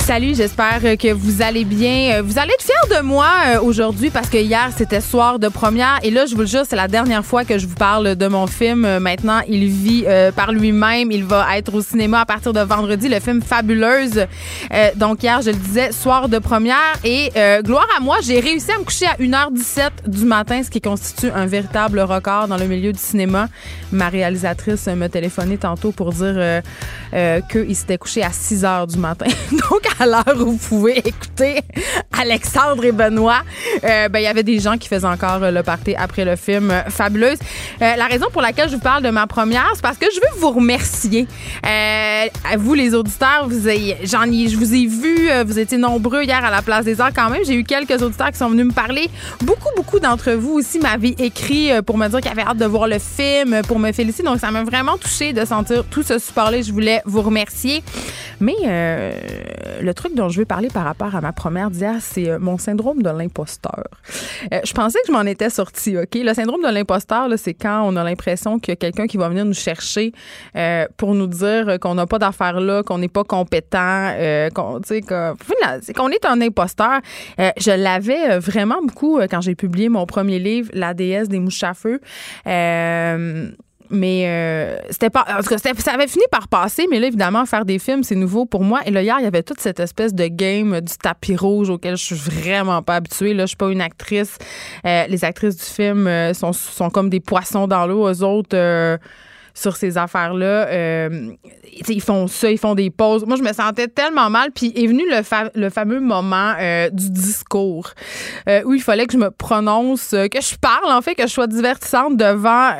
[0.00, 2.16] Salut, j'espère que vous allez bien.
[2.16, 5.46] Euh, vous allez être fiers de moi euh, aujourd'hui parce que hier, c'était soir de
[5.46, 6.00] première.
[6.02, 8.26] Et là, je vous le jure, c'est la dernière fois que je vous parle de
[8.26, 8.84] mon film.
[8.84, 11.12] Euh, maintenant, il vit par lui-même.
[11.12, 14.26] Il va être au cinéma à partir de vendredi, le film Fabuleuse.
[14.96, 16.76] donc, hier, je le disais, soir de première.
[17.04, 17.30] Et
[17.62, 21.30] gloire à moi, j'ai réussi à me coucher à 1h17 du matin, ce qui constitue
[21.30, 23.48] un véritable record dans le milieu du cinéma.
[23.92, 26.62] Ma réalisatrice me téléphonait tantôt pour dire
[27.50, 29.26] qu'il s'était couché à 6h du matin.
[29.98, 31.60] à l'heure où vous pouvez écouter
[32.18, 33.42] Alexandre et Benoît,
[33.84, 36.70] euh, ben, il y avait des gens qui faisaient encore le party après le film
[36.70, 37.38] euh, Fabuleuse.
[37.80, 40.20] Euh, la raison pour laquelle je vous parle de ma première, c'est parce que je
[40.20, 41.26] veux vous remercier.
[41.62, 43.68] à vous, les auditeurs, vous
[44.04, 47.12] j'en ai, je vous ai vu, vous étiez nombreux hier à la Place des Arts
[47.14, 47.44] quand même.
[47.44, 49.08] J'ai eu quelques auditeurs qui sont venus me parler.
[49.42, 52.86] Beaucoup, beaucoup d'entre vous aussi m'avaient écrit pour me dire qu'ils avaient hâte de voir
[52.86, 54.22] le film, pour me féliciter.
[54.22, 56.60] Donc, ça m'a vraiment touché de sentir tout ce support-là.
[56.62, 57.82] Je voulais vous remercier.
[58.40, 58.54] Mais
[59.79, 62.38] le le truc dont je veux parler par rapport à ma première d'hier, c'est euh,
[62.38, 63.84] mon syndrome de l'imposteur.
[64.52, 66.14] Euh, je pensais que je m'en étais sortie, OK?
[66.14, 69.28] Le syndrome de l'imposteur, c'est quand on a l'impression qu'il y a quelqu'un qui va
[69.28, 70.12] venir nous chercher
[70.56, 74.12] euh, pour nous dire qu'on n'a pas d'affaires là, qu'on n'est pas compétent,
[74.54, 77.00] qu'on, qu'on est un imposteur.
[77.38, 81.74] je l'avais vraiment beaucoup quand j'ai publié mon premier livre, La déesse des mouches à
[81.74, 82.00] feu
[83.90, 85.26] mais euh, c'était pas.
[85.28, 88.14] En tout cas, ça avait fini par passer, mais là, évidemment, faire des films, c'est
[88.14, 88.80] nouveau pour moi.
[88.86, 91.96] Et là, hier, il y avait toute cette espèce de game du tapis rouge auquel
[91.96, 93.34] je suis vraiment pas habituée.
[93.34, 94.38] Là, je suis pas une actrice.
[94.86, 98.08] Euh, les actrices du film euh, sont, sont comme des poissons dans l'eau.
[98.08, 98.98] Eux autres
[99.54, 100.68] sur ces affaires-là.
[100.68, 101.30] Euh,
[101.88, 103.24] ils font ça, ils font des pauses.
[103.26, 104.50] Moi, je me sentais tellement mal.
[104.52, 105.04] Puis est venu
[105.54, 107.90] le, fameux moment euh, du discours
[108.48, 111.32] euh, où il fallait que je me prononce, que je parle, en fait, que je
[111.32, 112.70] sois divertissante devant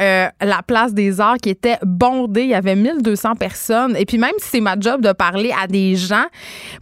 [0.41, 2.43] la place des arts qui était bondée.
[2.43, 3.97] Il y avait 1200 personnes.
[3.97, 6.27] Et puis même si c'est ma job de parler à des gens,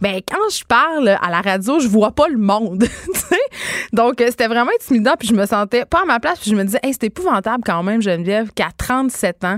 [0.01, 2.85] ben quand je parle à la radio, je vois pas le monde.
[3.93, 5.13] Donc, c'était vraiment intimidant.
[5.17, 6.39] Puis je me sentais pas à ma place.
[6.39, 9.57] Puis je me disais, hey, c'est épouvantable quand même, Geneviève, qu'à 37 ans,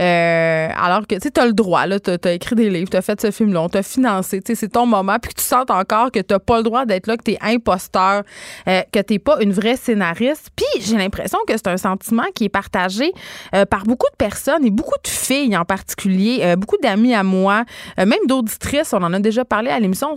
[0.00, 3.20] euh, alors que tu as le droit, tu as, écrit des livres, tu as fait
[3.20, 6.34] ce film-là, on t'a financé, c'est ton moment, puis que tu sens encore que tu
[6.38, 8.22] pas le droit d'être là, que tu es imposteur,
[8.68, 10.50] euh, que tu pas une vraie scénariste.
[10.56, 13.12] Puis j'ai l'impression que c'est un sentiment qui est partagé
[13.54, 17.64] euh, par beaucoup de personnes et beaucoup de filles en particulier, beaucoup d'amis à moi,
[17.98, 20.16] même d'auditrices, on en a déjà parlé à l'émission,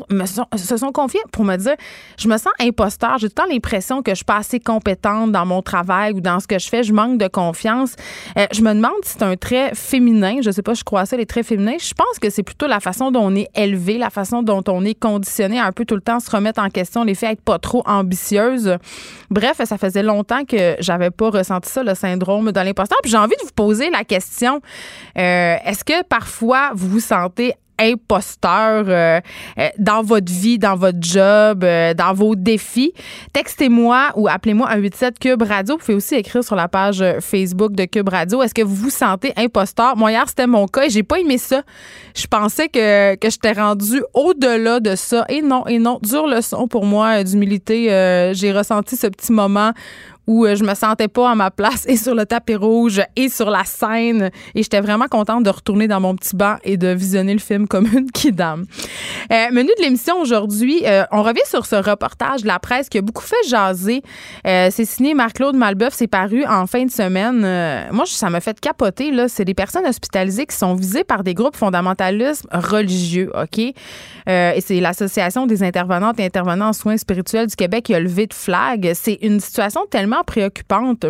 [0.55, 1.75] se sont confiées pour me dire
[2.17, 5.31] je me sens imposteur, j'ai tout le temps l'impression que je suis pas assez compétente
[5.31, 7.95] dans mon travail ou dans ce que je fais, je manque de confiance.
[8.35, 10.37] je me demande si c'est un trait féminin.
[10.43, 11.77] Je sais pas, je crois ça, les traits féminins.
[11.79, 14.83] Je pense que c'est plutôt la façon dont on est élevé, la façon dont on
[14.85, 17.59] est conditionné un peu tout le temps se remettre en question, les faits être pas
[17.59, 18.77] trop ambitieuse.
[19.29, 22.97] Bref, ça faisait longtemps que j'avais pas ressenti ça, le syndrome de l'imposteur.
[23.01, 24.61] Puis j'ai envie de vous poser la question
[25.17, 29.19] euh, est-ce que parfois vous vous sentez imposteur euh,
[29.57, 32.93] euh, dans votre vie, dans votre job, euh, dans vos défis,
[33.33, 35.75] textez-moi ou appelez-moi un 87 Cube Radio.
[35.75, 38.41] Vous pouvez aussi écrire sur la page Facebook de Cube Radio.
[38.41, 39.95] Est-ce que vous vous sentez imposteur?
[39.97, 41.63] Moi, hier, c'était mon cas et j'ai pas aimé ça.
[42.15, 45.25] Je pensais que, que j'étais rendu au-delà de ça.
[45.29, 47.85] Et non, et non, dure leçon pour moi d'humilité.
[48.33, 49.71] j'ai ressenti ce petit moment
[50.27, 53.29] où euh, je me sentais pas à ma place et sur le tapis rouge et
[53.29, 54.31] sur la scène.
[54.55, 57.67] Et j'étais vraiment contente de retourner dans mon petit banc et de visionner le film
[57.75, 58.65] comme une kidam.
[59.31, 62.97] Euh, menu de l'émission aujourd'hui, euh, on revient sur ce reportage de la presse qui
[62.97, 64.01] a beaucoup fait jaser.
[64.45, 67.41] C'est signé Marc-Claude Malbeuf, c'est paru en fin de semaine.
[67.91, 69.11] moi, ça m'a fait capoter.
[69.11, 69.27] Là.
[69.27, 73.59] C'est des personnes hospitalisées qui sont visées par des groupes fondamentalistes religieux, OK?
[73.59, 78.27] et c'est l'Association des intervenantes et intervenants en soins spirituels du Québec qui a levé
[78.27, 78.91] de flag.
[78.95, 81.05] C'est une situation tellement préoccupante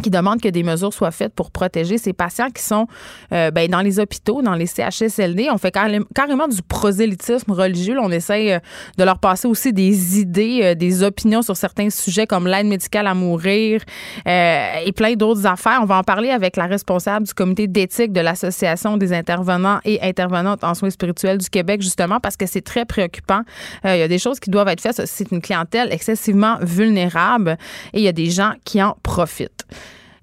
[0.00, 2.86] qui demande que des mesures soient faites pour protéger ces patients qui sont
[3.32, 5.48] euh, ben, dans les hôpitaux, dans les CHSLD.
[5.52, 7.98] On fait carrément du prosélytisme religieux.
[8.00, 8.58] on essaye euh,
[8.96, 13.06] de leur passer aussi des idées, euh, des opinions sur certains sujets comme l'aide médicale
[13.06, 13.82] à mourir
[14.26, 15.80] et plein d'autres affaires.
[15.82, 20.00] On va en parler avec la responsable du comité d'éthique de l'Association des intervenants et
[20.02, 23.42] intervenantes en soins spirituels du Québec, justement, parce que c'est très préoccupant.
[23.84, 25.02] il y a des choses qui doivent être faites.
[25.06, 27.56] C'est une clientèle excessivement vulnérable
[27.92, 29.66] et il y a des gens qui en profitent.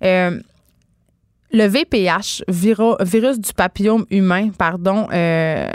[0.04, 0.40] Euh,
[1.52, 5.70] le VPH, virus du papillome humain, pardon, euh,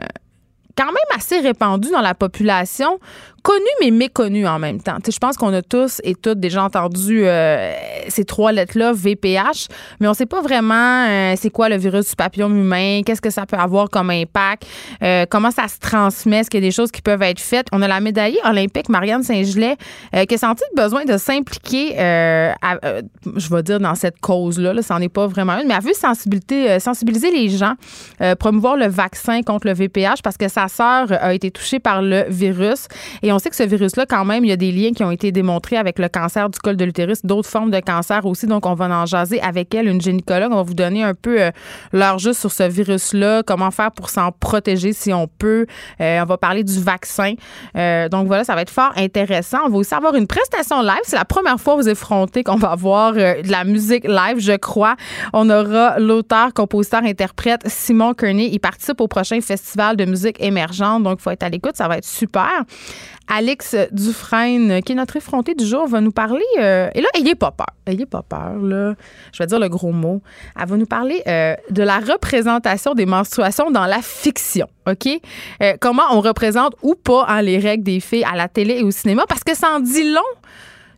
[0.76, 3.00] quand même assez répandu dans la population,
[3.44, 4.96] connu mais méconnu en même temps.
[5.06, 7.74] je pense qu'on a tous et toutes déjà entendu euh,
[8.08, 9.68] ces trois lettres-là, VPH,
[10.00, 13.28] mais on sait pas vraiment euh, c'est quoi le virus du papillon humain, qu'est-ce que
[13.28, 14.66] ça peut avoir comme impact,
[15.02, 17.66] euh, comment ça se transmet, est-ce qu'il y a des choses qui peuvent être faites.
[17.70, 19.76] On a la médaillée olympique Marianne Saint-Gelais
[20.26, 24.72] qui a senti le besoin de s'impliquer, je vais dire, dans cette cause-là.
[24.72, 27.74] Là, ça n'en est pas vraiment une, mais elle veut sensibiliser, sensibiliser les gens,
[28.38, 32.24] promouvoir le vaccin contre le VPH parce que sa sœur a été touchée par le
[32.28, 32.88] virus
[33.38, 35.76] sait que ce virus-là, quand même, il y a des liens qui ont été démontrés
[35.76, 38.46] avec le cancer du col de l'utérus, d'autres formes de cancer aussi.
[38.46, 40.52] Donc, on va en jaser avec elle, une gynécologue.
[40.52, 41.50] On va vous donner un peu euh,
[41.92, 45.66] l'heure juste sur ce virus-là, comment faire pour s'en protéger si on peut.
[46.00, 47.34] Euh, on va parler du vaccin.
[47.76, 49.58] Euh, donc, voilà, ça va être fort intéressant.
[49.66, 51.00] On va aussi avoir une prestation live.
[51.04, 54.96] C'est la première fois vous effrontez qu'on va avoir de la musique live, je crois.
[55.32, 58.50] On aura l'auteur, compositeur, interprète Simon Kearney.
[58.52, 61.02] Il participe au prochain festival de musique émergente.
[61.02, 61.76] Donc, il faut être à l'écoute.
[61.76, 62.64] Ça va être super.
[63.28, 66.44] Alex Dufresne, qui est notre effronté du jour, va nous parler.
[66.58, 67.66] Euh, et là, ayez pas peur.
[67.86, 68.94] Ayez pas peur, là.
[69.32, 70.22] Je vais dire le gros mot.
[70.60, 74.68] Elle va nous parler euh, de la représentation des menstruations dans la fiction.
[74.86, 75.08] OK?
[75.62, 78.82] Euh, comment on représente ou pas hein, les règles des filles à la télé et
[78.82, 80.20] au cinéma, parce que ça en dit long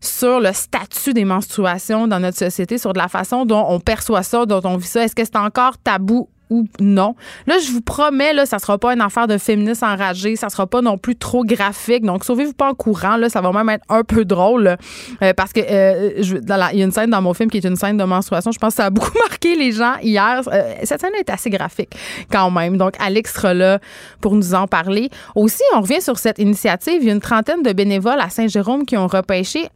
[0.01, 4.23] sur le statut des menstruations dans notre société, sur de la façon dont on perçoit
[4.23, 5.05] ça, dont on vit ça.
[5.05, 7.15] Est-ce que c'est encore tabou ou non.
[7.47, 10.67] Là, je vous promets, là, ça sera pas une affaire de féministes enragées, ça sera
[10.67, 12.05] pas non plus trop graphique.
[12.05, 14.77] Donc, sauvez-vous pas en courant, là, ça va même être un peu drôle
[15.23, 17.97] euh, parce que euh, y a une scène dans mon film qui est une scène
[17.97, 18.53] de menstruation.
[18.53, 20.43] Je pense que ça a beaucoup marqué les gens hier.
[20.47, 21.95] Euh, cette scène est assez graphique
[22.31, 22.77] quand même.
[22.77, 23.81] Donc, Alex sera là
[24.21, 25.11] pour nous en parler.
[25.35, 26.99] Aussi, on revient sur cette initiative.
[27.01, 29.69] Il y a une trentaine de bénévoles à Saint-Jérôme qui ont repêché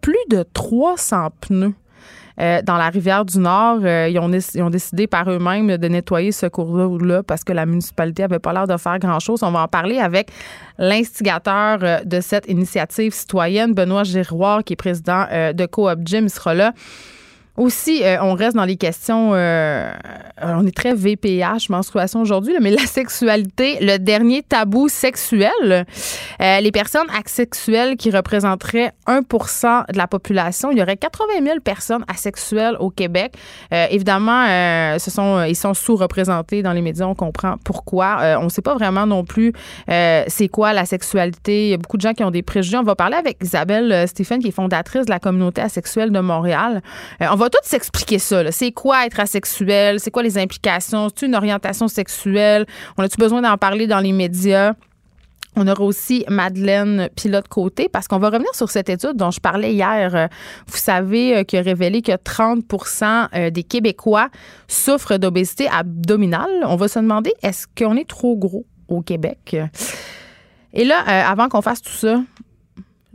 [0.00, 1.74] plus de 300 pneus
[2.40, 3.80] euh, dans la rivière du Nord.
[3.82, 7.66] Euh, ils, ont, ils, ont, décidé par eux-mêmes de nettoyer ce cours-là parce que la
[7.66, 9.42] municipalité avait pas l'air de faire grand-chose.
[9.42, 10.30] On va en parler avec
[10.78, 16.24] l'instigateur euh, de cette initiative citoyenne, Benoît Giroir, qui est président de Coop Gym.
[16.24, 16.72] Il sera là.
[17.58, 19.32] Aussi, euh, on reste dans les questions.
[19.34, 19.92] Euh,
[20.40, 25.50] on est très VPH, menstruation aujourd'hui, mais la sexualité, le dernier tabou sexuel.
[26.40, 31.58] Euh, les personnes asexuelles qui représenteraient 1% de la population, il y aurait 80 000
[31.58, 33.34] personnes asexuelles au Québec.
[33.72, 34.46] évidemment,
[34.98, 37.06] ce sont, ils sont sous-représentés dans les médias.
[37.06, 38.38] On comprend pourquoi.
[38.40, 39.52] on ne sait pas vraiment non plus
[39.88, 41.66] c'est quoi la sexualité.
[41.66, 42.76] Il y a beaucoup de gens qui ont des préjugés.
[42.76, 46.82] On va parler avec Isabelle Stéphane, qui est fondatrice de la communauté asexuelle de Montréal.
[47.20, 48.50] on va tout s'expliquer ça.
[48.52, 50.00] C'est quoi être asexuel?
[50.00, 51.08] C'est quoi les implications?
[51.14, 52.66] C'est une orientation sexuelle?
[52.96, 54.74] On a-tu besoin d'en parler dans les médias?
[55.56, 59.40] On aura aussi Madeleine Pilote Côté parce qu'on va revenir sur cette étude dont je
[59.40, 60.28] parlais hier.
[60.68, 64.28] Vous savez, euh, qui a révélé que 30% euh, des Québécois
[64.68, 66.50] souffrent d'obésité abdominale.
[66.64, 69.56] On va se demander est-ce qu'on est trop gros au Québec?
[70.74, 72.20] Et là, euh, avant qu'on fasse tout ça,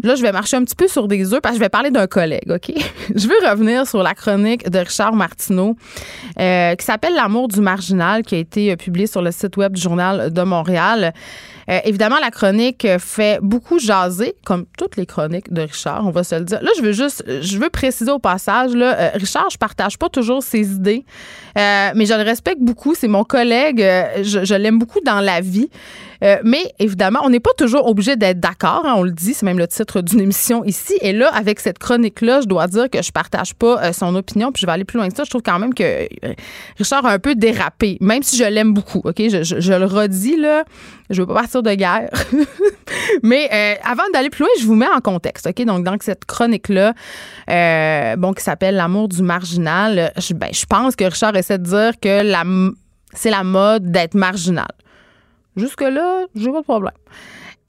[0.03, 1.89] Là, je vais marcher un petit peu sur des œufs parce que je vais parler
[1.89, 2.73] d'un collègue, OK?
[3.15, 5.77] je veux revenir sur la chronique de Richard Martineau
[6.39, 9.73] euh, qui s'appelle L'amour du marginal, qui a été euh, publiée sur le site web
[9.73, 11.13] du Journal de Montréal.
[11.69, 16.25] Euh, évidemment, la chronique fait beaucoup jaser, comme toutes les chroniques de Richard, on va
[16.25, 16.61] se le dire.
[16.61, 20.43] Là, je veux juste, je veux préciser au passage, là, Richard, je partage pas toujours
[20.43, 21.05] ses idées,
[21.55, 22.93] mais je le respecte beaucoup.
[22.95, 23.79] C'est mon collègue,
[24.21, 25.69] je, je l'aime beaucoup dans la vie.
[26.23, 28.83] Euh, mais évidemment, on n'est pas toujours obligé d'être d'accord.
[28.85, 30.97] Hein, on le dit, c'est même le titre d'une émission ici.
[31.01, 34.51] Et là, avec cette chronique-là, je dois dire que je partage pas euh, son opinion.
[34.51, 35.23] Puis je vais aller plus loin que ça.
[35.23, 36.33] Je trouve quand même que euh,
[36.77, 39.01] Richard a un peu dérapé, même si je l'aime beaucoup.
[39.03, 40.63] Ok, je, le redis là.
[41.09, 42.09] Je veux pas partir de guerre.
[43.23, 45.47] mais avant d'aller plus loin, je vous mets en contexte.
[45.47, 46.93] Ok, donc dans cette chronique-là,
[48.17, 51.99] bon, qui s'appelle L'amour du marginal, je, ben, je pense que Richard essaie de dire
[52.01, 52.43] que la
[53.15, 54.67] c'est la mode d'être marginal.
[55.55, 56.93] Jusque-là, j'ai pas de problème.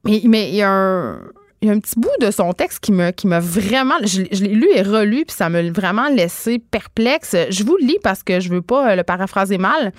[0.05, 1.21] Mais, mais il y a un
[1.65, 4.55] y a un petit bout de son texte qui me qui m'a vraiment je, l'ai
[4.55, 7.37] lu et relu puis ça m'a vraiment laissé perplexe.
[7.51, 9.93] Je vous le lis parce que je veux pas euh, le paraphraser mal.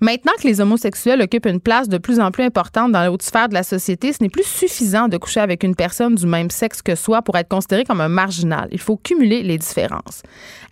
[0.00, 3.22] Maintenant que les homosexuels occupent une place de plus en plus importante dans la haute
[3.22, 6.50] sphère de la société, ce n'est plus suffisant de coucher avec une personne du même
[6.50, 8.68] sexe que soi pour être considéré comme un marginal.
[8.72, 10.22] Il faut cumuler les différences.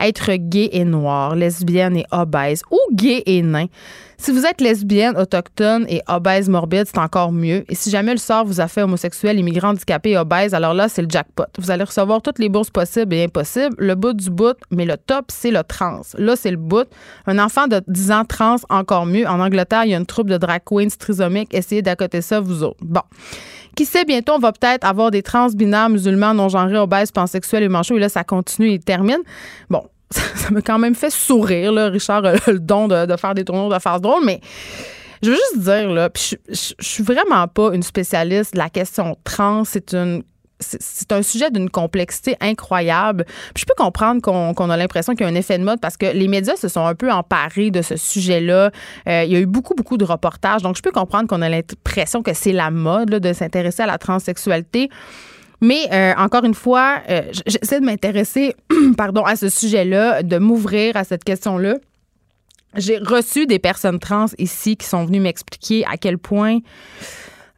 [0.00, 3.66] Être gay et noir, lesbienne et obèse ou gay et nain.
[4.16, 7.64] Si vous êtes lesbienne, autochtone et obèse morbide, c'est encore mieux.
[7.68, 10.88] Et si jamais le sort vous a fait homosexuel, immigrant, handicapé et obèse, alors là,
[10.88, 11.44] c'est le jackpot.
[11.58, 13.74] Vous allez recevoir toutes les bourses possibles et impossibles.
[13.78, 16.02] Le bout du bout, mais le top, c'est le trans.
[16.16, 16.88] Là, c'est le bout.
[17.26, 20.28] Un enfant de 10 ans trans, encore mieux en Angleterre, il y a une troupe
[20.28, 21.52] de drag queens trisomiques.
[21.54, 22.78] Essayez d'accoter ça, vous autres.
[22.82, 23.02] Bon.
[23.76, 27.68] Qui sait, bientôt, on va peut-être avoir des trans binaires musulmans, non-genrés, obèses, pansexuels et
[27.68, 27.96] manchots.
[27.96, 29.18] Et là, ça continue et termine.
[29.68, 31.72] Bon, ça m'a quand même fait sourire.
[31.72, 31.88] Là.
[31.88, 34.40] Richard a le don de, faire des tournois de farce drôle, mais
[35.22, 39.16] Je veux juste dire, là, je, je, suis vraiment pas une spécialiste de la question
[39.24, 39.64] trans.
[39.64, 40.22] C'est une
[40.60, 43.24] c'est un sujet d'une complexité incroyable.
[43.56, 46.06] Je peux comprendre qu'on a l'impression qu'il y a un effet de mode parce que
[46.06, 48.70] les médias se sont un peu emparés de ce sujet-là.
[49.08, 50.62] Euh, il y a eu beaucoup, beaucoup de reportages.
[50.62, 53.98] Donc, je peux comprendre qu'on a l'impression que c'est la mode de s'intéresser à la
[53.98, 54.90] transsexualité.
[55.60, 58.54] Mais euh, encore une fois, euh, j'essaie de m'intéresser
[58.96, 61.76] pardon, à ce sujet-là, de m'ouvrir à cette question-là.
[62.76, 66.58] J'ai reçu des personnes trans ici qui sont venues m'expliquer à quel point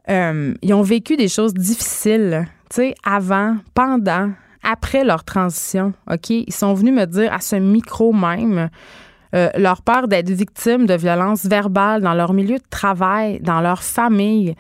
[0.08, 4.30] ils ont vécu des choses difficiles tu avant, pendant,
[4.62, 8.68] après leur transition, OK, ils sont venus me dire à ce micro même
[9.34, 13.82] euh, leur peur d'être victimes de violences verbales dans leur milieu de travail, dans leur
[13.82, 14.54] famille,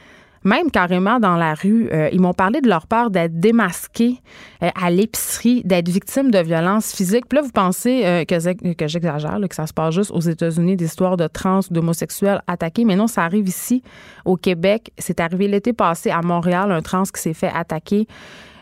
[0.46, 1.88] même carrément dans la rue.
[1.92, 4.20] Euh, ils m'ont parlé de leur peur d'être démasqués
[4.62, 7.26] euh, à l'épicerie, d'être victimes de violences physiques.
[7.28, 8.38] Puis là, vous pensez euh, que,
[8.86, 12.84] j'exagère, que ça se passe juste aux États-Unis, des histoires de trans d'homosexuels attaqués.
[12.84, 13.82] Mais non, ça arrive ici,
[14.24, 14.92] au Québec.
[14.98, 18.06] C'est arrivé l'été passé à Montréal, un trans qui s'est fait attaquer.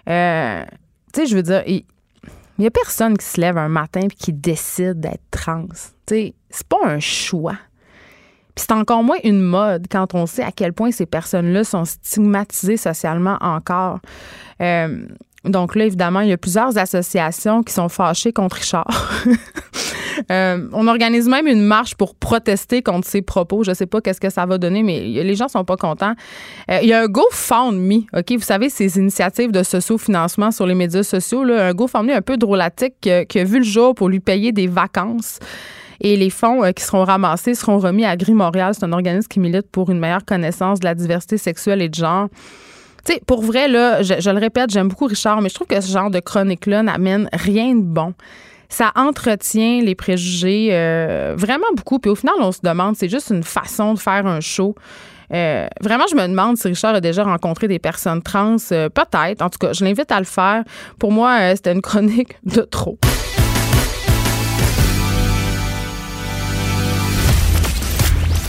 [0.07, 1.85] tu sais, je veux dire, il
[2.59, 5.67] n'y a personne qui se lève un matin et qui décide d'être trans.
[6.07, 7.57] Tu sais, c'est pas un choix.
[8.55, 11.85] Puis c'est encore moins une mode quand on sait à quel point ces personnes-là sont
[11.85, 13.99] stigmatisées socialement encore.
[14.61, 15.07] Euh,
[15.45, 19.13] donc là, évidemment, il y a plusieurs associations qui sont fâchées contre Richard.
[20.31, 23.63] euh, on organise même une marche pour protester contre ses propos.
[23.63, 26.15] Je ne sais pas qu'est-ce que ça va donner, mais les gens sont pas contents.
[26.71, 28.33] Euh, il y a un GoFundMe, OK?
[28.33, 32.39] Vous savez, ces initiatives de socio-financement sur les médias sociaux, là, un GoFundMe un peu
[32.39, 35.41] drôlatique qui qui a vu le jour pour lui payer des vacances.
[36.01, 38.75] Et les fonds euh, qui seront ramassés seront remis à Gris Montréal.
[38.75, 41.95] C'est un organisme qui milite pour une meilleure connaissance de la diversité sexuelle et de
[41.95, 42.29] genre.
[43.05, 45.81] Tu sais, pour vrai, là, je, le répète, j'aime beaucoup Richard, mais je trouve que
[45.81, 48.15] ce genre de chronique-là n'amène rien de bon.
[48.71, 51.99] Ça entretient les préjugés euh, vraiment beaucoup.
[51.99, 54.75] Puis au final, on se demande, c'est juste une façon de faire un show.
[55.33, 58.57] Euh, vraiment, je me demande si Richard a déjà rencontré des personnes trans.
[58.57, 59.43] Peut-être.
[59.43, 60.65] En tout cas, je l'invite à le faire.
[60.99, 62.99] Pour moi, c'était une chronique de trop.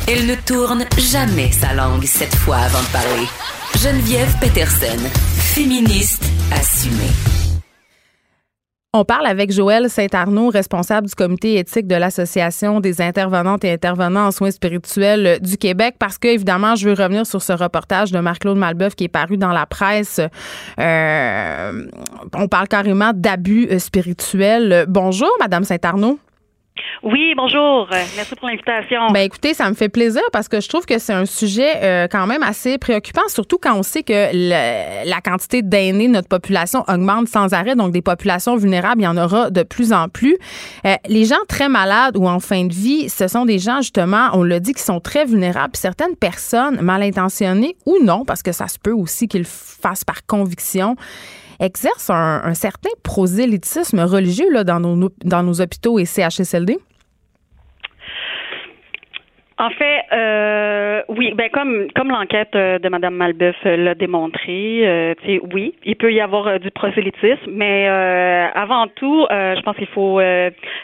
[0.07, 3.25] Elle ne tourne jamais sa langue cette fois avant de parler.
[3.73, 7.09] Geneviève Peterson, féministe assumée.
[8.93, 14.27] On parle avec Joël Saint-Arnaud, responsable du comité éthique de l'Association des intervenantes et intervenants
[14.27, 18.19] en soins spirituels du Québec, parce que, évidemment, je veux revenir sur ce reportage de
[18.19, 20.21] Marc-Claude Malbeuf qui est paru dans la presse.
[20.79, 21.87] Euh,
[22.35, 24.85] on parle carrément d'abus spirituels.
[24.87, 26.19] Bonjour, Madame Saint-Arnaud.
[27.03, 27.87] Oui, bonjour.
[27.89, 29.07] Merci pour l'invitation.
[29.11, 32.07] Ben écoutez, ça me fait plaisir parce que je trouve que c'est un sujet euh,
[32.09, 36.83] quand même assez préoccupant, surtout quand on sait que la quantité d'aînés de notre population
[36.87, 40.37] augmente sans arrêt, donc des populations vulnérables, il y en aura de plus en plus.
[40.85, 44.29] Euh, les gens très malades ou en fin de vie, ce sont des gens justement,
[44.33, 45.75] on l'a dit, qui sont très vulnérables.
[45.75, 50.25] Certaines personnes mal intentionnées ou non, parce que ça se peut aussi qu'ils fassent par
[50.25, 50.95] conviction
[51.59, 56.79] exerce un, certain prosélytisme religieux là, dans, nos, dans nos hôpitaux et CHSLD?
[59.57, 64.81] En fait, euh, oui, ben comme comme l'enquête euh, de Madame Malbeuf euh, l'a démontré,
[64.85, 65.13] euh,
[65.53, 70.19] oui, il peut y avoir euh, du prosélytisme, mais avant tout, je pense qu'il faut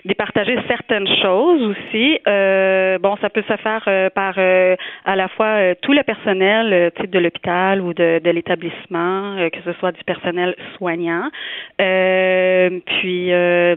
[0.05, 2.17] départager certaines choses aussi.
[2.25, 3.83] bon, ça peut se faire
[4.15, 9.73] par à la fois tout le personnel de l'hôpital ou de, de l'établissement, que ce
[9.79, 11.29] soit du personnel soignant,
[11.77, 13.31] puis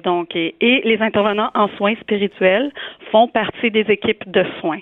[0.05, 2.71] donc et les intervenants en soins spirituels
[3.11, 4.81] font partie des équipes de soins.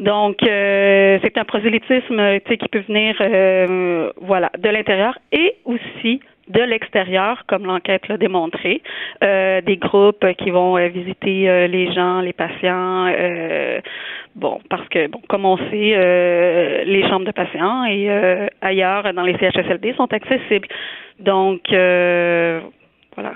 [0.00, 6.60] Donc, euh, c'est un prosélytisme qui peut venir euh, voilà, de l'intérieur et aussi de
[6.60, 8.82] l'extérieur, comme l'enquête l'a démontré,
[9.22, 13.10] euh, des groupes qui vont visiter les gens, les patients,
[14.34, 18.10] bon, parce que bon, comme on sait, les chambres de patients et
[18.60, 20.68] ailleurs dans les CHSLD sont accessibles.
[21.18, 23.32] Donc voilà.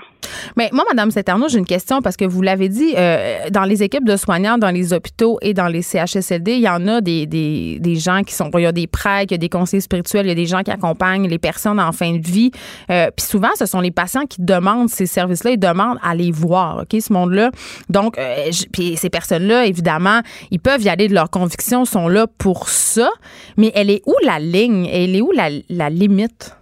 [0.55, 3.83] Mais moi, Madame saint j'ai une question parce que vous l'avez dit, euh, dans les
[3.83, 7.25] équipes de soignants, dans les hôpitaux et dans les CHSLD, il y en a des,
[7.25, 8.49] des, des gens qui sont.
[8.55, 10.45] Il y a des prêtres, il y a des conseillers spirituels, il y a des
[10.45, 12.51] gens qui accompagnent les personnes en fin de vie.
[12.89, 16.31] Euh, puis souvent, ce sont les patients qui demandent ces services-là, ils demandent à les
[16.31, 17.51] voir, OK, ce monde-là.
[17.89, 20.21] Donc, euh, puis ces personnes-là, évidemment,
[20.51, 23.09] ils peuvent y aller de leur conviction, sont là pour ça.
[23.57, 24.85] Mais elle est où la ligne?
[24.91, 26.55] Elle est où la, la limite?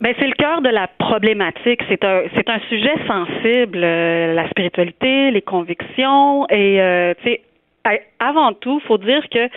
[0.00, 1.80] Ben c'est le cœur de la problématique.
[1.88, 7.42] C'est un c'est un sujet sensible, euh, la spiritualité, les convictions et euh, tu sais
[8.20, 9.48] avant tout, faut dire que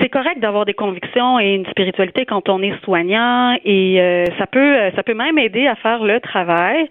[0.00, 4.46] c'est correct d'avoir des convictions et une spiritualité quand on est soignant et euh, ça
[4.46, 6.88] peut ça peut même aider à faire le travail.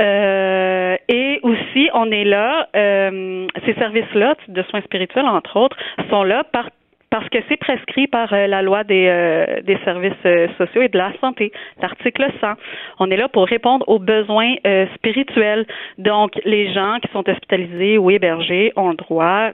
[0.00, 5.76] Euh, et aussi, on est là, euh, ces services-là de soins spirituels, entre autres,
[6.10, 6.70] sont là par
[7.12, 10.88] parce que c'est prescrit par euh, la loi des, euh, des services euh, sociaux et
[10.88, 11.52] de la santé,
[11.82, 12.54] l'article 100.
[13.00, 14.54] On est là pour répondre aux besoins
[14.94, 15.66] spirituels.
[15.98, 19.50] Donc, les gens qui sont hospitalisés ou hébergés ont le droit,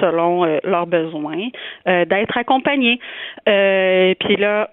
[0.00, 1.48] selon leurs besoins,
[1.86, 2.98] d'être accompagnés.
[3.44, 4.70] puis là,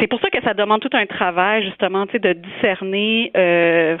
[0.00, 3.30] c'est pour ça que ça demande tout un travail justement, de discerner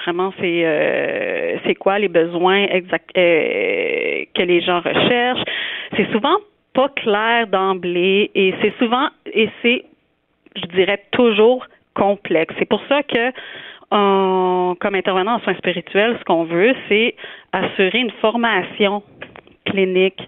[0.04, 5.44] vraiment c'est c'est quoi les besoins exacts que les gens recherchent.
[5.96, 6.36] C'est souvent
[6.74, 9.84] pas clair d'emblée et c'est souvent et c'est
[10.56, 12.54] je dirais toujours complexe.
[12.58, 13.32] C'est pour ça que
[13.90, 17.14] comme intervenant en soins spirituels, ce qu'on veut, c'est
[17.52, 19.02] assurer une formation
[19.66, 20.20] clinique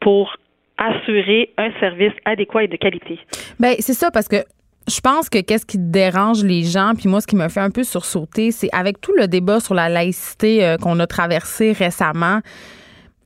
[0.00, 0.34] pour
[0.78, 3.18] assurer un service adéquat et de qualité.
[3.60, 4.44] Ben c'est ça parce que
[4.88, 7.70] je pense que qu'est-ce qui dérange les gens, puis moi, ce qui me fait un
[7.70, 12.40] peu sursauter, c'est avec tout le débat sur la laïcité euh, qu'on a traversé récemment,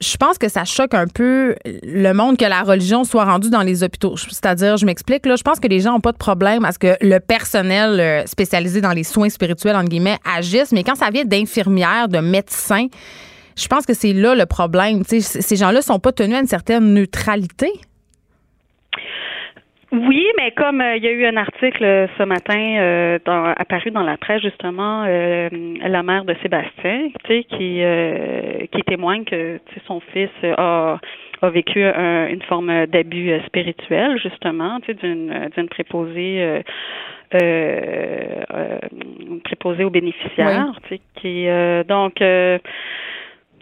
[0.01, 3.63] je pense que ça choque un peu le monde que la religion soit rendue dans
[3.63, 4.17] les hôpitaux.
[4.17, 6.79] C'est-à-dire, je m'explique, là, je pense que les gens n'ont pas de problème à ce
[6.79, 11.11] que le personnel euh, spécialisé dans les soins spirituels, entre guillemets, agisse, mais quand ça
[11.11, 12.87] vient d'infirmières, de médecins,
[13.57, 15.03] je pense que c'est là le problème.
[15.05, 17.73] ces gens-là sont pas tenus à une certaine neutralité.
[19.91, 23.19] Oui, mais comme euh, il y a eu un article euh, ce matin euh,
[23.57, 27.81] apparu dans la presse justement, la mère de Sébastien, tu sais, qui
[28.71, 30.99] qui témoigne que son fils a
[31.41, 36.63] a vécu une forme d'abus spirituel justement, tu sais, d'une d'une préposée.
[39.45, 41.47] préposée aux bénéficiaires, tu sais, qui
[41.89, 42.21] donc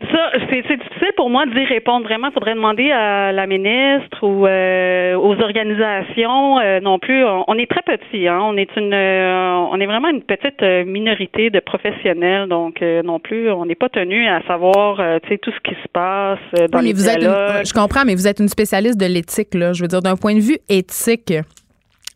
[0.00, 2.29] ça, c'est difficile pour moi d'y répondre vraiment.
[2.29, 7.25] Il faudrait demander à la ministre ou euh, aux organisations euh, non plus.
[7.25, 8.41] On, est très petit, hein.
[8.43, 13.50] On est une, euh, on est vraiment une petite minorité de professionnels, donc non plus,
[13.50, 16.93] on n'est pas tenu à savoir, tu sais, tout ce qui se passe dans les
[16.93, 19.73] vous êtes Je comprends, mais vous êtes une spécialiste de l'éthique, là.
[19.73, 21.33] Je veux dire, d'un point de vue éthique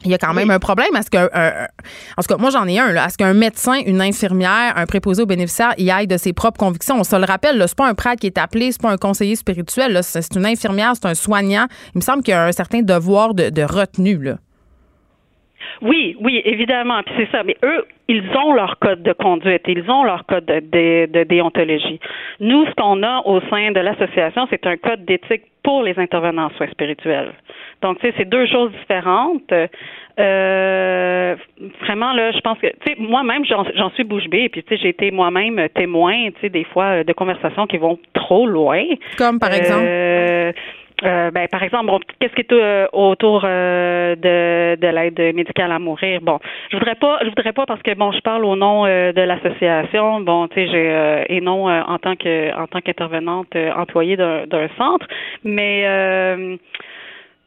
[0.05, 0.95] il y a quand même un problème.
[0.97, 2.93] Est-ce que, en tout cas, moi j'en ai un.
[2.93, 3.07] Là.
[3.07, 6.97] Est-ce qu'un médecin, une infirmière, un préposé aux bénéficiaires y aille de ses propres convictions
[6.99, 7.63] On se le rappelle.
[7.67, 9.99] C'est pas un prêtre qui est appelé, c'est pas un conseiller spirituel.
[10.03, 11.67] C'est une infirmière, c'est un soignant.
[11.95, 14.23] Il me semble qu'il y a un certain devoir de, de retenue.
[14.23, 14.37] Là.
[15.83, 17.03] Oui, oui, évidemment.
[17.05, 17.43] Puis c'est ça.
[17.43, 22.01] Mais eux, ils ont leur code de conduite, ils ont leur code de, de déontologie.
[22.41, 26.47] Nous, ce qu'on a au sein de l'association, c'est un code d'éthique pour les intervenants
[26.47, 27.33] en soins spirituels.
[27.83, 29.53] Donc, tu sais, c'est deux choses différentes.
[30.19, 31.37] Euh,
[31.83, 34.83] vraiment, là, je pense que, tu sais, moi-même, j'en suis bouche bée, puis, tu sais,
[34.83, 38.85] j'ai été moi-même témoin, tu sais, des fois, de conversations qui vont trop loin.
[39.17, 39.85] Comme, par exemple?
[39.87, 40.53] Euh,
[41.03, 45.79] euh, ben, par exemple, qu'est-ce qui est euh, autour euh, de, de l'aide médicale à
[45.79, 46.21] mourir?
[46.21, 46.39] Bon,
[46.71, 50.21] je voudrais pas, je voudrais pas parce que bon, je parle au nom de l'association.
[50.21, 55.07] Bon, tu sais, j'ai et non en tant que en tant qu'intervenante employée d'un centre,
[55.45, 56.59] mais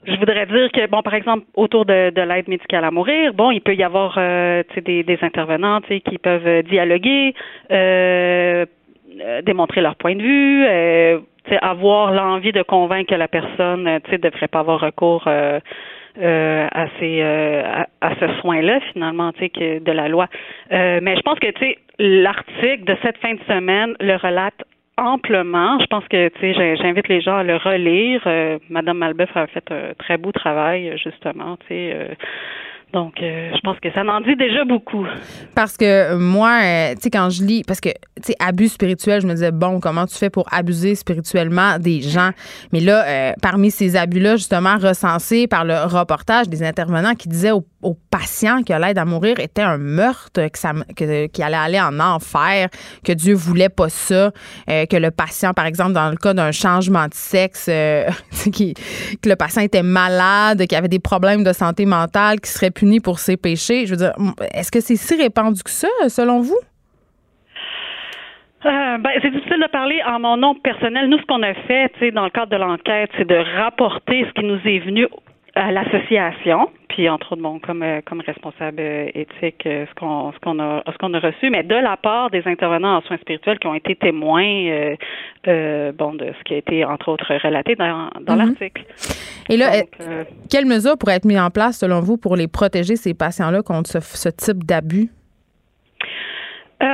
[0.05, 3.51] je voudrais dire que, bon, par exemple, autour de, de l'aide médicale à mourir, bon,
[3.51, 7.33] il peut y avoir des, des intervenants qui peuvent dialoguer,
[9.43, 11.21] démontrer leur point de vue,
[11.61, 15.59] avoir l'envie de convaincre que la personne ne devrait pas avoir recours euh,
[16.21, 20.27] euh, à ces euh, à, ce soin-là finalement que de la loi.
[20.71, 24.63] Mais je pense que tu sais l'article de cette fin de semaine le relate
[24.97, 25.79] amplement.
[25.79, 28.21] Je pense que tu sais, j'invite les gens à le relire.
[28.69, 32.17] Madame Malbeuf a fait un très beau travail, justement, tu sais,
[32.93, 35.03] donc, euh, je pense que ça n'en dit déjà beaucoup.
[35.55, 39.19] Parce que moi, euh, tu sais, quand je lis, parce que, tu sais, abus spirituel,
[39.19, 42.29] je me disais, bon, comment tu fais pour abuser spirituellement des gens?
[42.71, 47.51] Mais là, euh, parmi ces abus-là, justement, recensés par le reportage des intervenants qui disaient
[47.51, 47.65] aux,
[48.11, 51.99] patients que l'aide à mourir était un meurtre, que ça, que, qu'il allait aller en
[51.99, 52.69] enfer,
[53.03, 54.31] que Dieu voulait pas ça,
[54.67, 57.69] que le patient, par exemple, dans le cas d'un changement de sexe,
[58.53, 58.73] qui,
[59.21, 62.71] que le patient était malade, qu'il avait des problèmes de santé mentale, qui serait
[63.03, 63.85] pour ses péchés.
[63.85, 64.13] Je veux dire,
[64.53, 66.59] est-ce que c'est si répandu que ça, selon vous?
[68.65, 71.09] Euh, ben, c'est difficile de parler en mon nom personnel.
[71.09, 74.45] Nous, ce qu'on a fait, dans le cadre de l'enquête, c'est de rapporter ce qui
[74.45, 75.07] nous est venu
[75.55, 80.31] à l'association, puis entre autres, bon, comme euh, comme responsable euh, éthique, euh, ce qu'on
[80.31, 83.17] ce qu'on a ce qu'on a reçu, mais de la part des intervenants en soins
[83.17, 84.95] spirituels qui ont été témoins,
[85.45, 88.47] bon, de ce qui a été entre autres relaté dans, dans mhm.
[88.47, 88.83] l'article.
[89.49, 89.83] Et là,
[90.49, 93.89] quelles mesures pourraient être mises en place selon vous pour les protéger ces patients-là contre
[93.89, 95.09] ce, ce type d'abus?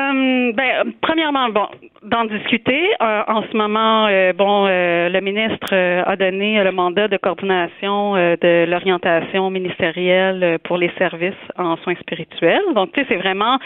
[0.09, 1.67] Euh, ben, premièrement, bon,
[2.03, 2.89] d'en discuter.
[3.01, 8.65] Euh, en ce moment, euh, bon, le ministre a donné le mandat de coordination de
[8.65, 12.61] l'orientation ministérielle pour les services en soins spirituels.
[12.75, 13.57] Donc, tu sais, c'est vraiment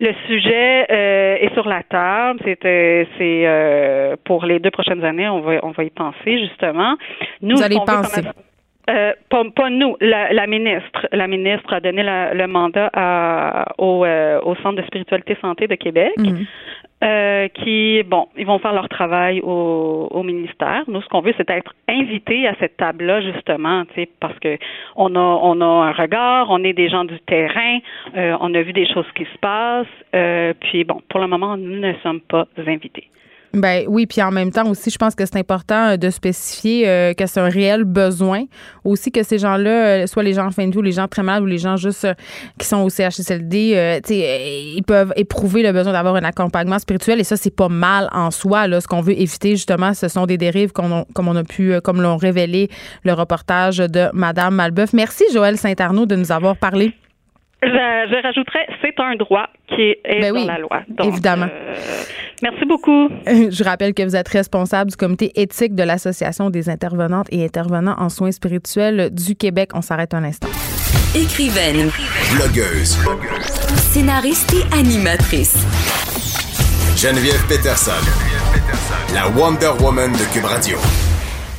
[0.00, 2.40] le sujet est sur la table.
[2.44, 6.96] C'est, c'est pour les deux prochaines années, on va, on va y penser justement.
[7.42, 8.22] Nous, Vous allez penser.
[8.90, 11.06] Euh, pas, nous, la, ministre.
[11.12, 12.90] La ministre a donné le mandat
[13.78, 16.12] au, euh, au, Centre de spiritualité santé de Québec.
[16.18, 16.46] Mhm.
[17.02, 20.82] Euh, qui, bon, ils vont faire leur travail au, au ministère.
[20.86, 24.58] Nous, ce qu'on veut, c'est être invités à cette table-là, justement, tu sais, parce que
[24.96, 27.78] on a, on a un regard, on est des gens du terrain,
[28.14, 29.86] on a vu des choses qui se passent,
[30.60, 33.08] puis bon, pour le moment, nous ne sommes pas invités.
[33.52, 36.88] Ben oui, puis en même temps aussi, je pense que c'est important euh, de spécifier
[36.88, 38.44] euh, que c'est un réel besoin.
[38.84, 41.08] Aussi que ces gens-là, euh, soit les gens en fin de vie ou les gens
[41.08, 42.06] très mal ou les gens juste
[42.58, 47.36] qui sont au CHSLD, ils peuvent éprouver le besoin d'avoir un accompagnement spirituel et ça,
[47.36, 48.68] c'est pas mal en soi.
[48.68, 48.80] Là.
[48.80, 52.16] Ce qu'on veut éviter, justement, ce sont des dérives comme on a pu, comme l'ont
[52.16, 52.68] révélé
[53.04, 54.92] le reportage de Madame Malbeuf.
[54.92, 56.94] Merci, Joël Saint-Arnaud, de nous avoir parlé.
[57.62, 60.80] Je, je rajouterais, c'est un droit qui est ben dans la loi.
[61.04, 61.46] évidemment.
[61.50, 61.74] Euh,
[62.42, 63.08] merci beaucoup.
[63.26, 67.96] Je rappelle que vous êtes responsable du comité éthique de l'Association des intervenantes et intervenants
[67.98, 69.70] en soins spirituels du Québec.
[69.74, 70.48] On s'arrête un instant.
[71.14, 71.90] Écrivaine.
[72.34, 72.96] Blogueuse.
[73.92, 75.66] Scénariste et animatrice.
[76.96, 77.92] Geneviève Peterson.
[77.92, 79.14] Geneviève Peterson.
[79.14, 80.76] La Wonder Woman de Cube Radio.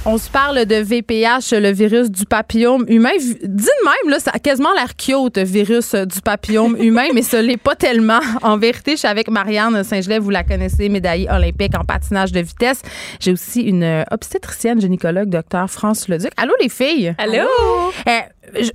[0.03, 3.11] On se parle de VPH, le virus du papillome humain.
[3.19, 7.37] Dit de même, là, ça a quasiment l'air cute, virus du papillome humain, mais ce
[7.37, 8.19] n'est pas tellement.
[8.41, 12.39] En vérité, je suis avec Marianne Saint-Gelais, vous la connaissez, médaillée olympique en patinage de
[12.39, 12.81] vitesse.
[13.19, 16.31] J'ai aussi une obstétricienne gynécologue, docteur France Leduc.
[16.35, 17.13] Allô, les filles?
[17.19, 17.47] Allô?
[18.07, 18.19] Euh,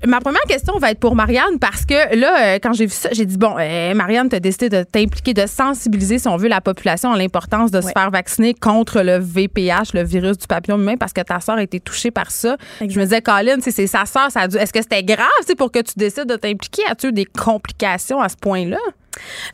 [0.06, 3.08] ma première question va être pour Marianne parce que là, euh, quand j'ai vu ça,
[3.12, 6.48] j'ai dit bon, euh, Marianne, tu as décidé de t'impliquer, de sensibiliser, si on veut,
[6.48, 10.78] la population à l'importance de se faire vacciner contre le VPH, le virus du papillon
[10.78, 12.56] humain, parce que ta soeur a été touchée par ça.
[12.80, 15.92] Je me disais, Colin, c'est sa soeur, ça est-ce que c'était grave pour que tu
[15.96, 16.82] décides de t'impliquer?
[16.90, 18.78] As-tu eu des complications à ce point-là?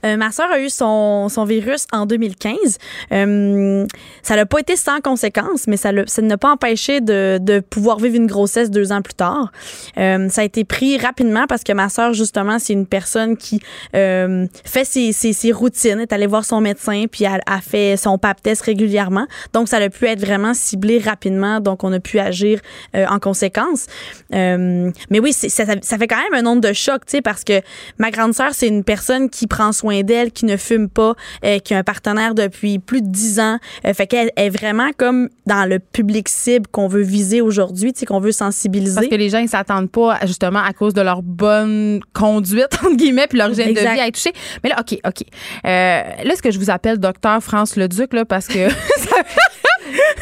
[0.05, 2.79] Euh, ma sœur a eu son, son virus en 2015.
[3.13, 3.87] Euh,
[4.23, 7.99] ça n'a pas été sans conséquences, mais ça, ça n'a pas empêché de, de, pouvoir
[7.99, 9.53] vivre une grossesse deux ans plus tard.
[9.99, 13.61] Euh, ça a été pris rapidement parce que ma sœur, justement, c'est une personne qui
[13.95, 17.97] euh, fait ses, ses, ses, routines, est allée voir son médecin, puis elle a fait
[17.97, 19.27] son pap test régulièrement.
[19.53, 21.61] Donc, ça a pu être vraiment ciblé rapidement.
[21.61, 22.61] Donc, on a pu agir
[22.95, 23.87] en conséquence.
[24.31, 27.61] mais oui, ça, ça, fait quand même un nombre de chocs, tu sais, parce que
[27.99, 31.59] ma grande sœur, c'est une personne qui prend soin d'elle, qui ne fume pas, euh,
[31.59, 33.59] qui a un partenaire depuis plus de dix ans.
[33.87, 38.19] Euh, fait qu'elle est vraiment comme dans le public cible qu'on veut viser aujourd'hui, qu'on
[38.19, 38.95] veut sensibiliser.
[38.95, 42.97] Parce que les gens, ils s'attendent pas justement à cause de leur bonne conduite, entre
[42.97, 44.33] guillemets, puis leur hygiène de vie à être touchée.
[44.65, 45.23] Mais là, OK, OK.
[45.23, 48.69] Euh, là, est-ce que je vous appelle docteur France Leduc, là, parce que...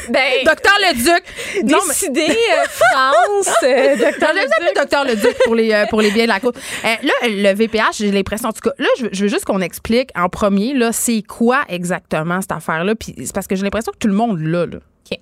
[0.09, 1.25] Ben, docteur Leduc.
[1.63, 3.55] Décidé, euh, France.
[3.63, 4.75] Euh, docteur Leduc.
[4.75, 6.57] docteur Leduc pour les, euh, pour les biens de la côte.
[6.83, 10.29] là, le VPH, j'ai l'impression, en tout cas, là, je, veux juste qu'on explique en
[10.29, 12.95] premier, là, c'est quoi exactement cette affaire-là.
[12.95, 14.79] Puis c'est parce que j'ai l'impression que tout le monde l'a, là.
[14.79, 15.19] OK.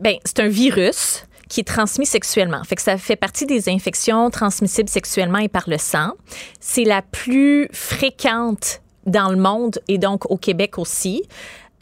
[0.00, 2.62] Ben, c'est un virus qui est transmis sexuellement.
[2.64, 6.12] Fait que ça fait partie des infections transmissibles sexuellement et par le sang.
[6.60, 11.22] C'est la plus fréquente dans le monde et donc au Québec aussi.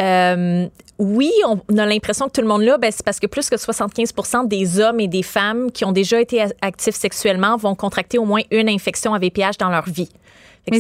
[0.01, 0.67] Euh,
[0.99, 3.57] oui, on a l'impression que tout le monde là, ben, c'est parce que plus que
[3.57, 4.13] 75
[4.47, 8.43] des hommes et des femmes qui ont déjà été actifs sexuellement vont contracter au moins
[8.51, 10.11] une infection à VPH dans leur vie.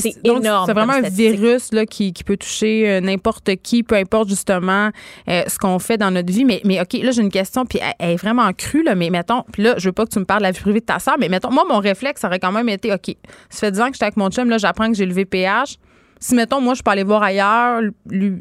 [0.00, 0.66] C'est énorme.
[0.66, 4.90] C'est vraiment un virus là, qui, qui peut toucher euh, n'importe qui, peu importe justement
[5.28, 6.44] euh, ce qu'on fait dans notre vie.
[6.44, 9.44] Mais, mais OK, là, j'ai une question, puis elle, est vraiment crue, là, mais mettons,
[9.50, 10.98] puis là, je veux pas que tu me parles de la vie privée de ta
[10.98, 13.16] soeur, mais mettons, moi, mon réflexe aurait quand même été, OK,
[13.48, 15.78] ça fait 10 ans que j'étais avec mon chum, là, j'apprends que j'ai le VPH
[16.20, 18.38] si mettons moi je peux aller voir ailleurs lui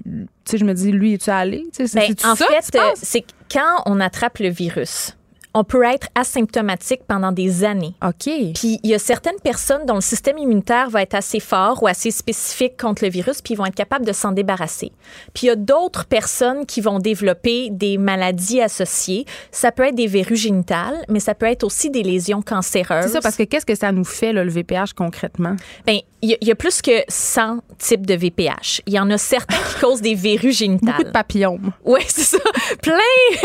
[0.51, 1.65] sais je me dis lui es-tu allé?
[1.93, 5.17] Ben, en fait euh, c'est quand on attrape le virus
[5.57, 7.95] on peut être asymptomatique pendant des années.
[8.05, 8.31] OK.
[8.53, 11.87] Puis il y a certaines personnes dont le système immunitaire va être assez fort ou
[11.87, 14.91] assez spécifique contre le virus, puis ils vont être capables de s'en débarrasser.
[15.33, 19.25] Puis il y a d'autres personnes qui vont développer des maladies associées.
[19.51, 23.05] Ça peut être des verrues génitales, mais ça peut être aussi des lésions cancéreuses.
[23.05, 25.55] C'est ça, parce que qu'est-ce que ça nous fait, le VPH, concrètement?
[25.87, 28.81] Bien, il y, a plus que 100 types de VPH.
[28.87, 30.87] Il y en a certains qui causent des verrues génitales.
[30.97, 31.71] Beaucoup de papillomes.
[31.85, 32.37] Oui, c'est ça.
[32.81, 32.97] Plein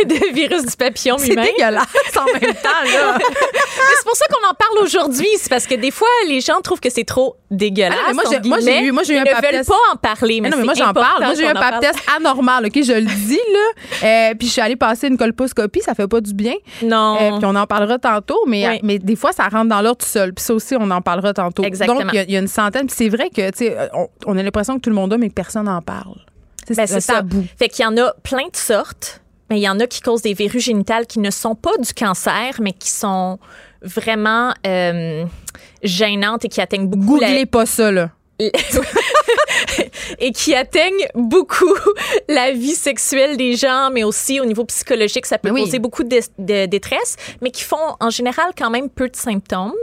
[0.04, 1.44] de virus du papillome humain.
[1.44, 1.86] C'est dégueulasse.
[2.20, 3.18] en même temps, là.
[3.18, 5.28] C'est pour ça qu'on en parle aujourd'hui.
[5.38, 7.98] C'est parce que des fois, les gens trouvent que c'est trop dégueulasse.
[8.06, 8.86] Ah non, mais moi, j'ai- moi, j'ai guillemets.
[8.88, 10.40] eu- moi, j'ai eu Ils un ne pap veulent pas en parler.
[10.40, 11.22] Mais, Mais non, mais moi, j'en parle.
[11.24, 12.72] Moi, j'ai eu un pap test anormal, OK?
[12.82, 14.08] Je le dis, là.
[14.30, 16.54] Euh, puis je suis allée passer une colposcopie, ça fait pas du bien.
[16.82, 17.16] Non.
[17.20, 18.80] Euh, puis on en parlera tantôt, mais, Oui.
[18.82, 20.32] mais des fois, ça rentre dans l'ordre tout seul.
[20.32, 21.62] Puis ça aussi, on en parlera tantôt.
[21.64, 22.00] Exactement.
[22.00, 22.86] Donc, il y a- il y, a une centaine.
[22.86, 25.18] Puis c'est vrai que, tu sais, on, on a l'impression que tout le monde a,
[25.18, 26.16] mais personne n'en parle.
[26.68, 27.14] Ben, c'est c'est ça.
[27.14, 27.44] tabou.
[27.58, 29.20] Fait qu'il y en a plein de sortes,
[29.52, 31.92] mais il y en a qui causent des verrues génitales qui ne sont pas du
[31.92, 33.38] cancer, mais qui sont
[33.82, 35.26] vraiment euh,
[35.82, 38.08] gênantes et qui atteignent beaucoup la- Googlez pas ça, là.
[40.18, 41.74] et qui atteignent beaucoup
[42.28, 45.64] la vie sexuelle des gens, mais aussi au niveau psychologique, ça peut oui.
[45.64, 49.74] causer beaucoup de, de détresse, mais qui font en général quand même peu de symptômes.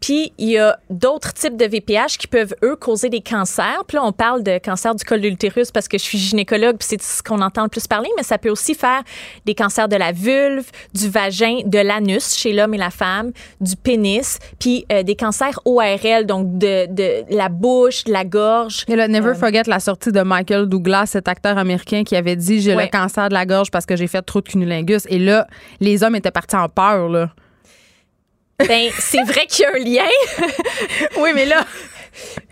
[0.00, 3.84] Puis il y a d'autres types de VPH qui peuvent eux causer des cancers.
[3.86, 6.76] Puis là on parle de cancer du col de l'utérus parce que je suis gynécologue,
[6.76, 9.02] puis c'est ce qu'on entend le plus parler, mais ça peut aussi faire
[9.44, 13.76] des cancers de la vulve, du vagin, de l'anus chez l'homme et la femme, du
[13.76, 18.84] pénis, puis euh, des cancers ORL, donc de, de la bouche, de la gorge.
[18.88, 19.08] Et Euh.
[19.08, 22.86] never forget la sortie de Michael Douglas, cet acteur américain qui avait dit J'ai le
[22.86, 25.06] cancer de la gorge parce que j'ai fait trop de cunnilingus.
[25.08, 25.46] Et là,
[25.80, 27.30] les hommes étaient partis en peur, là.
[28.66, 30.48] Ben, c'est vrai qu'il y a un lien.
[31.20, 31.64] Oui, mais là.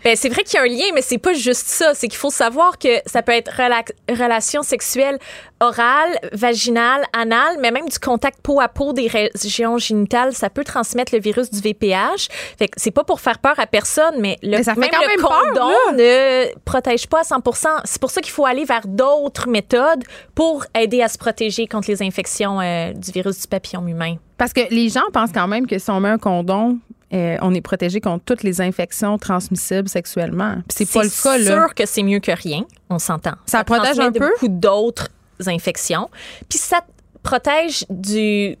[0.03, 1.93] Ben, c'est vrai qu'il y a un lien, mais c'est pas juste ça.
[1.93, 5.17] C'est qu'il faut savoir que ça peut être rela- relation sexuelle
[5.59, 10.63] orale, vaginale, anale, mais même du contact peau à peau des régions génitales, ça peut
[10.63, 12.27] transmettre le virus du VPH.
[12.57, 14.89] Fait que c'est pas pour faire peur à personne, mais le, Mais ça fait même
[14.91, 17.41] quand le même condom ne protège pas à 100
[17.85, 21.89] C'est pour ça qu'il faut aller vers d'autres méthodes pour aider à se protéger contre
[21.89, 24.17] les infections euh, du virus du papillon humain.
[24.37, 26.77] Parce que les gens pensent quand même que si on met un condom,
[27.13, 30.55] euh, on est protégé contre toutes les infections transmissibles sexuellement.
[30.67, 31.45] Puis c'est pas le cas, là.
[31.45, 33.35] sûr que c'est mieux que rien, on s'entend.
[33.45, 34.31] Ça protège un peu?
[34.31, 35.09] beaucoup d'autres
[35.45, 36.09] infections.
[36.49, 36.81] Puis ça
[37.23, 38.57] protège du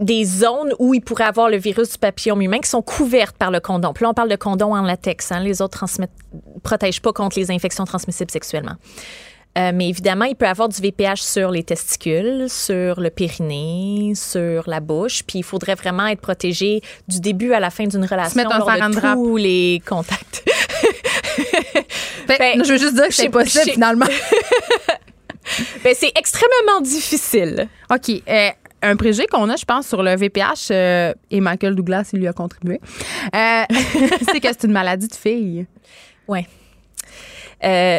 [0.00, 3.50] des zones où il pourrait avoir le virus du papillome humain qui sont couvertes par
[3.50, 3.92] le condom.
[3.92, 5.32] Puis là, on parle de condom en latex.
[5.32, 5.40] Hein.
[5.40, 6.12] Les autres transmettent,
[6.62, 8.76] protègent pas contre les infections transmissibles sexuellement.
[9.56, 14.68] Euh, mais évidemment, il peut avoir du VPH sur les testicules, sur le périnée, sur
[14.68, 15.22] la bouche.
[15.26, 18.58] Puis il faudrait vraiment être protégé du début à la fin d'une relation mettre un
[18.58, 20.44] lors saran de tous les contacts.
[22.26, 24.06] Fait- Ben, je veux juste dire que c'est possible, finalement.
[25.82, 27.68] Ben, c'est extrêmement difficile.
[27.90, 28.10] OK.
[28.28, 28.50] euh,
[28.82, 32.28] un préjugé qu'on a, je pense, sur le VPH, euh, et Michael Douglas, il lui
[32.28, 32.80] a contribué,
[33.34, 33.62] euh,
[34.30, 35.66] c'est que c'est une maladie de filles.
[36.28, 36.46] Ouais.
[37.64, 37.98] Euh,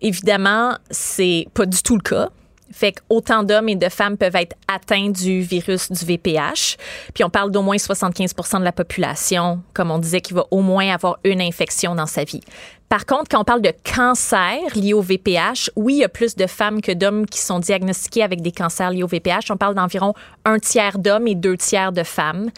[0.00, 2.28] évidemment, c'est pas du tout le cas.
[2.70, 6.76] Fait qu'autant d'hommes et de femmes peuvent être atteints du virus du VPH.
[7.14, 10.60] Puis on parle d'au moins 75% de la population, comme on disait, qui va au
[10.60, 12.42] moins avoir une infection dans sa vie.
[12.90, 16.36] Par contre, quand on parle de cancer lié au VPH, oui, il y a plus
[16.36, 19.50] de femmes que d'hommes qui sont diagnostiqués avec des cancers liés au VPH.
[19.50, 20.12] On parle d'environ
[20.44, 22.50] un tiers d'hommes et deux tiers de femmes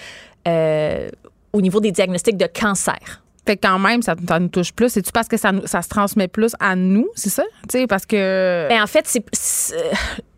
[0.49, 1.09] euh,
[1.53, 3.23] au niveau des diagnostics de cancer.
[3.57, 4.91] Quand même, ça, nous touche plus.
[4.91, 7.45] C'est-tu parce que ça, se transmet plus à nous, c'est ça?
[7.69, 8.69] Tu sais, parce que.
[8.69, 9.07] Ben, en fait,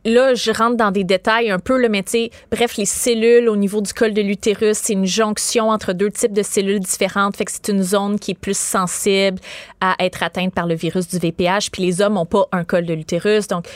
[0.04, 3.80] là, je rentre dans des détails un peu, le sais, bref, les cellules au niveau
[3.80, 7.36] du col de l'utérus, c'est une jonction entre deux types de cellules différentes.
[7.36, 9.38] Fait que c'est une zone qui est plus sensible
[9.80, 11.70] à être atteinte par le virus du VPH.
[11.70, 13.66] Puis les hommes n'ont pas un col de l'utérus, donc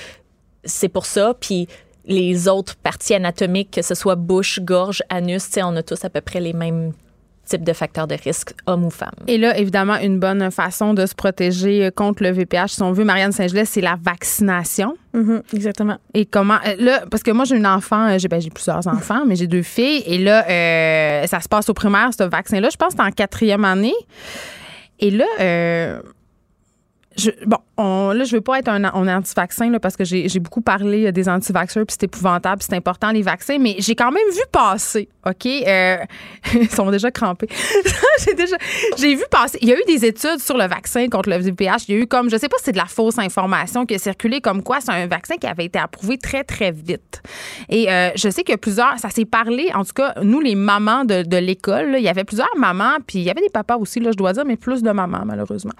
[0.64, 1.35] c'est pour ça.
[1.38, 1.68] Puis
[2.07, 6.20] les autres parties anatomiques, que ce soit bouche, gorge, anus, on a tous à peu
[6.20, 6.92] près les mêmes
[7.47, 9.11] types de facteurs de risque, hommes ou femmes.
[9.27, 13.05] Et là, évidemment, une bonne façon de se protéger contre le VPH, si on veut,
[13.05, 14.97] Marianne Saint-Gelais, c'est la vaccination.
[15.17, 15.97] Mhm, exactement.
[16.13, 18.87] Et comment euh, là parce que moi j'ai une enfant, euh, j'ai ben, j'ai plusieurs
[18.87, 22.61] enfants, mais j'ai deux filles et là euh, ça se passe au primaire ce vaccin
[22.61, 23.95] là, je pense que c'est en quatrième année.
[24.99, 26.01] Et là euh,
[27.46, 31.07] bon, on, là, je veux pas être un, un anti-vaccin parce que j'ai beaucoup parlé
[31.07, 34.42] euh, des anti-vaxxers, puis c'est épouvantable, c'est important les vaccins, mais j'ai quand même vu
[34.50, 35.46] passer, OK?
[35.46, 35.96] Euh,
[36.55, 37.48] ils sont déjà crampés.
[38.24, 38.57] j'ai déjà,
[38.98, 39.59] vu passer.
[39.61, 41.88] Il y a eu des études sur le vaccin contre le VPH.
[41.88, 43.94] Il y a eu comme, je sais pas si c'est de la fausse information qui
[43.94, 47.22] a circulé, comme quoi c'est un vaccin qui avait été approuvé très, très vite.
[47.68, 51.05] Et euh, je sais que plusieurs, ça s'est parlé, en tout cas, nous, les mamans
[51.05, 54.00] de, de l'école, il y avait plusieurs mamans, puis il y avait des papas aussi,
[54.00, 55.74] là, je dois dire, mais plus de mamans, malheureusement,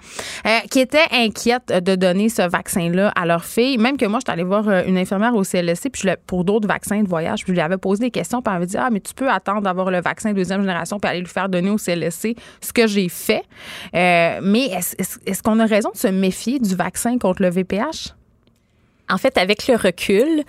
[0.69, 3.77] qui étaient inquiètes de donner ce vaccin-là à leur fille.
[3.77, 6.67] Même que moi, je suis allée voir euh, une infirmière au CLSC puis pour d'autres
[6.67, 8.99] vaccins de voyage, je lui avais posé des questions, puis elle m'avait dit Ah, mais
[8.99, 12.35] tu peux attendre d'avoir le vaccin deuxième génération, puis aller le faire donner au CLSC,
[12.61, 13.43] ce que j'ai fait.
[13.93, 18.13] Euh, mais est-ce qu'on a raison de se méfier du vaccin contre le VPH?
[19.09, 20.43] En fait, avec le recul,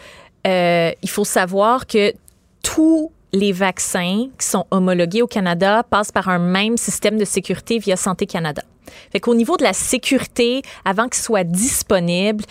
[0.47, 2.13] euh, il faut savoir que
[2.63, 7.79] tous les vaccins qui sont homologués au Canada passent par un même système de sécurité
[7.79, 8.63] via Santé Canada.
[9.13, 12.45] Fait qu'au niveau de la sécurité, avant qu'ils soient disponibles,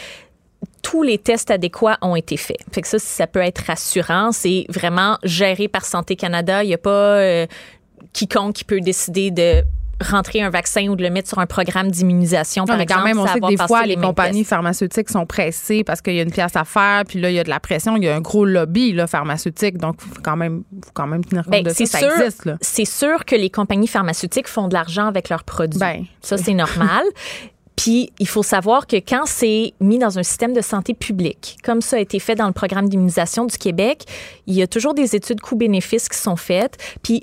[0.81, 2.59] tous les tests adéquats ont été faits.
[2.71, 4.31] Fait que ça, ça peut être rassurant.
[4.31, 6.63] C'est vraiment géré par Santé Canada.
[6.63, 7.45] Il n'y a pas euh,
[8.13, 9.63] quiconque qui peut décider de
[10.01, 13.01] rentrer un vaccin ou de le mettre sur un programme d'immunisation, par mais exemple.
[13.01, 14.49] quand même, on sait que des fois, les compagnies tests.
[14.49, 17.39] pharmaceutiques sont pressées parce qu'il y a une pièce à faire, puis là, il y
[17.39, 20.21] a de la pression, il y a un gros lobby là, pharmaceutique, donc il faut
[20.21, 21.75] quand même, faut quand même tenir compte Ben, de ça.
[21.75, 25.43] c'est Ça sûr, existe, c'est sûr que les compagnies pharmaceutiques font de l'argent avec leurs
[25.43, 25.79] produits.
[25.79, 27.03] Ben, ça, c'est normal.
[27.77, 31.81] Puis, il faut savoir que quand c'est mis dans un système de santé publique, comme
[31.81, 34.03] ça a été fait dans le programme d'immunisation du Québec,
[34.47, 36.77] il y a toujours des études coûts-bénéfices qui sont faites.
[37.03, 37.21] Puis,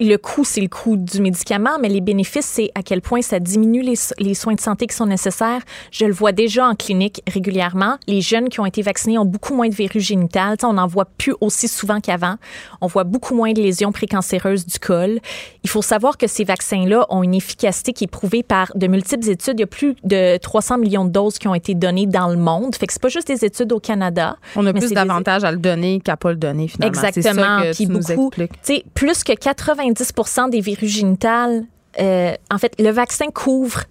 [0.00, 3.38] le coût, c'est le coût du médicament, mais les bénéfices, c'est à quel point ça
[3.38, 5.60] diminue les, les soins de santé qui sont nécessaires.
[5.92, 7.96] Je le vois déjà en clinique régulièrement.
[8.08, 10.56] Les jeunes qui ont été vaccinés ont beaucoup moins de verrues génitales.
[10.64, 12.34] On n'en voit plus aussi souvent qu'avant.
[12.80, 15.20] On voit beaucoup moins de lésions précancéreuses du col.
[15.62, 19.28] Il faut savoir que ces vaccins-là ont une efficacité qui est prouvée par de multiples
[19.30, 19.54] études.
[19.58, 22.36] Il y a plus de 300 millions de doses qui ont été données dans le
[22.38, 22.74] monde.
[22.74, 24.36] Fait que c'est pas juste des études au Canada.
[24.56, 26.92] On a plus des- d'avantages à le donner qu'à pas le donner, finalement.
[26.92, 27.34] Exactement.
[27.34, 28.52] C'est ça que Puis tu nous beaucoup, expliques.
[28.62, 31.64] sais, plus que 90% des verrues génitales,
[32.00, 33.84] euh, en fait, le vaccin couvre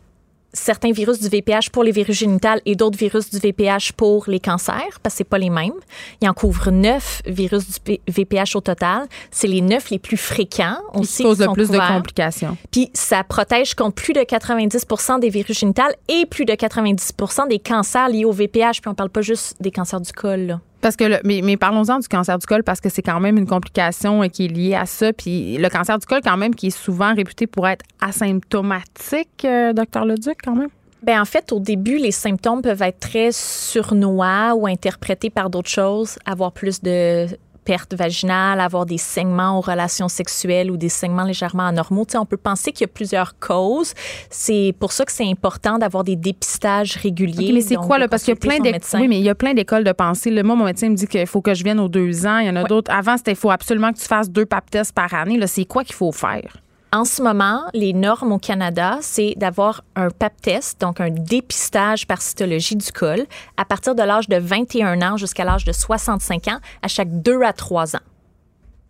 [0.53, 4.39] certains virus du VPH pour les verrues génitales et d'autres virus du VPH pour les
[4.39, 5.73] cancers, parce que c'est pas les mêmes.
[6.21, 9.07] Il en couvre neuf virus du VPH au total.
[9.31, 12.57] C'est les neuf les plus fréquents le sont plus de complications.
[12.71, 17.59] Puis ça protège contre plus de 90% des virus génitales et plus de 90% des
[17.59, 18.81] cancers liés au VPH.
[18.81, 20.39] Puis on parle pas juste des cancers du col.
[20.39, 20.61] Là.
[20.81, 23.45] Parce que, le- mais, parlons-en du cancer du col parce que c'est quand même une
[23.47, 25.11] complication qui est liée à ça.
[25.11, 29.73] Puis le cancer du col, quand même, qui est souvent réputé pour être asymptomatique, euh,
[29.73, 30.69] docteur Leduc, quand même?
[31.03, 35.69] Ben en fait, au début, les symptômes peuvent être très surnois ou interprétés par d'autres
[35.69, 37.25] choses, avoir plus de
[37.63, 42.05] perte vaginale, avoir des saignements aux relations sexuelles ou des saignements légèrement anormaux.
[42.05, 43.93] Tu sais, on peut penser qu'il y a plusieurs causes.
[44.29, 47.51] C'est pour ça que c'est important d'avoir des dépistages réguliers.
[47.53, 48.07] Mais c'est quoi, là?
[48.07, 49.01] Parce qu'il y a plein d'écoles.
[49.01, 50.31] Oui, mais il y a plein d'écoles de pensée.
[50.31, 52.39] Là, moi, mon médecin me dit qu'il faut que je vienne aux deux ans.
[52.39, 52.91] Il y en a d'autres.
[52.91, 55.37] Avant, c'était il faut absolument que tu fasses deux pap tests par année.
[55.37, 56.57] Là, c'est quoi qu'il faut faire?
[56.91, 62.07] En ce moment, les normes au Canada, c'est d'avoir un pap test, donc un dépistage
[62.07, 63.25] par cytologie du col,
[63.57, 67.43] à partir de l'âge de 21 ans jusqu'à l'âge de 65 ans, à chaque 2
[67.43, 67.99] à 3 ans.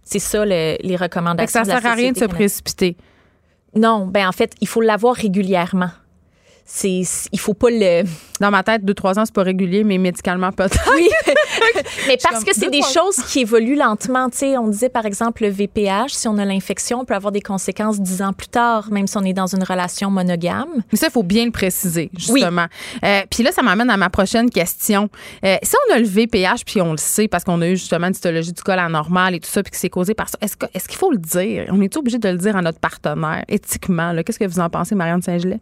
[0.03, 1.59] C'est ça le- les recommandations.
[1.59, 2.35] ça de la sert à rien de se canadienne.
[2.37, 2.97] précipiter.
[3.75, 5.89] Non, ben en fait, il faut l'avoir régulièrement.
[6.65, 8.03] C'est, il faut pas le.
[8.39, 10.79] Dans ma tête, deux, trois ans, c'est pas régulier, mais médicalement, peut-être.
[10.95, 11.09] Oui,
[12.07, 14.29] mais parce que c'est des choses qui évoluent lentement.
[14.29, 17.31] Tu sais, on disait par exemple le VPH, si on a l'infection, on peut avoir
[17.31, 20.69] des conséquences dix ans plus tard, même si on est dans une relation monogame.
[20.91, 22.65] Mais ça, il faut bien le préciser, justement.
[23.03, 25.09] Euh, puis là, ça m'amène à ma prochaine question.
[25.45, 28.07] Euh, si on a le VPH, puis on le sait, parce qu'on a eu justement
[28.07, 30.57] une cytologie du col anormal et tout ça, puis que c'est causé par ça, est-ce
[30.57, 31.65] que- est-ce qu'il faut le dire?
[31.69, 34.11] On est obligé de le dire à notre partenaire, éthiquement?
[34.11, 34.23] là?
[34.23, 35.59] Qu'est-ce que vous en pensez, Marianne Saint-Gelais?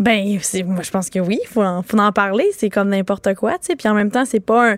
[0.00, 2.50] Ben, moi, je pense que oui, il faut, en- faut en parler.
[2.56, 3.76] C'est comme n'importe quoi, tu sais.
[3.76, 4.76] Puis en même temps, c'est pas un.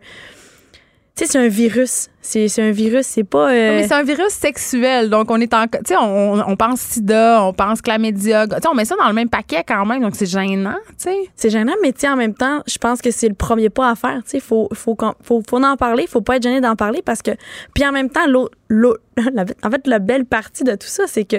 [1.14, 2.08] Tu sais, c'est un virus.
[2.22, 3.50] C'est, un virus, c'est pas.
[3.52, 5.66] euh, Mais c'est un virus sexuel, donc on est en.
[5.66, 8.46] Tu sais, on, on pense sida, on pense chlamydia.
[8.46, 10.94] Tu sais, on met ça dans le même paquet quand même, donc c'est gênant, tu
[10.98, 11.16] sais.
[11.36, 13.90] C'est gênant, mais tu sais, en même temps, je pense que c'est le premier pas
[13.90, 14.22] à faire.
[14.24, 17.20] Tu sais, faut, faut, faut, faut en parler, faut pas être gêné d'en parler parce
[17.20, 17.32] que.
[17.74, 19.02] Puis en même temps, l'autre, l'autre-
[19.34, 21.36] la- en fait, la belle partie de tout ça, c'est que.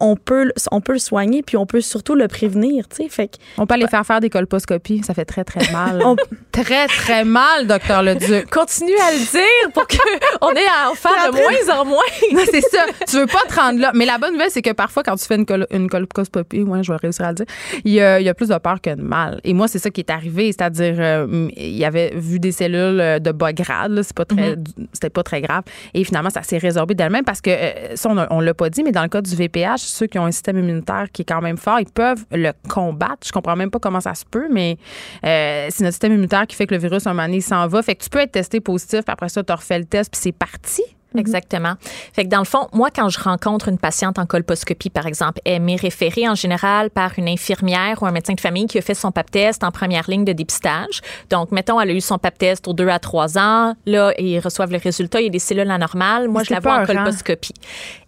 [0.00, 2.84] On peut, le- on peut le soigner, puis on peut surtout le prévenir.
[3.08, 6.02] Fait que On peut aller faire faire des colposcopies, ça fait très, très mal.
[6.04, 6.16] On-
[6.52, 8.50] Très, très mal, docteur Leduc.
[8.50, 12.44] Continue à le dire pour qu'on ait à en faire de moins en moins.
[12.50, 12.84] C'est ça.
[13.08, 13.92] Tu veux pas te rendre là.
[13.94, 16.82] Mais la bonne nouvelle, c'est que parfois, quand tu fais une, col une colposcopie, ouais,
[16.82, 17.46] je vais réussir à le dire,
[17.84, 19.40] il y a, il y a plus de peur que de mal.
[19.44, 20.48] Et moi, c'est ça qui est arrivé.
[20.52, 24.02] C'est-à-dire, euh, il y avait vu des cellules euh, de bas grade.
[24.02, 24.56] C'est pas très,
[24.92, 25.62] C'était pas très grave.
[25.94, 28.82] Et finalement, ça s'est résorbé d'elle-même parce que, euh, ça, on, on l'a pas dit,
[28.82, 31.40] mais dans le cas du VPH, ceux qui ont un système immunitaire qui est quand
[31.40, 33.26] même fort, ils peuvent le combattre.
[33.26, 34.78] Je comprends même pas comment ça se peut, mais
[35.24, 37.82] euh, c'est notre système immunitaire qui fait que le virus, un moment donné, s'en va.
[37.82, 40.20] Fait que tu peux être testé positif, puis après ça, tu refais le test, puis
[40.20, 40.82] c'est parti.
[41.18, 41.74] Exactement.
[42.12, 45.40] Fait que dans le fond, moi, quand je rencontre une patiente en colposcopie, par exemple,
[45.44, 48.82] elle m'est référée en général par une infirmière ou un médecin de famille qui a
[48.82, 51.00] fait son pap test en première ligne de dépistage.
[51.30, 53.74] Donc, mettons, elle a eu son pap test aux 2 à 3 ans.
[53.86, 55.20] Là, ils reçoivent le résultat.
[55.20, 56.28] Il y a des cellules anormales.
[56.28, 57.04] Moi, je la vois en hein?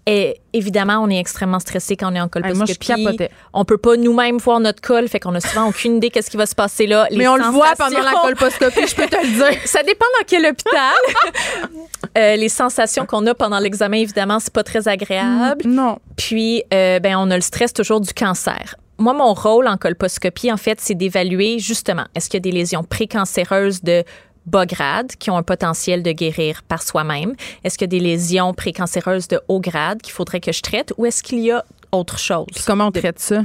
[0.07, 3.05] Et évidemment, on est extrêmement stressé quand on est en moi, colposcopie.
[3.05, 3.31] capotais.
[3.53, 6.37] on peut pas nous-mêmes voir notre col, fait qu'on a souvent aucune idée qu'est-ce qui
[6.37, 7.07] va se passer là.
[7.11, 9.61] Les Mais on le voit pendant la colposcopie, je peux te le dire.
[9.65, 10.93] ça dépend dans quel hôpital.
[12.19, 15.65] Euh, les sensations qu'on a pendant l'examen, évidemment, c'est pas très agréable.
[15.65, 15.99] Non.
[16.17, 18.75] Puis, euh, ben, on a le stress toujours du cancer.
[18.99, 22.53] Moi, mon rôle en colposcopie, en fait, c'est d'évaluer justement est-ce qu'il y a des
[22.53, 24.05] lésions précancéreuses de
[24.47, 27.35] bas grade qui ont un potentiel de guérir par soi-même?
[27.65, 30.93] Est-ce qu'il y a des lésions précancéreuses de haut grade qu'il faudrait que je traite
[30.97, 32.47] ou est-ce qu'il y a autre chose?
[32.55, 33.43] Puis comment on traite ça?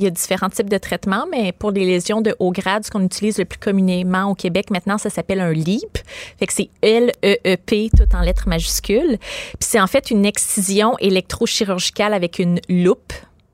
[0.00, 2.90] il y a différents types de traitements, mais pour les lésions de haut grade, ce
[2.90, 5.98] qu'on utilise le plus communément au Québec maintenant, ça s'appelle un LEEP.
[6.38, 9.18] Fait que c'est L-E-E-P, tout en lettres majuscules.
[9.18, 13.12] Puis c'est en fait une excision électrochirurgicale avec une loupe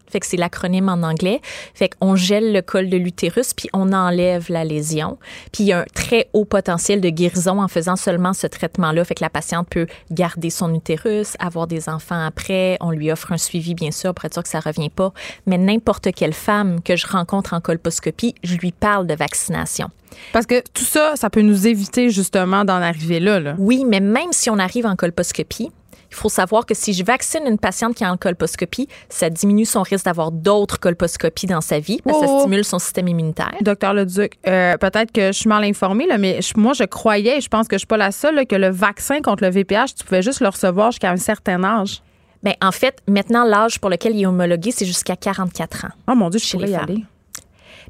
[0.08, 1.40] fait que c'est l'acronyme en anglais.
[1.74, 5.18] Fait qu'on gèle le col de l'utérus puis on enlève la lésion.
[5.52, 9.04] Puis il y a un très haut potentiel de guérison en faisant seulement ce traitement-là.
[9.04, 12.76] Fait que la patiente peut garder son utérus, avoir des enfants après.
[12.80, 15.12] On lui offre un suivi, bien sûr, pour être sûr que ça revient pas.
[15.46, 19.90] Mais n'importe quelle femme que je rencontre en colposcopie, je lui parle de vaccination.
[20.32, 23.54] Parce que tout ça, ça peut nous éviter justement d'en arriver là, là.
[23.58, 25.70] Oui, mais même si on arrive en colposcopie,
[26.16, 29.66] il faut savoir que si je vaccine une patiente qui a une colposcopie, ça diminue
[29.66, 32.40] son risque d'avoir d'autres colposcopies dans sa vie parce que ça Oh.
[32.40, 33.52] stimule son système immunitaire.
[33.60, 37.38] Docteur Leduc, euh, peut-être que je suis mal informée, là, mais je- moi, je croyais,
[37.38, 39.50] et je pense que je suis pas la seule, là, que le vaccin contre le
[39.50, 42.02] VPH, tu pouvais juste le recevoir jusqu'à un certain âge.
[42.42, 45.90] Ben, en fait, maintenant, l'âge pour lequel il est homologué, c'est jusqu'à 44 ans.
[46.08, 47.04] Oh mon Dieu, je pourrais y aller.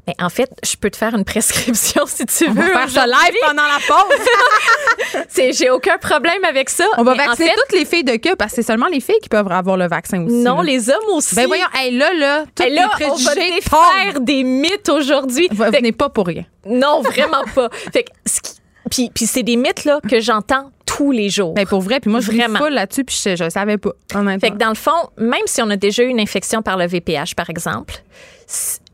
[0.07, 2.61] Ben, en fait, je peux te faire une prescription si tu On veux.
[2.61, 5.23] va faire ça live pendant la pause.
[5.29, 6.85] C'est- J'ai aucun problème avec ça.
[6.97, 8.87] On va Mais en vacciner fait, toutes les filles de queue parce que c'est seulement
[8.87, 10.33] les filles qui peuvent avoir le vaccin aussi.
[10.35, 10.63] Non, là.
[10.63, 11.35] les hommes aussi.
[11.35, 14.25] Ben voyons, hey, là, là, tous Et là, les on va défaire tombent.
[14.25, 15.49] des mythes aujourd'hui.
[15.51, 16.45] Vous venez pas pour rien.
[16.65, 17.69] non, vraiment pas.
[17.91, 18.53] Fait que, ce qui-
[18.89, 21.53] puis, puis c'est des mythes là, que j'entends tous les jours.
[21.53, 22.59] Ben pour vrai, puis moi, je Vraiment.
[22.59, 24.39] full là-dessus, puis je, je savais pas, honnêtement.
[24.39, 26.87] Fait que dans le fond, même si on a déjà eu une infection par le
[26.87, 27.95] VPH, par exemple,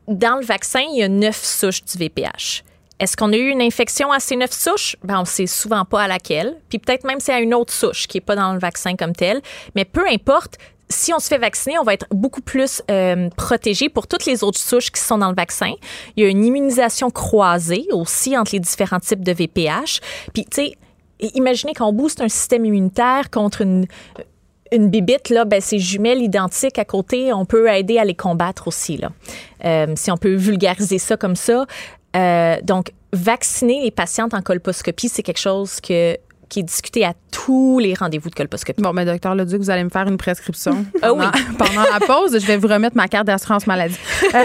[0.07, 2.63] dans le vaccin, il y a neuf souches du VPH.
[2.99, 4.95] Est-ce qu'on a eu une infection à ces neuf souches?
[5.03, 6.57] Ben, on sait souvent pas à laquelle.
[6.69, 9.13] Puis peut-être même c'est à une autre souche qui est pas dans le vaccin comme
[9.13, 9.41] tel.
[9.75, 10.57] Mais peu importe,
[10.89, 14.43] si on se fait vacciner, on va être beaucoup plus euh, protégé pour toutes les
[14.43, 15.73] autres souches qui sont dans le vaccin.
[16.15, 19.99] Il y a une immunisation croisée aussi entre les différents types de VPH.
[20.33, 20.77] Puis, tu sais,
[21.33, 23.87] imaginez qu'on booste un système immunitaire contre une,
[24.73, 27.31] une bibite, là, ben, c'est jumelles identiques à côté.
[27.31, 29.11] On peut aider à les combattre aussi, là.
[29.63, 31.65] Euh, si on peut vulgariser ça comme ça.
[32.15, 36.17] Euh, donc, vacciner les patientes en colposcopie, c'est quelque chose que,
[36.49, 38.81] qui est discuté à tous les rendez-vous de colposcopie.
[38.81, 41.55] Bon, mais docteur Leduc, vous allez me faire une prescription Ah pendant, oui.
[41.57, 42.39] pendant la pause.
[42.39, 43.97] Je vais vous remettre ma carte d'assurance maladie.
[44.33, 44.43] Euh,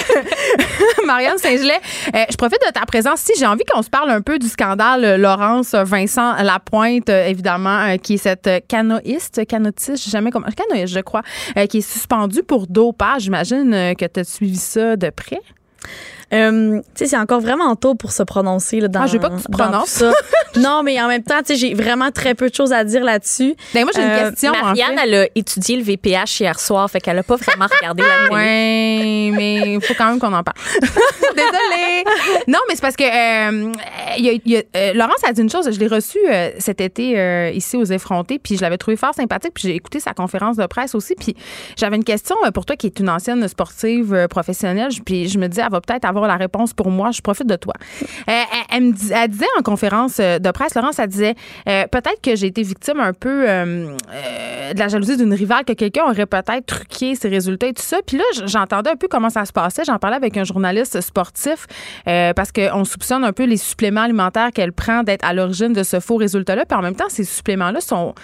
[1.07, 1.80] Marianne Saint-Gelais,
[2.14, 3.20] euh, je profite de ta présence.
[3.20, 7.96] Si j'ai envie qu'on se parle un peu du scandale euh, Laurence Vincent Lapointe, évidemment,
[7.99, 11.22] qui est cette canoïste, canotiste, jamais comment, canoïste, je crois,
[11.68, 13.22] qui est suspendue pour dopage.
[13.22, 15.40] J'imagine que tu as suivi ça de près.
[16.35, 19.18] Euh, tu sais, c'est encore vraiment tôt pour se prononcer là, dans, Ah, je veux
[19.20, 20.03] pas que tu te prononces.
[20.57, 23.03] non, mais en même temps, tu sais, j'ai vraiment très peu de choses à dire
[23.03, 23.55] là-dessus.
[23.74, 24.53] Ben, moi, j'ai une Euh, question.
[24.53, 25.05] en Marianne, fait.
[25.05, 28.35] elle a étudié le VPH hier soir, fait qu'elle a pas vraiment regardé la télé.
[28.35, 30.57] Ouais, mais il faut quand même qu'on en parle.
[31.35, 32.05] Désolée.
[32.47, 33.72] Non, mais c'est parce que euh,
[34.18, 35.68] il y a- il y a- euh, Laurence a dit une chose.
[35.70, 39.14] Je l'ai reçue euh, cet été euh, ici aux effrontés, puis je l'avais trouvé fort
[39.14, 39.53] sympathique.
[39.55, 41.14] Puis j'ai écouté sa conférence de presse aussi.
[41.14, 41.37] Puis
[41.76, 44.91] j'avais une question euh, pour toi qui est une ancienne sportive euh, professionnelle.
[45.05, 47.11] Puis je me dis, elle va peut-être avoir la réponse pour moi.
[47.11, 47.75] Je profite de toi.
[48.29, 51.35] Euh, elle, me disait en conférence euh, de presse, Laurence, elle disait,
[51.69, 56.05] euh, peut-être que j'ai été victime un peu de la jalousie d'une rivale, que quelqu'un
[56.05, 57.99] aurait peut-être truqué ses résultats et tout ça.
[58.07, 59.85] Puis là, j'entendais un peu comment ça se passait.
[59.85, 61.66] J'en parlais avec un journaliste sportif
[62.05, 66.01] parce qu'on soupçonne un peu les suppléments alimentaires qu'elle prend d'être à l'origine de ce
[66.01, 66.64] faux résultat-là.
[66.66, 68.14] Puis en même temps, ces suppléments-là sont,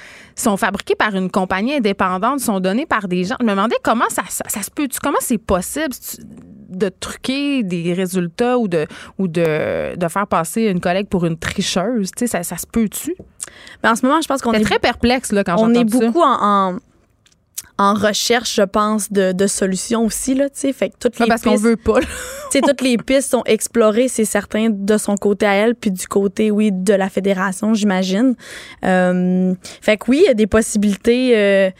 [0.56, 3.36] fabriqués par une compagnie indépendante, sont donnés par des gens.
[3.40, 5.94] Je me demandais comment ça, se peut, comment c'est possible?
[6.76, 8.86] De truquer des résultats ou de
[9.18, 12.10] ou de, de faire passer une collègue pour une tricheuse.
[12.16, 13.14] Tu sais, ça, ça se peut-tu?
[13.82, 15.98] Mais en ce moment, je pense qu'on est, très perplexe là, quand on est entendu
[15.98, 16.06] ça.
[16.06, 16.78] beaucoup en, en,
[17.78, 20.34] en recherche, je pense, de, de solutions aussi.
[20.34, 20.72] Là, tu sais.
[20.72, 22.00] fait que toutes les parce pistes- veut pas.
[22.52, 26.06] Tu toutes les pistes sont explorées, c'est certain, de son côté à elle, puis du
[26.06, 28.36] côté, oui, de la fédération, j'imagine.
[28.84, 31.36] Euh, fait que oui, il y a des possibilités.
[31.36, 31.70] euh,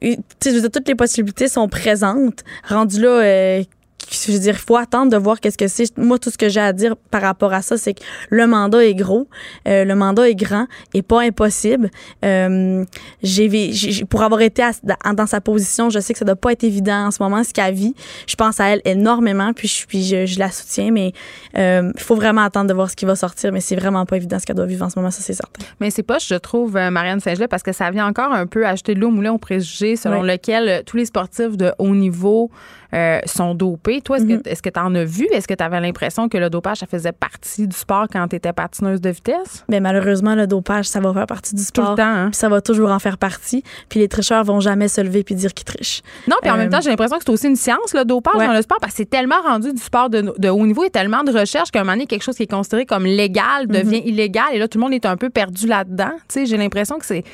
[0.00, 2.44] tu sais, toutes les possibilités sont présentes.
[2.68, 3.64] Rendu là, euh,
[4.10, 5.96] je veux dire, il faut attendre de voir qu'est-ce que c'est.
[5.98, 8.84] Moi, tout ce que j'ai à dire par rapport à ça, c'est que le mandat
[8.84, 9.28] est gros,
[9.68, 11.90] euh, le mandat est grand et pas impossible.
[12.24, 12.84] Euh,
[13.22, 16.64] j'ai, pour avoir été à- dans, sa position, je sais que ça doit pas être
[16.64, 17.94] évident en ce moment ce qu'elle vit.
[18.26, 21.12] Je pense à elle énormément, puis je, puis je, je la soutiens, mais
[21.54, 23.52] il faut vraiment attendre de voir ce qui va sortir.
[23.52, 25.62] Mais c'est vraiment pas évident ce qu'elle doit vivre en ce moment, ça c'est certain.
[25.80, 28.66] Mais c'est pas, je trouve, euh, Marianne Saint-Gelais, parce que ça vient encore un peu
[28.66, 30.28] ajouter de l'eau au moulin au préjugé selon Oui.
[30.28, 32.50] lequel euh, tous les sportifs de haut niveau
[32.94, 34.00] euh, sont dopés.
[34.00, 35.26] Toi, est-ce que que tu en as vu?
[35.32, 38.36] Est-ce que tu avais l'impression que le dopage, ça faisait partie du sport quand tu
[38.36, 39.64] étais patineuse de vitesse?
[39.68, 41.90] Mais malheureusement, le dopage, ça va faire partie du Tout sport.
[41.90, 42.26] le temps, hein?
[42.30, 43.62] Puis ça va toujours en faire partie.
[43.88, 46.02] Puis les tricheurs vont jamais se lever puis dire qu'ils trichent.
[46.28, 48.34] Non, puis en Euh, même temps, j'ai l'impression que c'est aussi une science, le dopage
[48.36, 48.46] Ouais.
[48.46, 50.90] dans le sport, parce que c'est tellement rendu du sport de, de haut niveau et
[50.90, 54.02] tellement de recherche qu'à un moment donné, quelque chose qui est considéré comme légal devient
[54.04, 54.46] illégal.
[54.52, 56.12] Et là, tout le monde est un peu perdu là-dedans.
[56.28, 57.24] Tu sais, j'ai l'impression que c'est.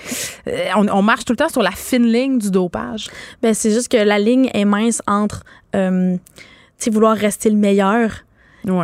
[0.49, 3.09] euh, on, on marche tout le temps sur la fine ligne du dopage.
[3.43, 5.43] Ben, c'est juste que la ligne est mince entre
[5.75, 6.17] euh,
[6.79, 8.25] tu vouloir rester le meilleur.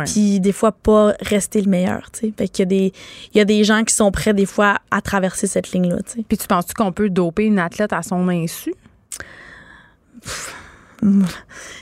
[0.05, 2.33] Puis des fois, pas rester le meilleur, tu sais.
[2.37, 2.93] Fait qu'il y a des,
[3.33, 6.19] il y a des gens qui sont prêts, des fois, à traverser cette ligne-là, tu
[6.19, 6.25] sais.
[6.25, 8.73] Puis tu penses-tu qu'on peut doper une athlète à son insu?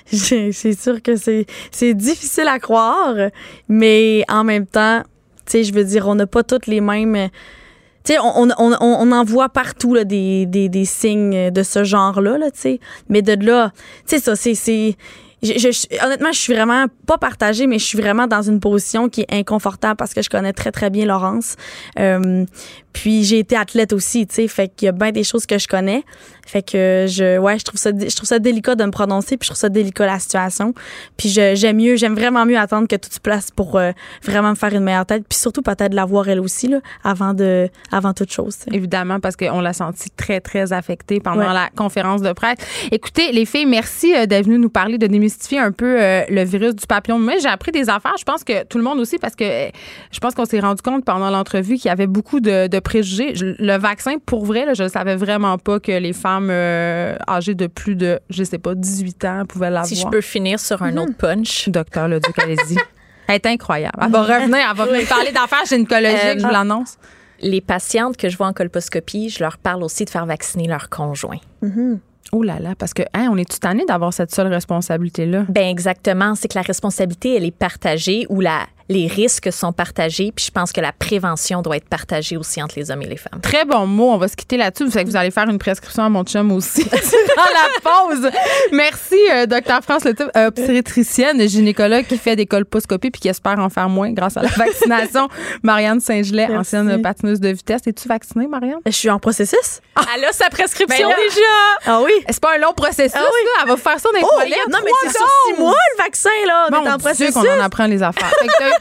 [0.08, 3.16] C'est sûr que c'est c'est difficile à croire,
[3.70, 5.04] mais en même temps,
[5.46, 7.30] tu sais, je veux dire, on n'a pas toutes les mêmes.
[8.04, 11.84] Tu on, on, on, on en voit partout là, des, des, des signes de ce
[11.84, 12.48] genre-là, là.
[13.10, 13.72] Mais de là,
[14.08, 14.96] tu sais, ça, c'est.
[15.44, 19.10] je- je- honnêtement, je suis vraiment pas partagée, mais je suis vraiment dans une position
[19.10, 21.56] qui est inconfortable parce que je connais très, très bien Laurence.
[22.00, 22.46] Euh,
[22.94, 25.58] puis j'ai été athlète aussi, tu sais, fait qu'il y a bien des choses que
[25.58, 26.04] je connais.
[26.46, 29.46] Fait que je ouais, je trouve ça je trouve ça délicat de me prononcer, puis
[29.46, 30.74] je trouve ça délicat la situation.
[31.18, 33.92] Puis j'aime mieux, j'aime vraiment mieux attendre que tout se place pour euh,
[34.24, 37.34] vraiment me faire une meilleure tête, puis surtout peut-être la voir elle aussi là avant
[37.34, 38.58] de avant toute chose.
[38.72, 41.54] Évidemment, parce qu'on l'a senti très, très affectée pendant Ouais.
[41.54, 42.58] la conférence de presse.
[42.92, 46.44] Écoutez, les filles, merci euh, d'être venues nous parler, de démystifier un peu euh, le
[46.44, 47.18] virus du papillon.
[47.20, 48.16] Mais j'ai appris des affaires.
[48.20, 49.46] Je pense que tout le monde aussi, parce que
[50.12, 53.34] je pense qu'on s'est rendu compte pendant l'entrevue qu'il y avait beaucoup de, de préjugés.
[53.36, 57.16] Je- le vaccin, pour vrai, là, je ne savais vraiment pas que les femmes euh,
[57.30, 59.86] âgées de plus de, je sais pas, 18 ans pouvaient l'avoir.
[59.86, 61.70] Si je peux finir sur un autre punch.
[61.70, 62.78] Docteur Leduc, allez-y.
[63.28, 63.98] Elle est incroyable.
[64.02, 66.98] Elle va revenir, elle va me parler d'affaires gynécologiques, Euh, je vous l'annonce.
[67.42, 70.90] Les patientes que je vois en colposcopie, je leur parle aussi de faire vacciner leur
[70.90, 71.38] conjoint.
[72.34, 75.46] Oh là là, parce que, hein, on est-tu tanné d'avoir cette seule responsabilité-là?
[75.50, 80.32] Ben exactement, c'est que la responsabilité elle est partagée ou la les risques sont partagés,
[80.36, 83.16] puis je pense que la prévention doit être partagée aussi entre les hommes et les
[83.18, 83.40] femmes.
[83.42, 84.12] Très bon mot.
[84.12, 84.84] On va se quitter là-dessus.
[84.86, 87.00] Vous savez que vous allez faire une prescription à mon chum aussi durant
[87.54, 88.30] la pause.
[88.74, 93.60] Merci, euh, docteur France Le Type, obstétricienne, gynécologue qui fait des colposcopies puis qui espère
[93.60, 95.28] en faire moins grâce à la vaccination.
[95.64, 97.82] Marianne Saint-Gelais, ancienne patineuse de vitesse.
[97.88, 98.80] Es-tu vaccinée, Marianne?
[98.86, 99.80] Je suis en processus.
[100.16, 101.94] Elle a sa prescription Ben là- déjà.
[101.94, 102.12] Ah oui.
[102.30, 103.40] C'est pas un long processus, Ah oui.
[103.46, 103.62] là.
[103.64, 104.58] Elle va faire ça dans les Oh, toilettes.
[104.70, 107.34] non mais c'est sur six mois le vaccin là, on Bon, est en Dieu processus.
[107.34, 108.32] qu'on en apprend les affaires.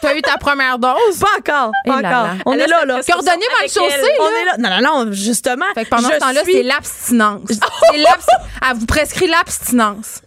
[0.00, 1.18] T'as- eu ta première dose?
[1.20, 2.34] Pas encore, Eh pas là encore.
[2.46, 2.94] On est là là.
[2.94, 4.20] prescription Cordonnier mal avec chaussé, elle.
[4.20, 4.56] On est là.
[4.58, 5.64] Non, non, non, justement.
[5.74, 7.40] Fait que pendant ce temps-là, c'est l'abstinence.
[8.70, 10.20] Elle vous prescrit l'abstinence.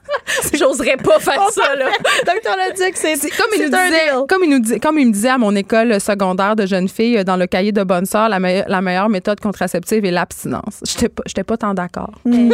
[0.54, 1.86] J'oserais pas faire ça là.
[2.26, 5.06] Docteur l'a dit que c'est comme il, nous disait, comme, il nous dis- comme il
[5.08, 8.06] me disait à mon école secondaire de jeunes filles, euh, dans le cahier de bonne
[8.06, 10.80] sœur, la, meille- la meilleure méthode contraceptive est l'abstinence.
[10.86, 12.10] J'étais pas, pas tant d'accord.
[12.24, 12.52] Une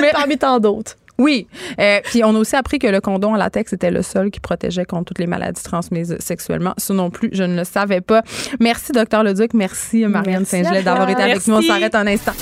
[0.00, 0.96] Mais- parmi tant d'autres.
[1.18, 1.46] Oui.
[1.80, 4.40] Euh, puis on a aussi appris que le condom en latex était le seul qui
[4.40, 6.74] protégeait contre toutes les maladies transmises sexuellement.
[6.76, 8.22] Ça non plus, je ne le savais pas.
[8.60, 9.54] Merci, docteur Leduc.
[9.54, 11.54] Merci, Marianne Saint-Gelais, d'avoir été avec nous.
[11.56, 12.32] On s'arrête un instant.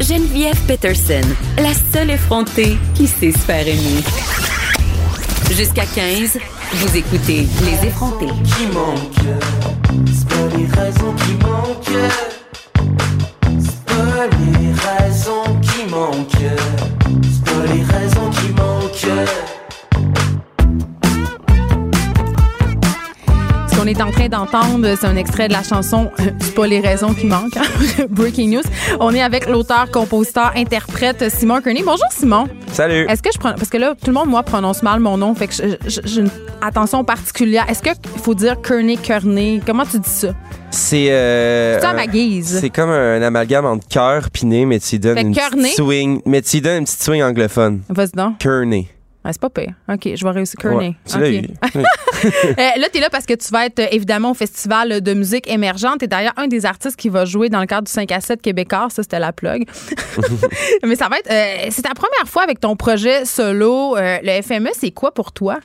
[0.00, 1.20] Geneviève Peterson,
[1.58, 4.02] la seule effrontée qui sait se faire aimer.
[5.50, 6.38] Jusqu'à 15,
[6.72, 8.26] vous écoutez Les effrontés.
[8.44, 9.34] qui manque?
[10.06, 12.39] C'est pas les raisons qui manquent.
[23.90, 27.12] Est en train d'entendre, c'est un extrait de la chanson euh, C'est pas les raisons
[27.14, 27.56] qui manquent.
[27.56, 28.04] hein.
[28.10, 28.62] Breaking news.
[29.00, 31.82] On est avec l'auteur, compositeur, interprète Simon Kearney.
[31.82, 32.46] Bonjour Simon.
[32.72, 33.06] Salut.
[33.08, 35.34] Est-ce que je prends parce que là tout le monde moi prononce mal mon nom
[35.34, 35.54] fait que
[35.86, 36.30] j'ai une
[36.62, 37.64] attention particulière.
[37.68, 37.90] Est-ce que
[38.22, 39.60] faut dire Kearney Kearney?
[39.66, 40.28] Comment tu dis ça?
[40.70, 42.58] C'est euh, un- ma guise.
[42.60, 46.60] C'est comme un amalgame entre cœur nez, mais tu donnes une petite swing, mais tu
[46.60, 47.80] donnes une petite swing anglophone.
[47.88, 48.38] Vas-y donc.
[48.38, 48.88] Kearney.
[49.22, 49.74] Ah, c'est pas pire.
[49.88, 50.96] OK, je vais réussir Kearney.
[51.14, 51.82] Ouais, tu eu.
[52.24, 55.14] Euh, là, tu es là parce que tu vas être euh, évidemment au Festival de
[55.14, 56.02] musique émergente.
[56.02, 58.42] Et d'ailleurs, un des artistes qui va jouer dans le cadre du 5 à 7
[58.42, 59.66] québécois, ça, c'était la plug.
[60.82, 61.30] Mais ça va être.
[61.30, 63.96] euh, c'est ta première fois avec ton projet solo.
[63.96, 65.58] Euh, le FME, c'est quoi pour toi?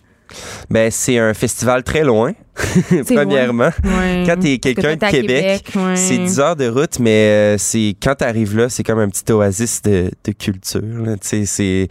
[0.69, 2.33] Ben, c'est un festival très loin,
[3.05, 3.69] premièrement.
[3.83, 5.95] Quand t'es Parce que quelqu'un de Québec, ouais.
[5.95, 9.31] c'est 10 heures de route, mais euh, c'est quand t'arrives là, c'est comme un petit
[9.31, 10.81] oasis de, de culture.
[10.81, 11.15] là.
[11.17, 11.87] Tu c'est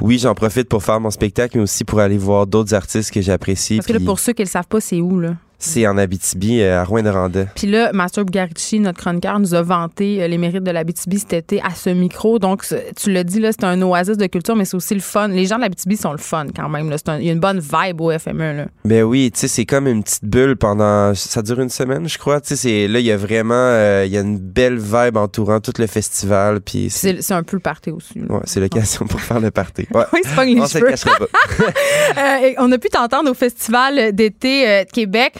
[0.00, 3.20] oui, j'en profite pour faire mon spectacle, mais aussi pour aller voir d'autres artistes que
[3.20, 3.76] j'apprécie.
[3.76, 5.36] Parce que là, pour ceux qui ne le savent pas, c'est où, là?
[5.64, 7.46] C'est en Abitibi, euh, à Rouyn-Noranda.
[7.54, 11.32] Puis là, Master Bugarici, notre chroniqueur, nous a vanté euh, les mérites de l'Abitibi cet
[11.32, 12.38] été à ce micro.
[12.38, 12.64] Donc,
[13.00, 15.28] tu l'as dit, là, c'est un oasis de culture, mais c'est aussi le fun.
[15.28, 16.90] Les gens de l'Abitibi sont le fun quand même.
[16.90, 16.96] là.
[17.06, 18.56] Un- Il y a une bonne vibe au FME.
[18.56, 18.66] Là.
[18.84, 21.14] Ben oui, tu sais, c'est comme une petite bulle pendant.
[21.14, 22.40] Ça dure une semaine, je crois.
[22.40, 23.54] Tu sais, là, il y a vraiment.
[23.54, 26.60] euh, Il y a une belle vibe entourant tout le festival.
[26.60, 28.18] Puis c'est un peu le party aussi.
[28.18, 28.24] là.
[28.34, 29.86] ouais, c'est l'occasion pour faire le party.
[29.94, 30.02] Ouais.
[30.12, 31.26] Oui, c'est pas On se le pas.
[32.18, 35.34] Euh, on a pu t'entendre au Festival d'été euh, de Québec.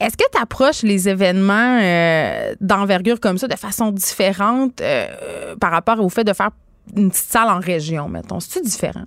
[0.00, 5.70] Est-ce que tu approches les événements euh, d'envergure comme ça de façon différente euh, par
[5.70, 6.50] rapport au fait de faire
[6.96, 8.40] une petite salle en région, mettons?
[8.40, 9.04] C'est-tu différent?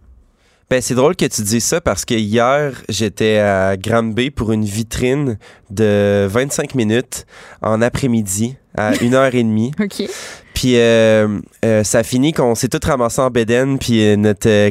[0.70, 4.64] Ben, c'est drôle que tu dises ça parce que hier, j'étais à Granby pour une
[4.64, 5.38] vitrine
[5.70, 7.26] de 25 minutes
[7.62, 9.84] en après-midi à 1h30.
[9.84, 10.10] OK.
[10.54, 14.70] Puis euh, euh, ça finit qu'on s'est tous ramassés en bédaine, puis euh, notre euh,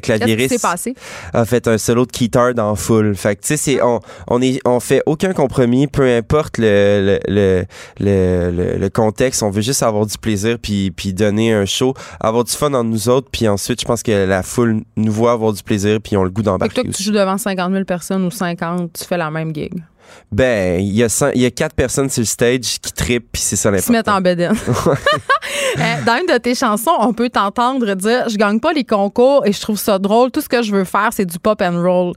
[0.48, 0.94] s'est passé?
[1.32, 3.14] a fait un solo de guitare dans full.
[3.16, 7.18] Fait que tu sais, c'est on on est on fait aucun compromis, peu importe le
[7.28, 7.64] le,
[8.00, 9.42] le le contexte.
[9.42, 12.84] On veut juste avoir du plaisir puis puis donner un show, avoir du fun entre
[12.84, 13.28] nous autres.
[13.30, 16.30] Puis ensuite, je pense que la foule nous voit avoir du plaisir puis ont le
[16.30, 19.30] goût d'embarquer toi, que tu joues devant 50 000 personnes ou 50, tu fais la
[19.30, 19.72] même gig?
[20.30, 23.28] Ben, il y a cent- il y a quatre personnes sur le stage qui trippent
[23.32, 24.18] puis c'est ça Ils se mettent l'important.
[24.18, 24.54] en bedaine.
[25.78, 29.46] Euh, Dans une de tes chansons, on peut t'entendre dire Je gagne pas les concours
[29.46, 30.30] et je trouve ça drôle.
[30.30, 32.14] Tout ce que je veux faire, c'est du pop and roll.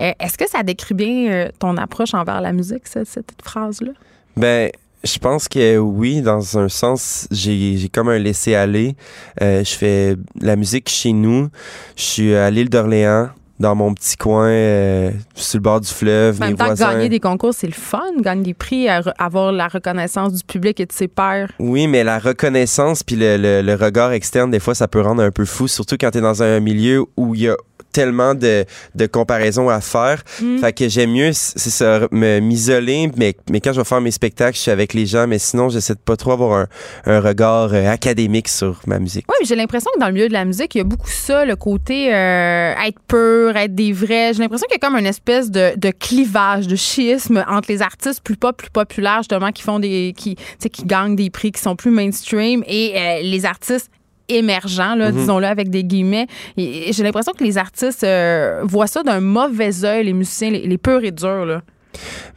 [0.00, 3.92] Euh, Est-ce que ça décrit bien euh, ton approche envers la musique, cette, phrase-là?
[4.36, 4.70] Ben,
[5.02, 8.96] je pense que oui, dans un sens, j'ai comme un laisser-aller.
[9.40, 11.48] Je fais la musique chez nous.
[11.96, 13.30] Je suis à l'île d'Orléans,
[13.60, 16.36] dans mon petit coin, euh, sur le bord du fleuve.
[16.38, 16.92] En mes même temps, voisins.
[16.94, 18.00] gagner des concours, c'est le fun.
[18.20, 21.52] Gagner des prix, avoir la reconnaissance du public et de ses pairs.
[21.58, 25.22] Oui, mais la reconnaissance puis le, le- le regard externe, des fois, ça peut rendre
[25.22, 27.56] un peu fou, surtout quand tu es dans un milieu où il y a
[27.92, 28.64] tellement de,
[28.94, 30.22] de comparaisons à faire.
[30.40, 30.58] Mm.
[30.58, 34.10] Fait que j'aime mieux, c'est ça, me- m'isoler, mais, mais quand je vais faire mes
[34.10, 36.66] spectacles, je suis avec les gens, mais sinon, j'essaie de pas trop avoir un,
[37.06, 39.26] un regard euh, académique sur ma musique.
[39.28, 41.44] Oui, j'ai l'impression que dans le milieu de la musique, il y a beaucoup ça,
[41.44, 44.32] le côté euh, être pur, être des vrais.
[44.34, 47.82] J'ai l'impression qu'il y a comme une espèce de, de clivage, de schisme entre les
[47.82, 50.14] artistes plus pop, plus populaires, justement, qui font des.
[50.16, 50.36] qui,
[50.72, 53.90] qui gagnent des prix, qui sont plus mainstream, et euh, les artistes
[54.36, 56.26] émergents, là, disons-le avec des guillemets.
[56.56, 60.50] Et, et j'ai l'impression que les artistes euh, voient ça d'un mauvais œil, les musiciens,
[60.50, 61.46] les, les purs et durs.
[61.46, 61.62] Là.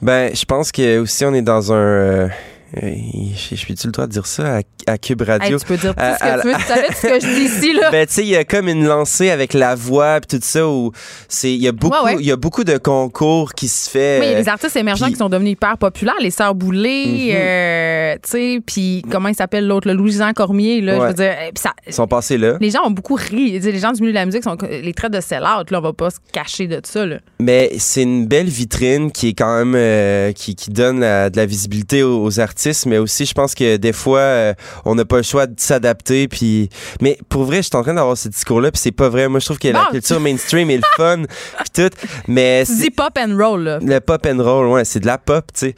[0.01, 2.29] Ben, je pense que aussi on est dans un.
[2.81, 2.95] Euh,
[3.35, 4.61] je suis-tu le droit de dire ça à,
[4.91, 5.57] à Cube Radio?
[5.57, 6.53] Hey, tu peux dire tout À- ce que à- tu veux.
[6.55, 7.89] Tu savais ce que je dis ici, là.
[7.91, 10.67] Ben, tu sais, il y a comme une lancée avec la voix puis tout ça
[10.67, 10.91] où
[11.27, 12.17] c'est, il y a beaucoup, Ouais, ouais.
[12.19, 14.19] il y a beaucoup de concours qui se fait.
[14.19, 16.55] Oui, il y a euh, des artistes émergents qui sont devenus hyper populaires, les Sœurs
[16.55, 17.31] Boulay, Mhm.
[17.35, 21.33] euh, tu sais, puis comment il s'appelle l'autre, le Louis-Jean Cormier, là, je veux dire,
[21.55, 22.57] ça, ils sont passés là.
[22.59, 23.59] les gens ont beaucoup ri.
[23.59, 25.93] Les gens du milieu de la musique sont les traits de sell-out, là, on va
[25.93, 27.17] pas se cacher de ça, là.
[27.39, 31.37] Mais c'est une belle vitrine qui est quand même euh, qui, qui donne la- de
[31.37, 34.53] la visibilité aux, aux artistes, mais aussi je pense que des fois euh,
[34.85, 36.27] on n'a pas le choix de s'adapter.
[36.27, 36.69] Puis,
[37.01, 39.27] mais pour vrai, je suis en train d'avoir ce discours-là, puis c'est pas vrai.
[39.27, 41.23] Moi, je trouve que la culture mainstream est le fun,
[41.59, 41.95] puis tout.
[42.27, 43.79] Mais dis pop and roll, là.
[43.81, 45.75] le pop and roll, ouais, c'est de la pop, tu sais.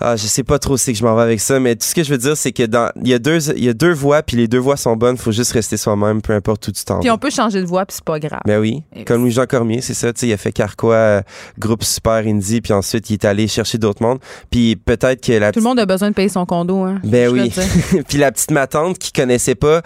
[0.00, 1.94] Ah, je sais pas trop c'est que je m'en vais avec ça, mais tout ce
[1.94, 3.92] que je veux dire, c'est que dans il y a deux il y a deux
[3.92, 5.16] voix, puis les deux voix sont bonnes.
[5.16, 7.84] Faut juste rester soi-même, peu importe où tu t'en Puis on peut changer de voix,
[7.86, 8.40] puis c'est pas grave.
[8.44, 11.22] Ben oui, Et comme Louis-Jean Cormier, c'est ça, tu sais, il a fait Carquois, euh,
[11.58, 14.18] groupe super indie, puis ensuite il est allé chercher d'autres mondes,
[14.50, 17.00] puis peut-être que la Tout le monde a besoin de payer son condo, hein.
[17.04, 17.52] ben oui.
[18.08, 19.82] puis la petite ma tante qui connaissait pas,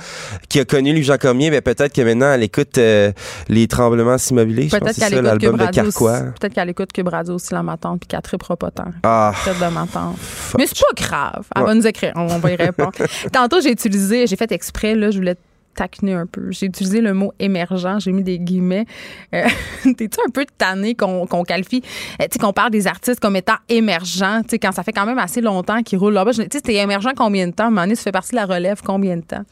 [0.49, 3.13] qui a connu Louis-Jean Cormier, ben peut-être que maintenant elle écoute euh,
[3.49, 5.67] les tremblements immobiliers, Peut-être que qu'elle écoute l'album de.
[5.67, 6.21] Carquois.
[6.41, 8.91] Peut-être qu'elle écoute Cube Radio aussi, la matante, puis qu'elle trippera pas tant.
[9.03, 10.17] Ah, Peut-être de m'entendre.
[10.19, 10.59] fuck.
[10.59, 11.45] Mais c'est pas grave.
[11.55, 12.13] Elle va nous écrire.
[12.17, 12.93] On, on va y répondre.
[13.33, 15.37] Tantôt, j'ai utilisé, j'ai fait exprès, là, je voulais
[15.81, 16.51] un peu.
[16.51, 18.87] J'ai utilisé le mot émergent, j'ai mis des guillemets.
[19.35, 19.45] Euh,
[19.85, 21.83] T'es-tu un peu tanné qu'on qu'on qualifie,
[22.21, 24.93] euh, tu sais, qu'on parle des artistes comme étant émergents, tu sais, quand ça fait
[24.93, 26.33] quand même assez longtemps qu'ils roulent là-bas.
[26.33, 27.71] Je- Tu sais, t'es émergent combien de temps?
[27.71, 29.43] Donné, ça fait partie de la relève combien de temps?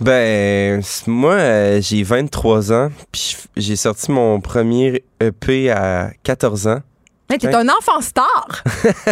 [0.00, 6.80] Ben, moi, euh, j'ai 23 ans, puis j'ai sorti mon premier EP à 14 ans.
[7.30, 7.54] Hey, t'es Ouais.
[7.54, 8.62] un enfant star!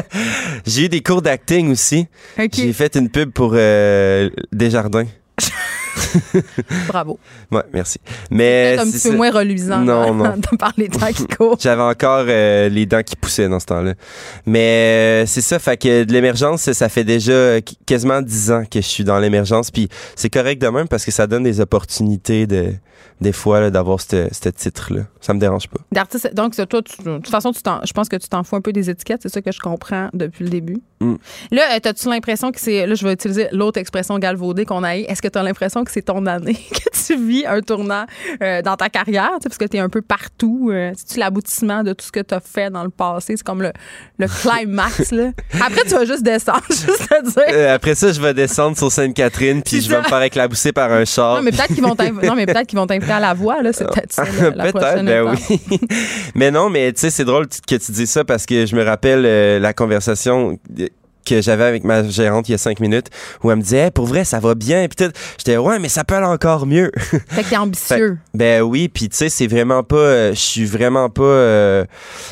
[0.66, 2.06] J'ai eu des cours d'acting aussi.
[2.52, 5.06] J'ai fait une pub pour euh, Desjardins.
[6.88, 7.18] Bravo.
[7.50, 7.98] Ouais, merci.
[8.30, 10.34] Mais Peut-être un c'est petit peu moins reluisant Non, non.
[10.58, 11.56] par les temps qui courent.
[11.60, 13.94] J'avais encore euh, les dents qui poussaient dans ce temps-là.
[14.46, 18.62] Mais euh, c'est ça, fait que de l'émergence, ça fait déjà qu- quasiment 10 ans
[18.70, 19.70] que je suis dans l'émergence.
[19.70, 22.72] Puis c'est correct de même parce que ça donne des opportunités de,
[23.20, 25.02] des fois d'avoir ce titre-là.
[25.20, 25.78] Ça me dérange pas.
[25.92, 28.56] D'artiste, donc, c'est toi, tu- de toute façon, tu je pense que tu t'en fous
[28.56, 30.78] un peu des étiquettes, c'est ça que je comprends depuis le début.
[31.00, 31.14] Mm.
[31.52, 32.86] Là, euh, as-tu l'impression que c'est.
[32.86, 34.96] Là, je vais utiliser l'autre expression galvaudée qu'on a.
[34.96, 38.06] Est-ce que tu as l'impression que c'est ton année, que tu vis un tournant
[38.42, 40.70] euh, dans ta carrière, parce que tu es un peu partout?
[40.72, 43.34] euh, C'est-tu l'aboutissement de tout ce que tu as fait dans le passé?
[43.36, 43.72] C'est comme le,
[44.18, 45.30] le climax, là.
[45.54, 47.42] Après, tu vas juste descendre, juste te dire.
[47.52, 50.72] Euh, après ça, je vais descendre sur Sainte-Catherine puis C'est je vais me faire éclabousser
[50.72, 51.36] par un char.
[51.36, 51.74] Non, mais peut-être
[52.66, 53.72] qu'ils vont t'inviter à la voix, là.
[53.72, 54.24] C'est peut-être ça,
[54.54, 55.80] la, prochaine ben oui.
[56.34, 58.84] mais non, mais tu sais, c'est drôle que tu dis ça parce que je me
[58.84, 60.58] rappelle euh, la conversation
[61.30, 63.06] que j'avais avec ma gérante il y a cinq minutes
[63.42, 65.88] où elle me disait Hey, pour vrai ça va bien puis tout j'étais ouais mais
[65.88, 66.90] ça peut aller encore mieux
[67.28, 68.18] Fait que t'es ambitieux.
[68.34, 71.84] ben oui puis tu sais c'est vraiment pas euh, je suis vraiment pas euh,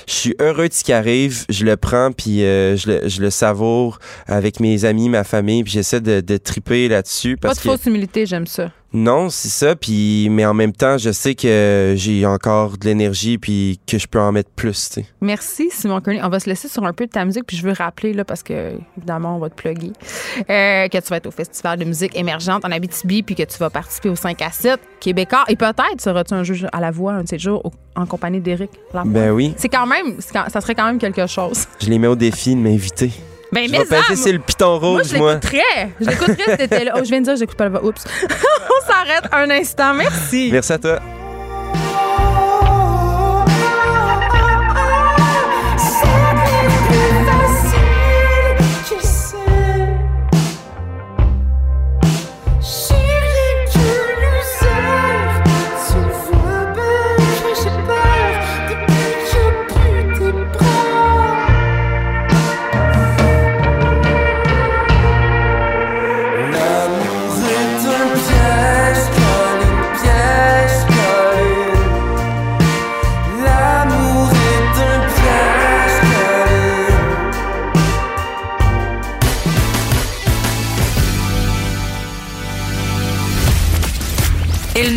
[0.06, 3.20] je suis heureux de ce qui arrive je le prends puis euh, je, le, je
[3.20, 7.58] le savoure avec mes amis ma famille puis j'essaie de, de triper là-dessus Pas parce
[7.58, 8.70] de que fausse humilité, j'aime ça.
[8.92, 9.76] Non, c'est ça.
[9.76, 14.06] Puis, mais en même temps, je sais que j'ai encore de l'énergie puis que je
[14.06, 14.98] peux en mettre plus.
[15.20, 16.20] Merci, Simon Kearney.
[16.22, 18.24] On va se laisser sur un peu de ta musique, puis je veux rappeler, là,
[18.24, 19.92] parce que, évidemment, on va te plugger,
[20.38, 23.58] euh, que tu vas être au Festival de musique émergente en Abitibi, puis que tu
[23.58, 25.44] vas participer au 5 à 7 Québécois.
[25.48, 28.70] Et peut-être seras-tu un juge à la voix un de ces jours en compagnie d'Éric.
[29.04, 29.54] Ben oui.
[29.56, 31.66] C'est quand même, ça serait quand même quelque chose.
[31.80, 33.10] Je les mets au défi de m'inviter.
[33.52, 35.34] Ben, Je mais vais sur le piton Moi, rouge, je moi.
[35.34, 35.90] l'écouterais.
[36.00, 36.92] Je l'écouterais si t'étais là.
[36.96, 37.84] Oh, je viens de dire, j'écoute pas voix.
[37.84, 38.04] Oups.
[38.22, 39.94] On s'arrête un instant.
[39.94, 40.50] Merci.
[40.52, 40.98] Merci à toi.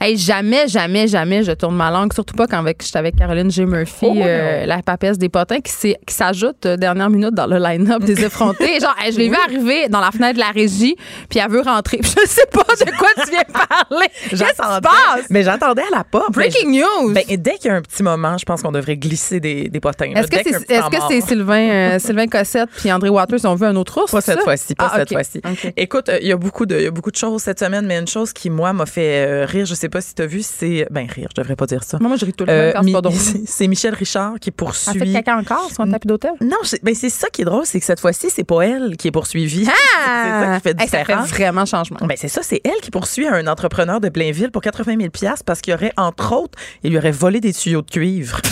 [0.00, 3.50] Hey, jamais, jamais, jamais je tourne ma langue, surtout pas quand avec, j'étais avec Caroline
[3.50, 3.64] J.
[3.64, 8.02] Murphy, Oh, euh, la papesse des potins, qui, s'ajoute euh, dernière minute dans le line-up
[8.04, 8.78] des effrontés.
[8.78, 10.96] Genre, hey, je l'ai vu arriver dans la fenêtre de la régie,
[11.30, 12.00] puis elle veut rentrer.
[12.02, 14.06] Je sais pas de quoi tu viens parler.
[14.28, 14.80] Qu'est-ce qui se J'attendais.
[14.82, 15.26] passe?
[15.30, 16.32] Mais j'attendais à la porte.
[16.32, 17.12] Breaking news!
[17.12, 19.80] Ben, dès qu'il y a un petit moment, je pense qu'on devrait glisser des, des
[19.80, 20.10] potins.
[20.14, 24.00] Est-ce que c'est que Sylvain, euh, Sylvain Cossette puis André Waters ont vu un autre
[24.02, 24.10] ours?
[24.12, 25.40] Pas cette fois-ci, pas Ah, cette fois-ci.
[25.76, 28.08] Écoute, il y a beaucoup de, y a beaucoup de choses cette semaine, mais une
[28.08, 31.06] chose qui moi m'a fait rire, je sais pas si tu as vu, c'est ben
[31.08, 31.98] rire, je devrais pas dire ça.
[32.00, 33.10] Moi, je ris tout le temps Euh, quand
[33.46, 35.12] c'est Michel Richard qui Elle fait poursuit.
[35.12, 36.32] caca encore sur un tapis d'hôtel?
[36.40, 39.08] Non, ben c'est ça qui est drôle, c'est que cette fois-ci, c'est pas elle qui
[39.08, 39.64] est poursuivie.
[39.66, 41.22] c'est ça qui fait Hey, ça fait différent.
[41.24, 41.98] vraiment changement.
[42.06, 45.60] Ben c'est ça, c'est elle qui poursuit un entrepreneur de Blainville pour 80 000 parce
[45.60, 48.40] qu'il aurait, entre autres, il lui aurait volé des tuyaux de cuivre.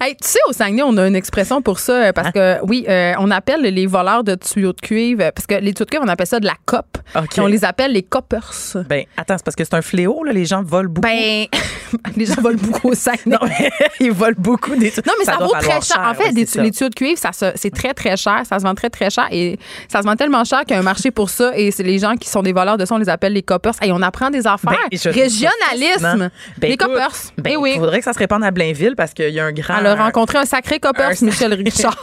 [0.00, 2.12] Hey, tu sais, au Saguenay, on a une expression pour ça, euh, Hein?
[2.12, 5.72] parce que, oui, euh, on appelle les voleurs de tuyaux de cuivre, parce que les
[5.74, 6.98] tuyaux de cuivre, on appelle ça de la cope.
[7.14, 7.38] OK.
[7.38, 8.50] Et on les appelle les coppers.
[8.88, 11.06] Ben attends, c'est parce que c'est un fléau, là, les gens volent beaucoup.
[11.08, 11.46] Ben,
[12.16, 13.36] les gens volent beaucoup au Saguenay.
[13.36, 13.70] non, mais
[14.00, 16.00] ils volent beaucoup des Non, mais ça, vaut très cher.
[16.02, 18.42] En fait, ouais, des- les tuyaux de cuivre, ça c'est très, très cher.
[18.48, 19.28] Ça se vend très, très cher.
[19.30, 19.58] Et
[19.88, 21.52] ça se vend tellement cher qu'il y a un marché pour ça.
[21.56, 23.74] Et c'est les gens qui sont des voleurs de ça, on les appelle les coppers.
[23.82, 24.72] Et on apprend des affaires.
[24.90, 26.30] Ben, Régionalisme.
[26.58, 27.10] Ben, les coppers.
[27.38, 27.72] Ben, Eh oui.
[27.74, 29.76] Il faudrait que ça se répande à Blainville parce qu'il y a un grand.
[29.78, 32.00] Elle a rencontré un sacré coppers, un- Michel Richard.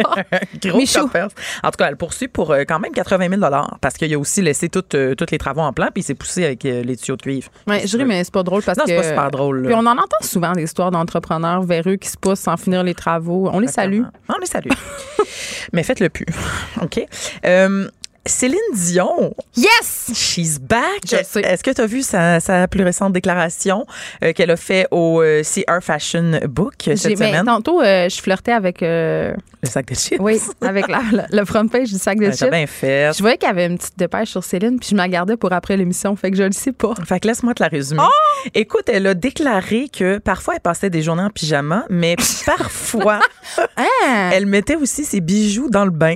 [0.61, 1.01] Gros Michou.
[1.01, 1.30] coppers.
[1.63, 3.41] En tout cas, elle poursuit pour euh, quand même 80 000
[3.82, 6.45] parce qu'il a aussi laissé euh, tous les travaux en plan puis il s'est poussé
[6.45, 7.49] avec euh, les tuyaux de cuivre.
[7.67, 8.89] Ouais, mais c'est pas drôle parce Non, que.
[8.89, 9.68] c'est pas super drôle, là.
[9.70, 12.93] Puis on en entend souvent des histoires d'entrepreneurs véreux qui se poussent sans finir les
[12.95, 13.49] travaux.
[13.53, 14.01] On les salue.
[14.28, 14.70] On les salue.
[15.74, 16.26] Mais faites-le plus.
[16.82, 16.99] OK.
[17.45, 17.88] Euh,
[18.26, 20.11] Céline Dion, Yes!
[20.13, 21.01] she's back.
[21.05, 21.41] Je sais.
[21.41, 23.86] Est-ce que tu as vu sa, sa plus récente déclaration
[24.24, 27.45] euh, qu'elle a fait au euh, CR Fashion Book J'ai- cette semaine?
[27.45, 30.20] tantôt, euh, je flirtais avec, euh, Le sac de chips.
[30.20, 31.01] oui, avec la-
[31.32, 32.51] le front page du sac de Ouais, chips.
[32.51, 33.11] bien fait.
[33.15, 35.38] Je voyais qu'il y avait une petite dépêche sur Céline, puis je me la gardais
[35.38, 36.93] pour après l'émission, fait que je le sais pas.
[37.07, 38.01] Fait que laisse-moi te la résumer.
[38.03, 38.49] Oh!
[38.53, 42.15] Écoute, elle a déclaré que parfois elle passait des journées en pyjama, mais
[42.45, 43.20] parfois
[43.78, 44.30] Hein?
[44.34, 46.15] elle mettait aussi ses bijoux dans le bain.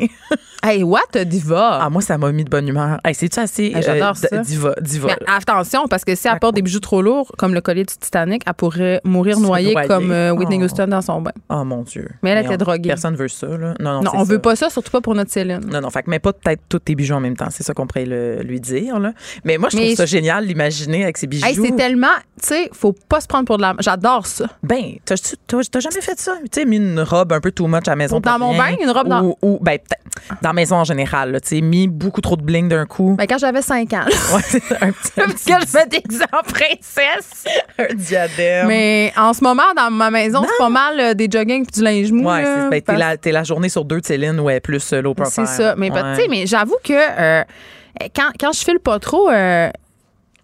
[0.66, 1.80] Hey, what a diva?
[1.82, 3.00] Ah, moi, ça m'a mis de bonne humeur.
[3.06, 4.38] Hey, c'est-tu assez Ah, j'adore d- ça.
[4.40, 5.08] diva, diva.
[5.08, 7.94] Mais attention, parce que si elle porte des bijoux trop lourds, comme le collier du
[7.96, 9.88] Titanic, elle pourrait mourir Se noyée noyer.
[9.88, 10.66] comme euh, Whitney Oh.
[10.66, 11.32] Houston dans son bain.
[11.50, 12.10] Oh mon Dieu.
[12.24, 12.90] Mais elle était on- droguée.
[12.90, 13.74] Personne veut ça, là.
[13.80, 14.32] Non, non, Non, c'est on ça.
[14.34, 15.62] veut pas ça, surtout pas pour notre Céline.
[15.72, 17.48] Non, non, fait que mets pas peut-être tous tes bijoux en même temps.
[17.52, 19.14] C'est ça qu'on pourrait le- lui dire, là.
[19.46, 21.46] Mais moi, je Mais trouve ça je- génial, l'imaginer avec ses bijoux.
[21.46, 22.08] Hey, c'est tellement,
[22.42, 23.76] tu sais, faut pas se prendre pour de la.
[23.80, 24.46] J'adore ça.
[24.64, 25.16] Ben, t'as
[25.48, 26.34] t'as- t'as jamais fait ça?
[26.44, 28.20] Tu sais, mis une robe un peu too much à la maison.
[28.20, 28.72] Dans pour mon rien.
[28.72, 30.02] bain, une robe dans- Ou, ou, ben, peut-être
[30.42, 31.40] dans la maison en général, là.
[31.40, 33.16] Tu sais, mis beaucoup trop de bling d'un coup.
[33.18, 34.06] Ben, quand j'avais 5 ans.
[34.34, 35.12] Ouais, c'est un petit,
[35.54, 37.46] un je me déguisais en princesse.
[37.80, 38.68] un diadème.
[38.68, 41.84] Mais en ce moment, dans ma maison, c'est pas mal euh, des jogging puis du
[41.84, 42.30] linge mou.
[42.30, 44.60] Ouais, là, c'est- ben, t'es parce- la, t'es la journée sur deux de Céline, ouais,
[44.60, 45.32] plus euh, profile.
[45.32, 45.76] C'est ça.
[45.78, 46.16] Mais, Ouais.
[46.16, 47.44] tu sais, mais j'avoue que euh,
[48.16, 49.70] quand, quand je file pas trop, euh,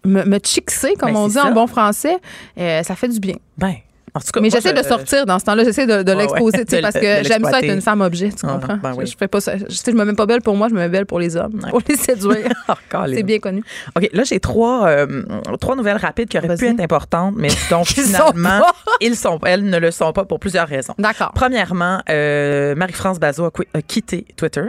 [0.04, 1.46] me, me chixer, comme Ben, on dit ça.
[1.46, 2.16] en bon français,
[2.56, 3.34] ça fait du bien.
[3.58, 3.74] Ben,
[4.14, 6.18] en tout cas, Mais j'essaie je- de sortir dans ce temps-là, j'essaie de, de Ouais,
[6.22, 6.80] l'exposer, ouais.
[6.82, 8.76] parce que j'aime ça être une femme objet, tu Ah, comprends?
[8.76, 9.06] ben oui.
[9.06, 9.56] je, je fais pas ça.
[9.56, 11.60] Je, je me mets pas belle pour moi, je me mets belle pour les hommes,
[11.70, 12.48] pour les séduire.
[12.68, 13.62] Encore, C'est bien connu.
[13.96, 15.22] OK, là, j'ai trois, euh,
[15.60, 18.62] trois nouvelles rapides qui auraient pu être importantes, mais dont finalement,
[19.00, 20.94] ils sont, elles ne le sont pas pour plusieurs raisons.
[20.98, 21.32] D'accord.
[21.34, 24.64] Premièrement, euh, Marie-France Bazot a, a quitté Twitter.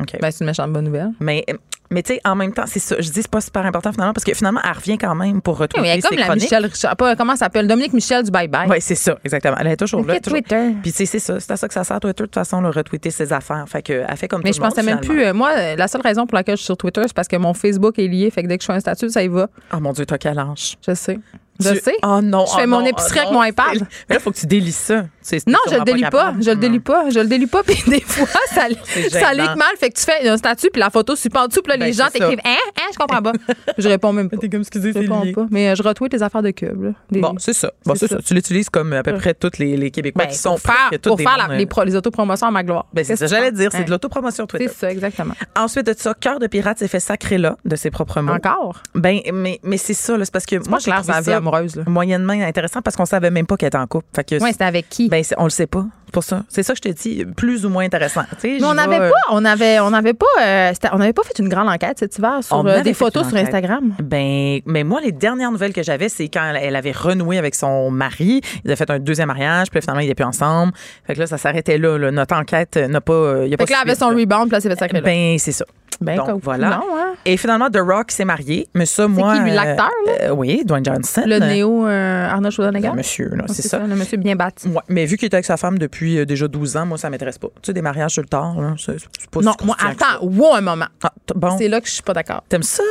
[0.00, 0.16] OK.
[0.20, 1.10] Ben, c'est une méchante bonne nouvelle.
[1.20, 1.44] Mais,
[1.90, 2.96] mais tu sais, en même temps, c'est ça.
[3.00, 5.54] Je dis, c'est pas super important finalement parce que finalement, elle revient quand même pour
[5.54, 6.44] Oui, retrouver elle est comme ses la chroniques.
[6.44, 6.96] Michelle Richard.
[6.96, 7.66] Pas, comment ça s'appelle?
[7.66, 8.68] Dominique Michel du Bye Bye.
[8.70, 9.56] Oui, c'est ça, exactement.
[9.58, 10.20] Elle est toujours là.
[10.20, 10.70] Toujours- Twitter.
[10.82, 12.60] Puis tu sais, c'est ça, c'est à ça que ça sert Twitter de toute façon,
[12.60, 13.64] le retweeter ses affaires.
[13.68, 15.24] Fait que elle fait comme Mais tout je le monde, pensais même plus.
[15.24, 17.36] euh, moi, euh, la seule raison pour laquelle je suis sur Twitter, c'est parce que
[17.36, 18.30] mon Facebook est lié.
[18.30, 19.48] Fait que dès que je fais un statut, ça y va.
[19.74, 20.76] Oh mon Dieu, t'as quel âge?
[20.86, 21.18] Je sais.
[21.62, 21.94] Je Tu- sais.
[22.02, 22.46] Oh non.
[22.46, 23.86] Je fais oh mon non, épicerie oh avec mon iPad.
[24.08, 25.04] Mais là, faut que tu délies ça.
[25.20, 26.32] C'est- Non, je le délie pas.
[26.40, 27.10] Je le délie pas.
[27.10, 27.62] Je le délie pas.
[27.66, 28.62] Puis des fois, ça,
[29.10, 29.76] ça mal.
[29.78, 31.16] Fait que tu fais un statut, puis la photo en
[31.46, 31.60] dessous.
[31.62, 32.56] Puis là, Ben, les gens t'écrivent Hein?
[32.78, 32.82] Hein?
[32.92, 33.32] Je comprends pas.
[33.78, 34.36] je réponds même pas.
[34.36, 35.32] T'es comme, excusez, Je c'est lié.
[35.32, 35.46] pas.
[35.50, 36.82] Mais euh, je retweet les affaires de Cube.
[36.82, 36.90] là.
[37.10, 37.70] Des- Bon, c'est ça.
[37.84, 38.06] Bon, ça.
[38.08, 38.18] ça.
[38.22, 40.90] Tu l'utilises comme à peu près tous les, les Québécois Ben, qui sont pour faire,
[41.02, 42.86] pour faire la- mondes, les, euh, pro- les autopromotions à ma gloire.
[42.92, 44.68] Ben, c'est ça, j'allais dire, c'est de l'autopromotion Twitter.
[44.68, 45.34] C'est ça, exactement.
[45.56, 48.32] Ensuite de ça, Cœur de pirate s'est fait sacrer là, de ses propres mots.
[48.32, 48.82] Encore?
[48.94, 51.76] Ben, mais, mais c'est ça, c'est parce que moi, j'ai trouvé ça amoureuse.
[51.76, 51.84] Là.
[51.86, 54.06] moyennement intéressant parce qu'on savait même pas qu'elle était en couple.
[54.14, 55.08] Fait que, Ouais, c'était avec qui?
[55.08, 55.86] ben, on le sait pas.
[56.12, 56.42] Pour ça.
[56.48, 58.22] C'est ça que je te dis, plus ou moins intéressant.
[58.42, 61.48] Mais on n'avait pas, on avait, on avait pas, euh, on n'avait pas fait une
[61.48, 63.36] grande enquête cet hiver sur euh, des photos sur.
[63.36, 63.94] Instagram.
[64.02, 67.54] Ben, mais moi, les dernières nouvelles que j'avais, c'est quand elle, elle avait renoué avec
[67.54, 68.40] son mari.
[68.64, 70.72] Ils avaient fait un deuxième mariage, puis finalement, ils n'étaient plus ensemble.
[71.06, 72.10] Fait que là, ça s'arrêtait là, là.
[72.10, 73.12] Notre enquête n'a pas.
[73.12, 74.78] euh, y a pas Fait que là, elle avait son rebound, puis là, c'est fait
[74.78, 75.04] sacré là.
[75.04, 75.64] Ben, c'est ça.
[76.00, 76.70] Ben, donc, voilà.
[76.70, 77.12] Non, hein?
[77.26, 78.66] Et finalement, The Rock s'est marié.
[78.74, 79.34] Mais ça, moi.
[79.34, 80.12] qui, lui, l'acteur, là?
[80.22, 81.22] euh, oui, Dwayne Johnson.
[81.26, 82.88] Le néo euh, Arnold Schwarzenegger?
[82.88, 83.78] Le monsieur, là, c'est ça.
[83.80, 84.68] Le monsieur bien bâti.
[84.68, 87.10] Ouais, mais vu qu'il était avec sa femme depuis euh, déjà 12 ans, moi, ça
[87.10, 87.48] m'intéresse pas.
[87.48, 90.54] Tu sais, des mariages sur le tard, là, c'est c'est pas Non, moi, attends, wow,
[90.54, 90.86] un moment.
[91.02, 92.42] Ah, bon, C'est là que je suis pas d'accord.
[92.48, 92.82] t'aimes ça?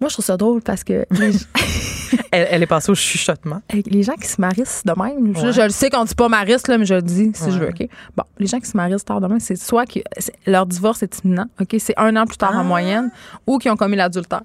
[0.00, 1.06] Moi, je trouve ça drôle parce que
[2.32, 3.60] Elle, elle est passée au chuchotement.
[3.72, 5.52] les gens qui se marissent de même, je, Ouais.
[5.52, 7.50] je le sais qu'on dit pas marisse, là, mais je le dis si Ouais.
[7.52, 7.86] je veux, OK?
[8.16, 10.00] Bon, les gens qui se marissent tard de même, c'est soit que
[10.46, 11.76] leur divorce est imminent, OK?
[11.78, 12.60] C'est un an plus tard Ah.
[12.60, 13.10] en moyenne,
[13.46, 14.42] ou qui ont commis l'adultère.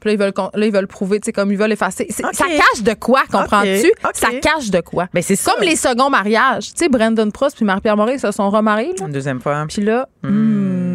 [0.00, 2.06] Puis là, ils veulent, là, ils veulent prouver, tu sais, comme ils veulent effacer.
[2.10, 3.90] Ça cache de quoi, comprends-tu?
[4.12, 5.06] Ça cache de quoi?
[5.14, 5.42] Ben, c'est.
[5.42, 6.72] Comme les seconds mariages.
[6.74, 9.06] Tu sais, Brandon Prost puis Marie-Pierre Morin se sont remariés, là.
[9.06, 9.64] Une deuxième fois.
[9.68, 10.93] Puis là, hmm,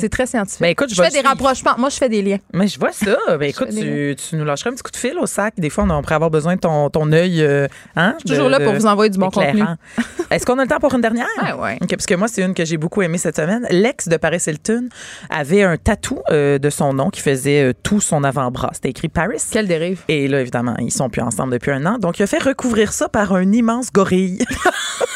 [0.00, 0.60] c'est très scientifique.
[0.60, 1.74] Ben, écoute, je fais des rapprochements.
[1.78, 2.38] Moi, je fais des liens.
[2.52, 3.16] Mais je vois ça.
[3.28, 5.54] Ben, écoute, tu, tu nous lâcherais un petit coup de fil au sac.
[5.58, 7.42] Des fois, on, on pourrait avoir besoin de ton, ton œil.
[7.42, 7.66] euh,
[7.96, 9.76] hein, Je suis toujours là pour vous envoyer du bon éclairant.
[10.30, 11.26] Est-ce qu'on a le temps pour une dernière?
[11.42, 11.78] Ouais, ouais.
[11.80, 13.66] OK, parce que moi, c'est une que j'ai beaucoup aimée cette semaine.
[13.70, 14.88] L'ex de Paris Hilton
[15.30, 18.70] avait un tatou euh, de son nom qui faisait euh, tout son avant-bras.
[18.74, 19.42] C'était écrit Paris.
[19.50, 20.00] Quelle dérive.
[20.08, 21.98] Et là, évidemment, ils sont plus ensemble depuis un an.
[21.98, 24.38] Donc, il a fait recouvrir ça par un immense gorille.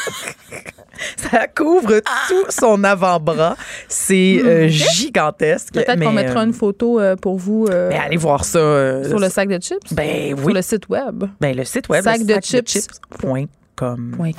[1.31, 3.55] ça couvre tout son avant-bras.
[3.87, 5.73] C'est euh, gigantesque.
[5.73, 8.59] Peut-être qu'on mais, mettra euh, une photo euh, pour vous euh, ben, allez voir ça.
[8.59, 9.93] euh, sur le sac de chips?
[9.93, 10.53] Ben Sur oui.
[10.53, 11.23] le site web.
[11.41, 12.87] Ben, le site web, Sac le de chips.
[13.19, 13.45] point
[13.75, 14.15] com.
[14.19, 14.31] Ouais,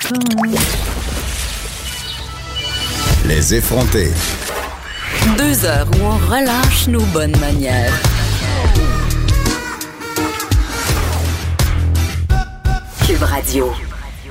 [3.26, 4.10] Les effrontés.
[5.36, 7.92] Deux heures où on relâche nos bonnes manières.
[13.06, 13.72] Cube Radio.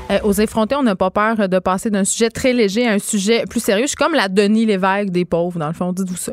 [0.09, 2.99] Euh, aux effrontés, on n'a pas peur de passer d'un sujet très léger à un
[2.99, 3.83] sujet plus sérieux.
[3.83, 6.31] Je suis comme la Denis Lévesque des pauvres, dans le fond, dites-vous ça.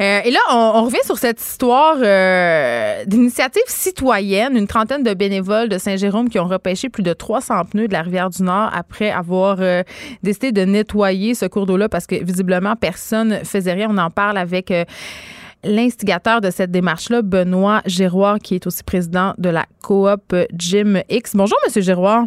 [0.00, 5.68] Euh, et là, on, revient sur cette histoire euh, d'initiative citoyenne, une trentaine de bénévoles
[5.68, 9.10] de Saint-Jérôme qui ont repêché plus de 300 pneus de la rivière du Nord après
[9.10, 9.82] avoir euh,
[10.22, 13.88] décidé de nettoyer ce cours d'eau-là parce que visiblement, personne faisait rien.
[13.90, 14.70] On en parle avec...
[14.70, 14.84] euh,
[15.66, 21.34] L'instigateur de cette démarche-là, Benoît Giroir, qui est aussi président de la coop Jim X.
[21.34, 22.26] Bonjour, Monsieur Giroir.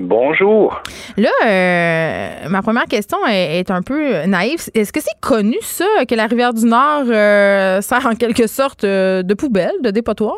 [0.00, 0.82] Bonjour.
[1.16, 4.60] Là, euh, ma première question est, un peu naïve.
[4.74, 8.84] Est-ce que c'est connu, ça, que la rivière du Nord euh, sert en quelque sorte
[8.84, 10.36] euh, de poubelle, de dépotoir?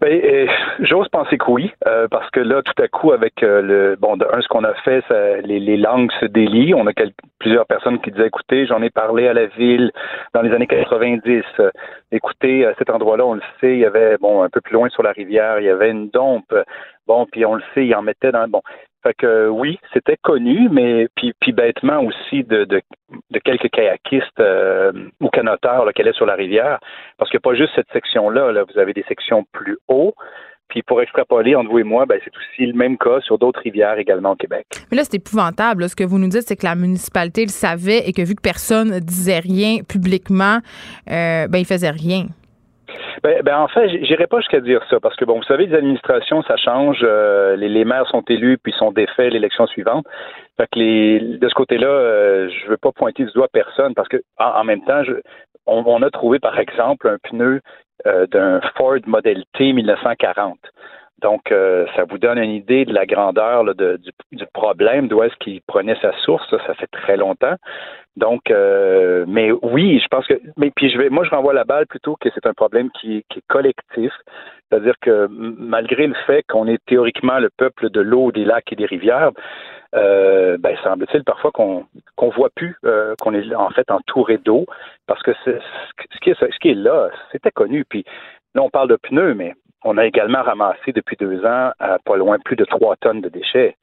[0.00, 0.48] Ben,
[0.80, 4.16] j'ose penser que oui, euh, parce que là, tout à coup, avec euh, le bon,
[4.16, 5.02] de un, ce qu'on a fait,
[5.42, 6.74] les, langues se délient.
[6.74, 6.92] On a
[7.40, 9.90] plusieurs personnes qui disaient, écoutez, j'en ai parlé à la ville
[10.34, 11.42] dans les années 90.
[11.58, 11.70] Euh,
[12.12, 14.88] écoutez, à cet endroit-là, on le sait, il y avait, bon, un peu plus loin
[14.88, 16.54] sur la rivière, il y avait une dompe.
[17.08, 18.62] Bon, puis on le sait, il en mettait dans, bon.
[19.08, 22.82] Fait que oui, c'était connu, mais puis, puis bêtement aussi de, de,
[23.42, 26.78] quelques kayakistes euh, ou canoteurs là, qui allaient sur la rivière.
[27.16, 30.12] Parce a pas juste cette section-là, là, vous avez des sections plus haut.
[30.68, 33.60] Puis pour extrapoler entre vous et moi, ben, c'est aussi le même cas sur d'autres
[33.60, 34.66] rivières également au Québec.
[34.90, 35.88] Mais là, c'est épouvantable.
[35.88, 38.42] Ce que vous nous dites, c'est que la municipalité le savait et que vu que
[38.42, 40.58] personne ne disait rien publiquement,
[41.10, 42.26] euh, ben, il faisait rien.
[43.22, 45.74] Ben, ben, en fait, j'irai pas jusqu'à dire ça, parce que bon, vous savez, les
[45.74, 47.00] administrations, ça change.
[47.02, 50.06] euh, les, maires sont élus puis sont défaits l'élection suivante.
[50.56, 54.08] Fait que les, de ce côté-là, euh, je veux pas pointer du doigt personne, parce
[54.08, 55.02] que en, même temps,
[55.66, 57.60] on a trouvé par exemple un pneu
[58.06, 60.58] euh, d'un Ford Model T 1940.
[61.20, 65.22] Donc, euh, ça vous donne une idée de la grandeur là, du, du problème, d'où
[65.22, 66.48] est-ce qu'il prenait sa source.
[66.48, 67.56] Ça, ça fait très longtemps.
[68.16, 70.34] Donc, euh, mais oui, je pense que.
[70.56, 73.24] Mais puis je vais, moi, je renvoie la balle plutôt que c'est un problème qui,
[73.28, 74.12] qui est collectif.
[74.68, 78.76] C'est-à-dire que malgré le fait qu'on est théoriquement le peuple de l'eau, des lacs et
[78.76, 79.30] des rivières,
[79.94, 84.66] euh, ben, semble-t-il parfois qu'on qu'on voit plus euh, qu'on est en fait entouré d'eau
[85.06, 85.50] parce que ce
[86.20, 87.84] qui est ce qui est là, c'était connu.
[87.84, 88.04] Puis
[88.54, 89.54] là, on parle de pneus, mais
[89.84, 93.28] on a également ramassé depuis deux ans à pas loin plus de trois tonnes de
[93.28, 93.76] déchets.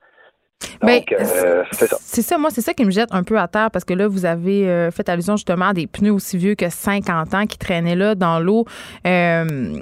[0.81, 1.97] Ben, Donc, euh, c'est ça.
[2.01, 4.07] C'est ça, moi, c'est ça qui me jette un peu à terre parce que là,
[4.07, 7.57] vous avez euh, fait allusion justement à des pneus aussi vieux que 50 ans qui
[7.57, 8.65] traînaient là dans l'eau.
[9.05, 9.73] Euh,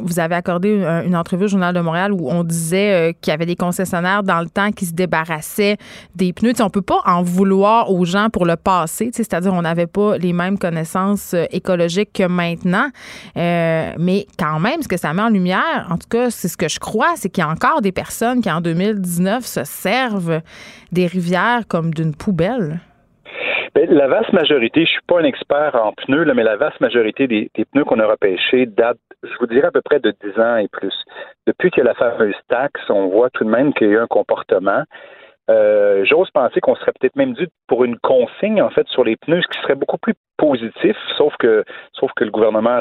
[0.00, 3.34] vous avez accordé une, une entrevue au Journal de Montréal où on disait qu'il y
[3.34, 5.76] avait des concessionnaires dans le temps qui se débarrassaient
[6.14, 6.54] des pneus.
[6.60, 10.32] On peut pas en vouloir aux gens pour le passé, c'est-à-dire on n'avait pas les
[10.32, 12.88] mêmes connaissances écologiques que maintenant.
[13.36, 16.68] Mais quand même, ce que ça met en lumière, en tout cas, c'est ce que
[16.68, 20.21] je crois, c'est qu'il y a encore des personnes qui, en 2019, se servent
[20.92, 22.80] des rivières comme d'une poubelle?
[23.74, 26.78] Ben, la vaste majorité, je suis pas un expert en pneus, là, mais la vaste
[26.80, 30.38] majorité des, pneus qu'on a repêchés datent, je vous dirais, à peu près de 10
[30.38, 30.92] ans et plus.
[31.46, 33.94] Depuis qu'il y a la fameuse taxe, on voit tout de même qu'il y a
[33.94, 34.82] eu un comportement.
[35.50, 39.16] Euh, J'ose penser qu'on serait peut-être même dû pour une consigne en fait sur les
[39.16, 41.64] pneus, ce qui serait beaucoup plus positif, sauf que
[41.94, 42.80] sauf que le gouvernement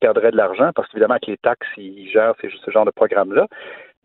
[0.00, 3.46] perdrait de l'argent parce qu'évidemment avec les taxes, il gère ces- ce genre de programme-là.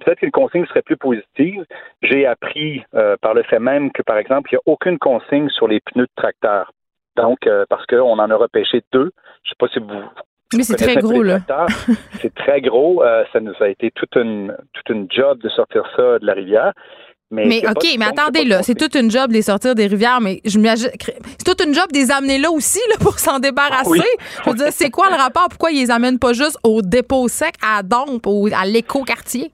[0.03, 1.63] Peut-être qu'une consigne serait plus positive.
[2.01, 5.49] J'ai appris euh, par le fait même que, par exemple, il n'y a aucune consigne
[5.49, 6.71] sur les pneus de tracteur.
[7.15, 9.11] Donc, euh, parce qu'on en a repêché deux.
[9.43, 9.87] Je sais pas si vous.
[10.53, 11.39] Mais c'est très gros, là.
[12.21, 13.03] c'est très gros.
[13.31, 16.73] Ça nous a été toute une, toute une job de sortir ça de la rivière.
[17.31, 20.41] Mais, OK, mais attendez, là, c'est toute une job de les sortir des rivières, mais
[20.45, 23.89] je m'imagine- c'est toute une job de les amener là aussi, là, pour s'en débarrasser.
[23.89, 24.01] Oui.
[24.45, 25.47] Je veux dire, c'est quoi le rapport?
[25.49, 29.51] Pourquoi ils les amènent pas juste au dépôt sec, à Dompe, ou à l'éco-quartier?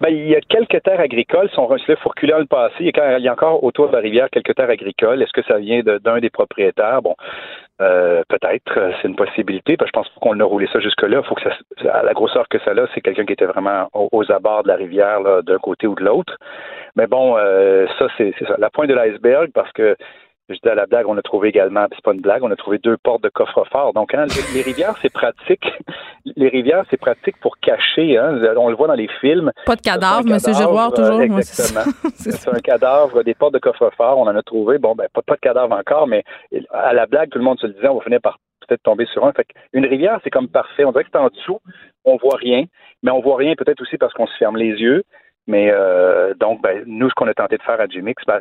[0.00, 1.50] Ben, il y a quelques terres agricoles.
[1.50, 3.64] Si on il faut reculer dans le passé, il y, a, il y a encore
[3.64, 5.20] autour de la rivière quelques terres agricoles.
[5.22, 7.02] Est-ce que ça vient d'un des propriétaires?
[7.02, 7.16] Bon,
[7.80, 9.76] euh, peut-être, euh, c'est une possibilité.
[9.76, 11.22] Parce que je pense qu'on a roulé ça jusque-là.
[11.24, 14.30] Faut que ça, à la grosseur que ça a, c'est quelqu'un qui était vraiment aux,
[14.30, 16.36] abords de la rivière, d'un côté ou de l'autre.
[16.94, 18.34] Mais bon, euh, ça, c'est.
[18.58, 19.96] La pointe de l'iceberg, parce que
[20.48, 22.56] je dis à la blague, on a trouvé également, c'est pas une blague, on a
[22.56, 23.92] trouvé deux portes de coffre-fort.
[23.92, 25.66] Donc, hein, les, rivières, c'est pratique.
[26.36, 28.18] Les rivières, c'est pratique pour cacher.
[28.18, 29.50] Hein, on le voit dans les films.
[29.66, 31.20] Pas de cadavre, Monsieur Giroir, toujours.
[31.20, 31.90] exactement.
[32.14, 34.78] C'est un cadavre, des portes de coffre-fort, on en a trouvé.
[34.78, 36.24] Bon, ben, pas, pas de cadavre encore, mais
[36.70, 39.06] à la blague, tout le monde se le disait, on va finir par peut-être tomber
[39.06, 39.32] sur un.
[39.32, 40.84] Fait une rivière, c'est comme parfait.
[40.84, 41.60] On dirait que c'est en dessous,
[42.04, 42.64] on voit rien,
[43.02, 45.02] mais on voit rien peut-être aussi parce qu'on se ferme les yeux.
[45.46, 48.40] Mais euh, donc, ben, nous, ce qu'on a tenté de faire à Gmix, ben,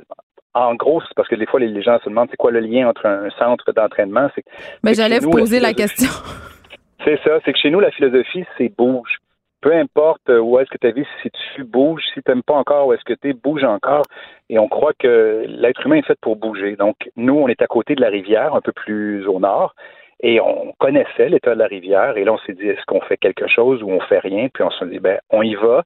[0.58, 2.88] en gros, c'est parce que des fois, les, gens se demandent c'est quoi le lien
[2.88, 4.30] entre un centre d'entraînement?
[4.36, 6.10] Que j'allais vous poser la question.
[7.06, 9.18] c'est ça, c'est que chez nous, la philosophie, c'est bouge.
[9.62, 12.04] Peu importe euh, où est-ce que ta vie se situe, bouge.
[12.14, 14.04] Si tu n'aimes pas encore où est-ce que tu es, bouge encore.
[14.50, 16.76] Et on croit que l'être humain est fait pour bouger.
[16.76, 19.74] Donc, nous, on est à côté de la rivière, un peu plus au nord,
[20.22, 22.18] et on connaissait l'état de la rivière.
[22.18, 24.48] Et là, on s'est dit, est-ce qu'on fait quelque chose ou on fait rien?
[24.54, 25.84] Puis on s'est dit, ben, on y va.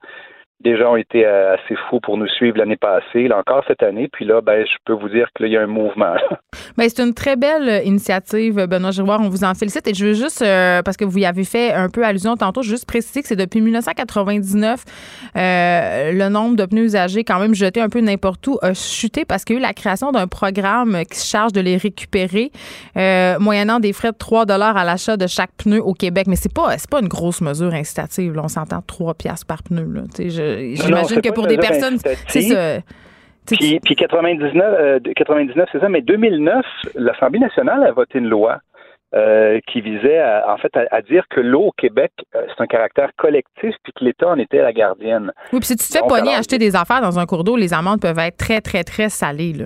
[0.63, 3.81] Des gens ont été euh, assez fous pour nous suivre l'année passée, là encore cette
[3.83, 4.07] année.
[4.11, 6.13] Puis là, ben, je peux vous dire qu'il y a un mouvement.
[6.77, 9.19] Ben, c'est une très belle euh, initiative, Benoît Giroir.
[9.21, 9.87] On vous en félicite.
[9.87, 12.61] Et je veux juste, euh, parce que vous y avez fait un peu allusion tantôt,
[12.61, 14.83] juste préciser que c'est depuis 1999,
[15.35, 19.25] euh, le nombre de pneus usagés, quand même jetés un peu n'importe où, a chuté
[19.25, 22.51] parce qu'il y a eu la création d'un programme qui se charge de les récupérer,
[23.39, 26.27] moyennant des frais de 3 à l'achat de chaque pneu au Québec.
[26.27, 28.33] Mais c'est pas, c'est pas une grosse mesure incitative.
[28.35, 28.41] là.
[28.45, 29.83] On s'entend 3 piastres par pneu.
[29.83, 30.01] là.
[30.17, 31.97] Je- J'imagine c'est que pour des personnes,
[32.27, 32.79] c'est ça.
[33.47, 36.63] Puis, puis 99, euh, 99 c'est ça, mais 2009,
[36.95, 38.59] l'Assemblée nationale a voté une loi
[39.15, 42.63] euh, qui visait à, en fait à, à dire que l'eau au Québec, euh, c'est
[42.63, 45.33] un caractère collectif, puis que l'État en était la gardienne.
[45.51, 47.73] Oui, puis si tu te fais pogner acheter des affaires dans un cours d'eau, les
[47.73, 49.53] amendes peuvent être très, très, très salées.
[49.53, 49.65] Là.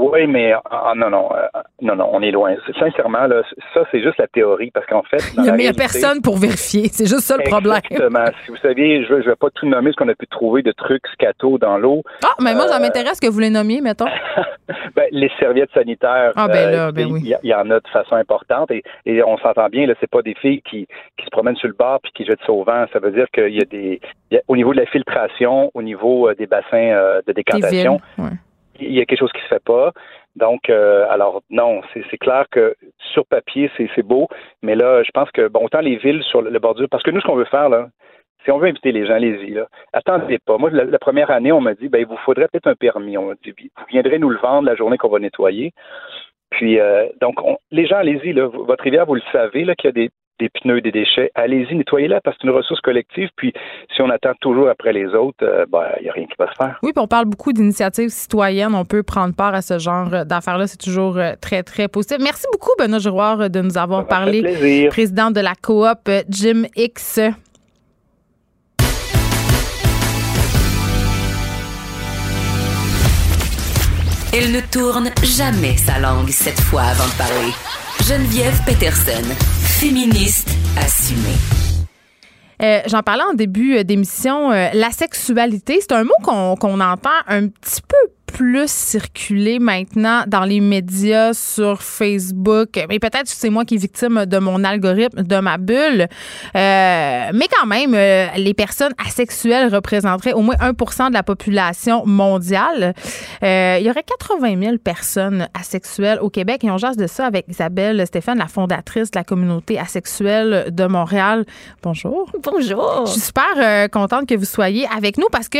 [0.00, 2.54] Oui, mais ah, non, non, euh, non, non, on est loin.
[2.78, 3.42] Sincèrement, là,
[3.74, 6.36] ça, c'est juste la théorie, parce qu'en fait, dans Il n'y a, réalité- personne pour
[6.38, 6.88] vérifier.
[6.88, 7.80] C'est juste ça le problème.
[7.90, 8.24] Exactement.
[8.44, 10.72] Si vous saviez, je ne vais pas tout nommer ce qu'on a pu trouver de
[10.72, 12.02] trucs scato dans l'eau.
[12.24, 14.06] Ah, mais moi, ça Euh, m'intéresse que vous les nommiez, mettons.
[14.96, 17.20] Ben, les serviettes sanitaires, Ah, ben là, euh, ben il oui.
[17.24, 20.10] y, il y en a de façon importante et, et on s'entend bien, là, c'est
[20.10, 20.86] pas des filles qui,
[21.16, 22.86] qui se promènent sur le bord puis qui jettent ça au vent.
[22.92, 25.70] Ça veut dire qu'il y a des, il y a- au niveau de la filtration,
[25.74, 28.00] au niveau euh, des bassins euh, de décantation.
[28.80, 29.92] Il y a quelque chose qui se fait pas.
[30.36, 32.74] Donc, euh, alors non, c'est clair que
[33.12, 34.28] sur papier, c'est beau,
[34.62, 37.20] mais là, je pense que bon, autant les villes sur le, bordure, parce que nous,
[37.20, 37.88] ce qu'on veut faire là,
[38.44, 39.66] si on veut inviter les gens, allez-y là.
[39.92, 40.56] Attendez pas.
[40.56, 43.18] Moi, la, première année, on m'a dit, ben, il vous faudrait peut-être un permis.
[43.18, 45.72] On m'a dit, vous viendrez nous le vendre la journée qu'on va nettoyer.
[46.50, 48.46] Puis, euh, donc, on- les gens, allez-y là.
[48.46, 50.10] Votre rivière, vous le savez là, qu'il y a des
[50.40, 53.28] des pneus, des déchets, allez-y, nettoyez-la parce que c'est une ressource collective.
[53.36, 53.52] Puis
[53.94, 56.50] si on attend toujours après les autres, euh, ben, il n'y a rien qui va
[56.50, 56.78] se faire.
[56.82, 58.74] Oui, puis on parle beaucoup d'initiatives citoyennes.
[58.74, 60.66] On peut prendre part à ce genre d'affaires-là.
[60.66, 62.18] C'est toujours euh, très, très positif.
[62.20, 64.40] Merci beaucoup, Benoît Giroir, de nous avoir parlé.
[64.40, 64.90] plaisir.
[64.90, 67.20] Président de la coop euh, Jim X.
[74.32, 77.52] Elle ne tourne jamais sa langue cette fois avant de parler.
[78.06, 79.34] Geneviève Peterson,
[79.70, 81.38] féministe assumée.
[82.62, 84.50] Euh, J'en parlais en début euh, d'émission.
[84.52, 87.96] euh, la sexualité, c'est un mot qu'on entend un petit peu
[88.32, 92.68] plus circuler maintenant dans les médias, sur Facebook.
[92.88, 96.08] Mais peut-être que c'est moi qui est victime de mon algorithme, de ma bulle.
[96.56, 102.06] Euh, mais quand même, euh, les personnes asexuelles représenteraient au moins 1 de la population
[102.06, 102.94] mondiale.
[103.42, 107.26] Euh, il y aurait 80 000 personnes asexuelles au Québec et on jase de ça
[107.26, 111.44] avec Isabelle Stéphane, la fondatrice de la communauté asexuelle de Montréal.
[111.82, 112.30] Bonjour.
[112.42, 113.06] Bonjour.
[113.06, 115.58] Je suis super contente que vous soyez avec nous parce que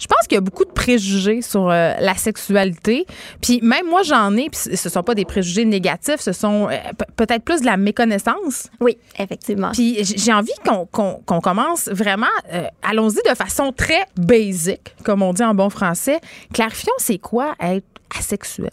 [0.00, 3.06] je pense qu'il y a beaucoup de préjugés sur euh, la sexualité.
[3.40, 6.68] Puis même moi, j'en ai, puis ce ne sont pas des préjugés négatifs, ce sont
[6.68, 8.68] euh, pe- peut-être plus de la méconnaissance.
[8.80, 9.70] Oui, effectivement.
[9.72, 15.42] Puis j'ai envie qu'on commence vraiment, euh, allons-y de façon très basic, comme on dit
[15.44, 16.20] en bon français.
[16.52, 17.86] Clarifions, c'est quoi être
[18.18, 18.70] asexuel?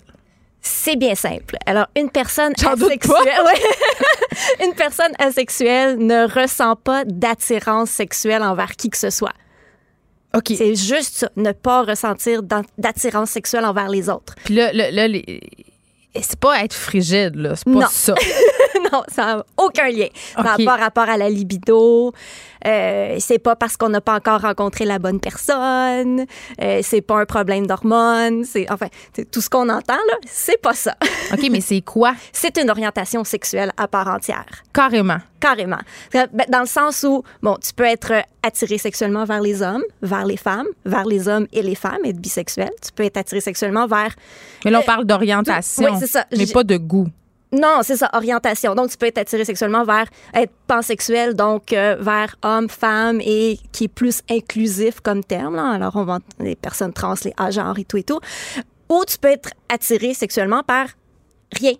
[0.61, 1.55] C'est bien simple.
[1.65, 2.97] Alors, une personne asexuelle,
[3.45, 4.65] Ouais.
[4.65, 9.31] une personne asexuelle ne ressent pas d'attirance sexuelle envers qui que ce soit.
[10.45, 12.41] C'est juste ça, ne pas ressentir
[12.77, 14.35] d'attirance sexuelle envers les autres.
[14.43, 15.41] Puis là, là, là, les-
[16.21, 17.55] c'est pas être frigide, là.
[17.55, 17.87] C'est pas Non.
[17.89, 18.15] ça.
[18.91, 20.07] non, ça n'a aucun lien.
[20.35, 22.13] Ça n'a pas rapport à la libido.
[22.65, 26.25] Euh, c'est pas parce qu'on n'a pas encore rencontré la bonne personne.
[26.61, 28.43] Euh, c'est pas un problème d'hormones.
[28.45, 28.87] C'est enfin
[29.31, 30.15] tout ce qu'on entend là.
[30.25, 30.95] C'est pas ça.
[31.33, 32.13] OK, mais c'est quoi?
[32.33, 34.45] C'est une orientation sexuelle à part entière.
[34.73, 35.17] Carrément.
[35.39, 35.77] Carrément.
[36.13, 40.25] Ben, Dans le sens où, bon, tu peux être attiré sexuellement vers les hommes, vers
[40.25, 42.71] les femmes, vers les hommes et les femmes, être bisexuel.
[42.83, 44.15] Tu peux être attiré sexuellement vers
[44.65, 45.85] Mais là, on Euh, parle d'orientation.
[45.91, 46.25] oui, c'est ça.
[46.35, 47.07] Mais pas de goût.
[47.51, 48.75] Non, c'est ça, orientation.
[48.75, 53.57] Donc, tu peux être attiré sexuellement vers être pansexuel, donc euh, vers homme, femme, et
[53.71, 55.55] qui est plus inclusif comme terme.
[55.55, 55.69] Là.
[55.71, 58.19] Alors, on va les personnes trans, les agenres et tout et tout.
[58.89, 60.87] Ou tu peux être attiré sexuellement par
[61.53, 61.73] rien.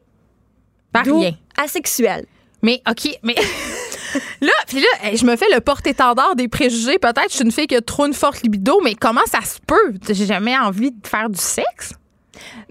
[0.94, 1.32] Par rien.
[1.62, 2.26] Asexuel.
[2.64, 3.36] Mais OK, mais
[4.42, 6.98] là, puis là, je me fais le porte-étendard des préjugés.
[6.98, 9.60] Peut-être je suis une fille qui a trop une forte libido, mais comment ça se
[9.66, 9.94] peut?
[10.10, 11.94] J'ai jamais envie de faire du sexe?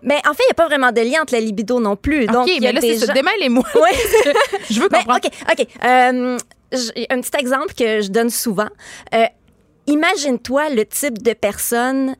[0.02, 2.26] Mais en fait, il n'y a pas vraiment de lien entre la libido non plus.
[2.26, 3.64] Donc, OK, a mais là, c'est gens- Démêlez-moi.
[3.74, 4.32] Oui.
[4.70, 5.20] Je veux Ben, comprendre.
[5.24, 5.66] OK, OK.
[5.84, 6.38] Euh,
[7.10, 8.68] un petit exemple que je donne souvent.
[9.14, 9.24] Euh,
[9.88, 12.16] Imagine-toi le type de personne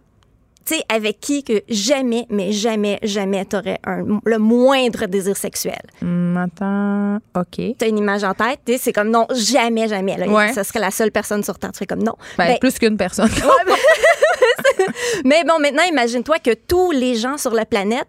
[0.64, 3.78] tu sais, avec qui que jamais, mais jamais, jamais t'aurais
[4.24, 5.78] le moindre désir sexuel.
[6.02, 7.18] Hum, attends.
[7.40, 7.76] OK.
[7.78, 10.16] T'as une image en tête, tu sais, c'est comme non, jamais, jamais.
[10.16, 10.52] Là, Ouais.
[10.52, 11.70] Ça serait la seule personne sur Terre.
[11.70, 12.14] Tu fais comme non.
[12.36, 13.30] Ben, Ben, plus qu'une personne.
[15.24, 18.08] mais bon, maintenant, imagine-toi que tous les gens sur la planète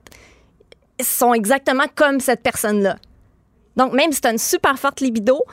[1.01, 2.97] sont exactement comme cette personne-là.
[3.75, 5.43] Donc, même si tu as une super forte libido,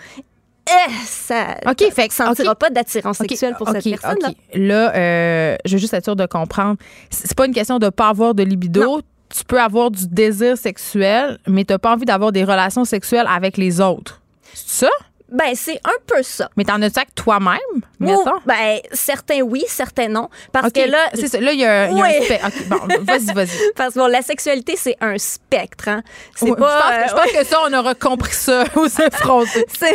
[0.66, 2.58] eh, ça OK, tu fait que- sentiras OK.
[2.58, 4.30] pas d'attirance sexuelle pour cette personne-là.
[4.54, 6.78] Là, euh, je veux juste être sûre de comprendre.
[7.10, 9.02] C'est pas une question de pas avoir de libido.
[9.28, 13.56] Tu peux avoir du désir sexuel, mais t'as pas envie d'avoir des relations sexuelles avec
[13.58, 14.22] les autres.
[14.54, 14.90] C'est ça?
[15.30, 16.50] Ben, c'est un peu ça.
[16.56, 17.58] Mais t'en as-tu avec toi-même,
[17.98, 18.40] mettons?
[18.46, 20.28] Ben, certains oui, certains non.
[20.52, 21.40] Parce que là, c'est ça.
[21.40, 22.46] Là, il y a, y un spectre.
[22.46, 23.48] OK, bon, vas-y, vas-y.
[23.76, 25.88] parce que bon, la sexualité, c'est un spectre.
[25.88, 26.02] Hein.
[26.36, 26.54] C'est pas.
[26.54, 29.64] je, pense que, euh, je pense que ça, on aura compris ça aux effrontés.
[29.78, 29.94] c'est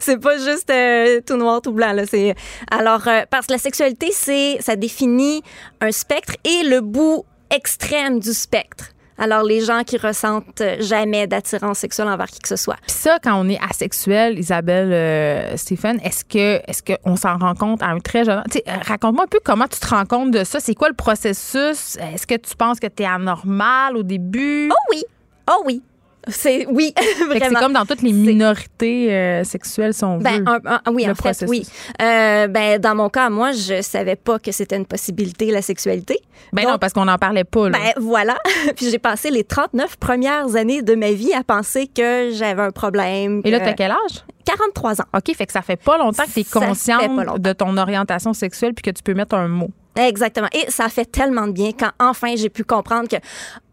[0.00, 2.34] c'est pas juste euh, tout noir tout blanc là c'est
[2.70, 5.42] alors euh, parce que la sexualité c'est ça définit
[5.80, 8.86] un spectre et le bout extrême du spectre
[9.18, 13.18] alors les gens qui ressentent jamais d'attirance sexuelle envers qui que ce soit Puis ça,
[13.22, 17.88] quand on est asexuel, Isabelle, euh, Stéphane, est-ce que est-ce qu'on s'en rend compte à
[17.88, 18.62] un très jeune âge?
[18.86, 20.60] Raconte-moi un peu comment tu te rends compte de ça.
[20.60, 21.96] C'est quoi le processus?
[21.96, 24.70] Est-ce que tu penses que tu es anormal au début?
[24.70, 25.02] oh oui
[25.50, 25.82] oh oui
[26.26, 30.44] c'est oui que c'est vraiment comme dans toutes les minorités euh, sexuelles, si on Ben,
[30.46, 31.64] un- oui, le en fait, oui.
[32.02, 36.20] Euh, ben, dans mon cas, moi, je savais pas que c'était une possibilité, la sexualité.
[36.52, 37.70] Ben Donc, non, parce qu'on n'en parlait pas.
[37.70, 37.78] Là.
[37.78, 38.36] Ben voilà.
[38.76, 42.70] Puis j'ai passé les 39 premières années de ma vie à penser que j'avais un
[42.70, 43.40] problème.
[43.44, 44.24] Et là, t'as quel âge?
[44.44, 45.04] 43 ans.
[45.14, 48.72] OK, fait que ça fait pas longtemps que tu es consciente de ton orientation sexuelle
[48.74, 49.70] puis que tu peux mettre un mot.
[49.96, 50.48] Exactement.
[50.52, 53.16] Et ça fait tellement de bien quand enfin j'ai pu comprendre que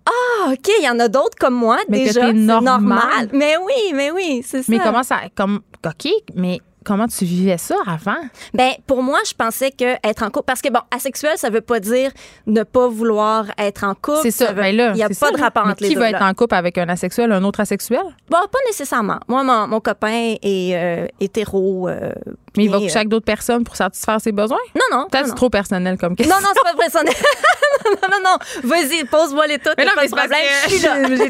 [0.08, 2.82] ah ok il y en a d'autres comme moi Mais déjà normal.
[2.82, 3.30] normal.
[3.34, 4.66] Mais oui mais oui c'est ça.
[4.70, 5.22] Mais comment ça.
[5.36, 8.18] Comme, OK, mais comment tu vivais ça avant?
[8.54, 11.62] Ben pour moi, je pensais que être en couple parce que bon, asexuel, ça veut
[11.62, 12.12] pas dire
[12.46, 14.20] ne pas vouloir être en couple.
[14.22, 14.48] C'est ça.
[14.54, 16.00] veut- ben là, il y a pas ça, de rapport Mais entre les Qui deux.
[16.02, 16.28] va être là.
[16.30, 18.04] en couple avec un asexuel, un autre asexuel?
[18.30, 19.20] Bon, pas nécessairement.
[19.28, 21.90] Moi, mon, mon copain est euh, hétéro.
[21.90, 22.12] euh,
[22.58, 24.58] Mais il va coucher avec d'autres personnes pour satisfaire ses besoins?
[24.76, 25.08] euh, Non, non.
[25.10, 26.36] Peut-être trop personnel comme question.
[26.36, 27.14] Non, non, c'est pas personnel.
[27.86, 28.70] non, non, non.
[28.70, 29.74] Vas-y, pose-moi les toutes.
[29.78, 30.40] Mais non, pas mais de problème.
[30.70, 30.80] j'ai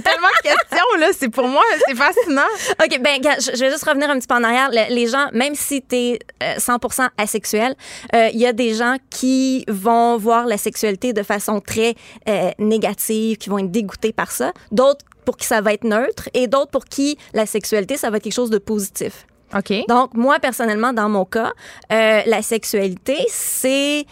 [0.01, 1.07] tellement de questions, là.
[1.17, 2.41] C'est pour moi, c'est fascinant.
[2.83, 4.69] OK, ben, je vais juste revenir un petit peu en arrière.
[4.71, 6.19] Le- Les gens, même si tu es
[6.57, 7.75] 100% asexuel,
[8.13, 11.95] euh, il y a des gens qui vont voir la sexualité de façon très
[12.29, 14.53] euh, négative, qui vont être dégoûtés par ça.
[14.71, 18.17] D'autres pour qui ça va être neutre et d'autres pour qui la sexualité, ça va
[18.17, 19.25] être quelque chose de positif.
[19.55, 19.85] OK.
[19.87, 21.53] Donc, moi, personnellement, dans mon cas,
[21.91, 24.05] euh, la sexualité, c'est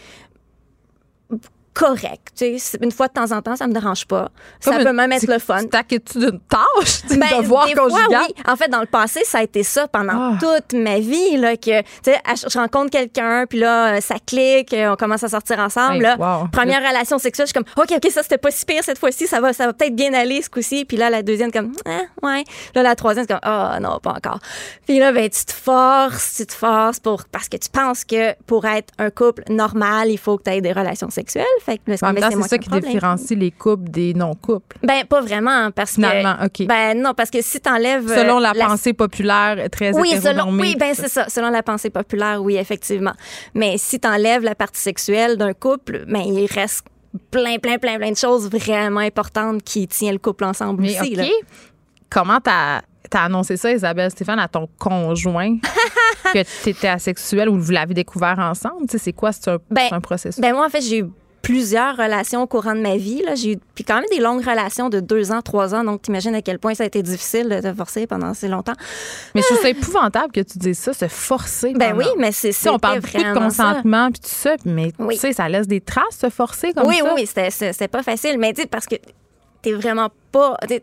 [1.73, 2.27] correct.
[2.35, 4.29] Tu sais, c'est- une fois de temps en temps, ça me dérange pas.
[4.59, 5.61] Ça Comme peut une- même être le fun.
[5.61, 7.01] Tu t'inquiètes-tu d'une tâche?
[7.01, 8.21] Tu sais, Ben, devoir des fois, conjugal?
[8.27, 8.35] oui.
[8.47, 10.37] En fait, dans le passé, ça a été ça pendant Ah.
[10.39, 11.37] toute ma vie.
[11.37, 15.59] Là, que, je rencontre quelqu'un, puis là, euh, ça clique, euh, on commence à sortir
[15.59, 15.95] ensemble.
[15.95, 16.15] Hey, là.
[16.17, 16.47] wow.
[16.51, 19.27] Première relation sexuelle, je suis comme, OK, OK, ça, c'était pas si pire cette fois-ci,
[19.27, 20.85] ça va, ça va peut-être bien aller ce coup-ci.
[20.85, 22.43] Puis là, la deuxième, comme, ah, ouais.
[22.75, 24.39] Là, la troisième, c'est comme, oh non, pas encore.
[24.85, 28.33] Puis là, ben, tu te forces, tu te forces pour, parce que tu penses que
[28.45, 31.45] pour être un couple normal, il faut que tu aies des relations sexuelles.
[31.65, 32.91] Fait que c'est ça qui problème.
[32.91, 34.77] différencie les couples des non-couples.
[34.83, 36.63] Ben, pas vraiment, parce Finalement, que.
[36.63, 36.67] OK.
[36.67, 38.09] Ben, non, parce que si t'enlèves.
[38.11, 41.29] euh, Selon la, pensée populaire, très oui, selon, oui, ben c'est ça.
[41.29, 43.13] Selon la pensée populaire, oui, effectivement.
[43.53, 46.85] Mais si t'enlèves la partie sexuelle d'un couple, ben il reste
[47.31, 51.15] plein, plein, plein, plein de choses vraiment importantes qui tiennent le couple ensemble Mais aussi.
[51.15, 51.23] Là.
[52.09, 52.81] comment t'as
[53.13, 55.57] as annoncé ça, Isabelle Stéphane, à ton conjoint?
[56.33, 58.85] Que tu étais asexuelle ou vous l'avez découvert ensemble?
[58.87, 59.31] C'est quoi?
[59.33, 60.39] C'est un, Ben, un processus?
[60.41, 61.05] Ben moi, en fait, j'ai eu
[61.43, 63.21] plusieurs relations au courant de ma vie.
[63.21, 63.35] Là.
[63.35, 65.83] J'ai eu puis quand même des longues relations de deux ans, trois ans.
[65.83, 68.73] Donc, t'imagines à quel point ça a été difficile de te forcer pendant assez longtemps.
[69.35, 71.73] mais je trouve ça épouvantable que tu dises ça, se forcer.
[71.75, 73.33] Ben oui, mais c'est sais, on parle beaucoup de ça.
[73.33, 75.15] consentement puis tout ça, mais Oui.
[75.15, 77.13] tu sais, ça laisse des traces se forcer comme oui, ça.
[77.13, 78.37] oui, oui, c'était- pas facile.
[78.39, 78.95] Mais tu sais, parce que
[79.61, 80.55] t'es vraiment pas.
[80.67, 80.81] t'es-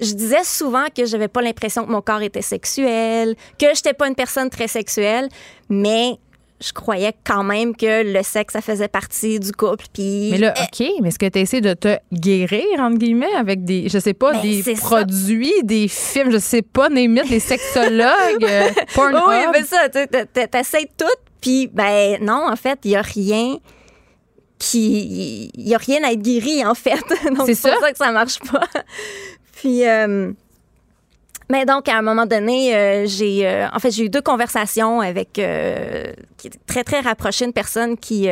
[0.00, 4.06] Je disais souvent que j'avais pas l'impression que mon corps était sexuel, que j'étais pas
[4.08, 5.28] une personne très sexuelle,
[5.70, 6.18] mais
[6.60, 9.84] je croyais quand même que le sexe, ça faisait partie du couple.
[9.92, 13.34] Puis, Mais là, euh, OK, mais est-ce que tu essaies de te guérir, entre guillemets,
[13.36, 14.72] avec des, je sais pas, Ben, des ça.
[14.74, 18.08] produits, des films, je sais pas, Némite, des sexologues,
[18.44, 19.22] euh, Pornhub?
[19.28, 21.04] oui, mais ça, t'essayes tout,
[21.40, 23.58] puis ben non, en fait, il y a rien
[24.58, 25.50] qui...
[25.54, 26.92] Il y a rien à être guéri, en fait.
[27.36, 27.86] Donc, C'est c'est pour ça?
[27.86, 28.66] ça que ça marche pas.
[29.56, 29.86] puis...
[29.86, 30.32] euh,
[31.48, 35.00] mais donc, à un moment donné, euh, j'ai, euh, en fait, j'ai eu deux conversations
[35.00, 38.28] avec euh, qui très très rapprochées, une personne qui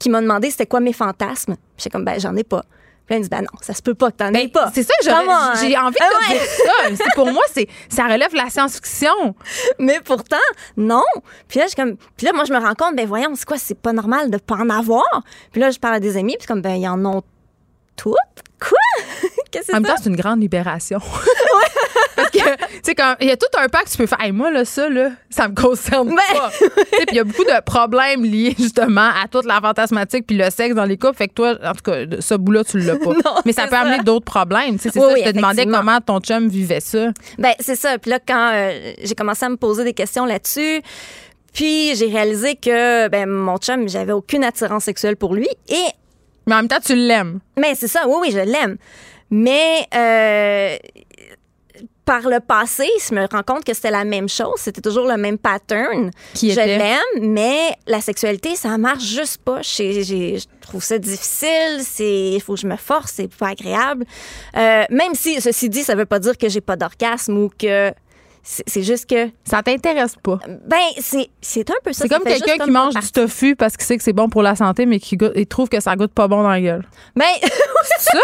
[0.00, 1.56] qui m'a demandé c'était quoi mes fantasmes.
[1.76, 2.62] J'étais comme ben j'en ai pas.
[3.06, 4.50] Puis là, elle me dit ben non, ça se peut pas que t'en aies Ben,
[4.50, 4.70] pas.
[4.74, 6.94] C'est ça j'ai envie de Ah dire ça.
[7.04, 9.34] C'est pour moi, c'est ça relève la science-fiction.
[9.78, 10.36] Mais pourtant,
[10.76, 11.04] non.
[11.48, 13.56] Puis là, je comme, puis là, moi, je me rends compte, ben voyons, c'est quoi,
[13.56, 15.22] c'est pas normal de pas en avoir.
[15.52, 17.22] Puis là, je parle à des amis, puis comme, ben ils en ont
[17.96, 18.14] toutes?
[18.60, 18.78] Quoi?
[19.50, 19.94] Qu'est-ce que En c'est même ça?
[19.94, 20.98] temps, c'est une grande libération.
[22.16, 22.44] Parce que, tu
[22.82, 24.20] sais, quand il y a tout un que tu peux faire.
[24.20, 26.16] Hey, moi, là, ça, là, ça me concerne Ben.
[26.38, 26.50] pas.
[27.10, 30.74] Il y a beaucoup de problèmes liés, justement, à toute la fantasmatique puis le sexe
[30.74, 31.16] dans les couples.
[31.16, 33.12] Fait que toi, en tout cas, ce bout-là, tu l'as pas.
[33.24, 33.80] Non, Mais ça peut ça.
[33.80, 34.76] amener d'autres problèmes.
[34.78, 37.08] Tu sais, C'est Oui, ça, oui, je te demandais comment ton chum vivait ça.
[37.38, 37.98] Ben c'est ça.
[37.98, 40.82] Puis là, quand euh, j'ai commencé à me poser des questions là-dessus,
[41.52, 45.48] puis j'ai réalisé que ben mon chum, j'avais aucune attirance sexuelle pour lui.
[45.68, 45.74] Et
[46.46, 47.40] Mais en même temps, tu l'aimes.
[47.56, 48.76] mais c'est ça, oui, oui, je l'aime.
[49.30, 50.76] Mais euh,
[52.08, 54.54] par le passé, je me rends compte que c'était la même chose.
[54.56, 56.10] C'était toujours le même pattern.
[56.32, 59.60] Qui je l'aime, mais la sexualité, ça marche juste pas.
[59.60, 61.82] Je trouve ça difficile.
[61.98, 63.12] Il faut que je me force.
[63.16, 64.06] C'est pas agréable.
[64.56, 67.92] Euh, même si, ceci dit, ça veut pas dire que j'ai pas d'orgasme ou que
[68.66, 70.38] c'est juste que, Ça t'intéresse pas.
[70.66, 72.04] ben, c'est, c'est un peu ça.
[72.04, 74.42] C'est comme quelqu'un qui comme mange du tofu parce qu'il sait que c'est bon pour
[74.42, 76.86] la santé, mais qui goûte- il trouve que ça goûte pas bon dans la gueule.
[77.14, 77.26] Ben,
[77.98, 78.18] Ça?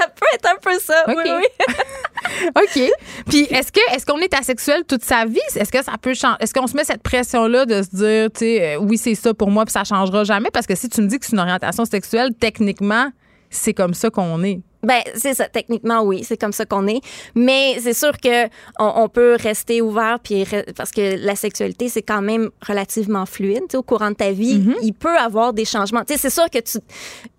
[0.00, 1.04] ça peut être un peu ça.
[1.08, 1.18] OK.
[1.24, 2.48] Oui, oui.
[2.56, 2.90] OK.
[3.28, 5.38] Puis est-ce que est-ce qu'on est asexuel toute sa vie?
[5.54, 6.36] Est-ce que ça peut changer?
[6.40, 9.34] Est-ce qu'on se met cette pression-là de se dire, tu sais, euh, oui, c'est ça
[9.34, 10.50] pour moi, puis ça changera jamais?
[10.52, 13.10] Parce que si tu me dis que c'est une orientation sexuelle, techniquement,
[13.50, 14.60] c'est comme ça qu'on est.
[14.82, 15.48] Ben, c'est ça.
[15.48, 17.00] Techniquement, oui, c'est comme ça qu'on est.
[17.34, 18.46] Mais c'est sûr que
[18.78, 20.44] on, on peut rester ouvert puis
[20.76, 23.60] parce que la sexualité, c'est quand même relativement fluide.
[23.62, 24.76] Tu sais, au courant de ta vie, Mm-hmm.
[24.82, 26.02] il peut avoir des changements.
[26.06, 26.78] C'est sûr que tu,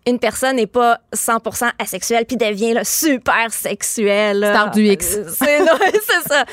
[0.07, 4.47] une personne n'est pas 100% asexuelle puis devient là, super sexuelle.
[4.51, 5.17] Star du X.
[5.17, 6.45] Euh, C'est ça.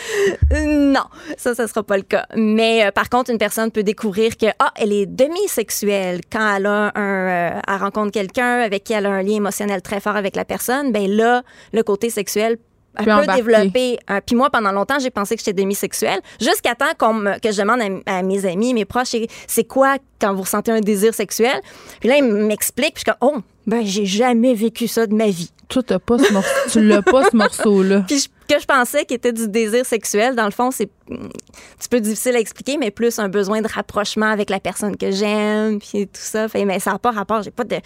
[0.66, 1.04] Non,
[1.36, 2.26] ça, ça sera pas le cas.
[2.36, 6.66] Mais euh, par contre, une personne peut découvrir que ah, elle est demi-sexuelle quand elle
[6.66, 10.16] a un, euh, elle rencontre quelqu'un avec qui elle a un lien émotionnel très fort
[10.16, 10.92] avec la personne.
[10.92, 11.42] Ben là,
[11.72, 12.58] le côté sexuel
[12.98, 13.42] un Puis peu embarquer.
[13.42, 13.98] développé.
[14.10, 17.52] Euh, puis moi, pendant longtemps, j'ai pensé que j'étais demisexuelle, jusqu'à temps qu'on me- que
[17.52, 19.14] je demande à, à mes amis, mes proches,
[19.46, 21.60] c'est- quoi quand vous ressentez un désir sexuel?
[22.00, 25.14] Puis là, ils m'expliquent, puis je suis comme, oh, ben, j'ai jamais vécu ça de
[25.14, 25.50] ma vie.
[25.68, 28.00] Toi, t'as pas ce morceau, tu l'as pas, ce morceau-là.
[28.08, 31.16] Puis je- que je pensais qui était du désir sexuel, dans le fond, c'est un
[31.78, 35.10] petit peu difficile à expliquer, mais plus un besoin de rapprochement avec la personne que
[35.10, 36.48] j'aime, puis tout ça.
[36.48, 37.42] Fait, mais ça n'a pas rapport.
[37.42, 37.76] J'ai pas de,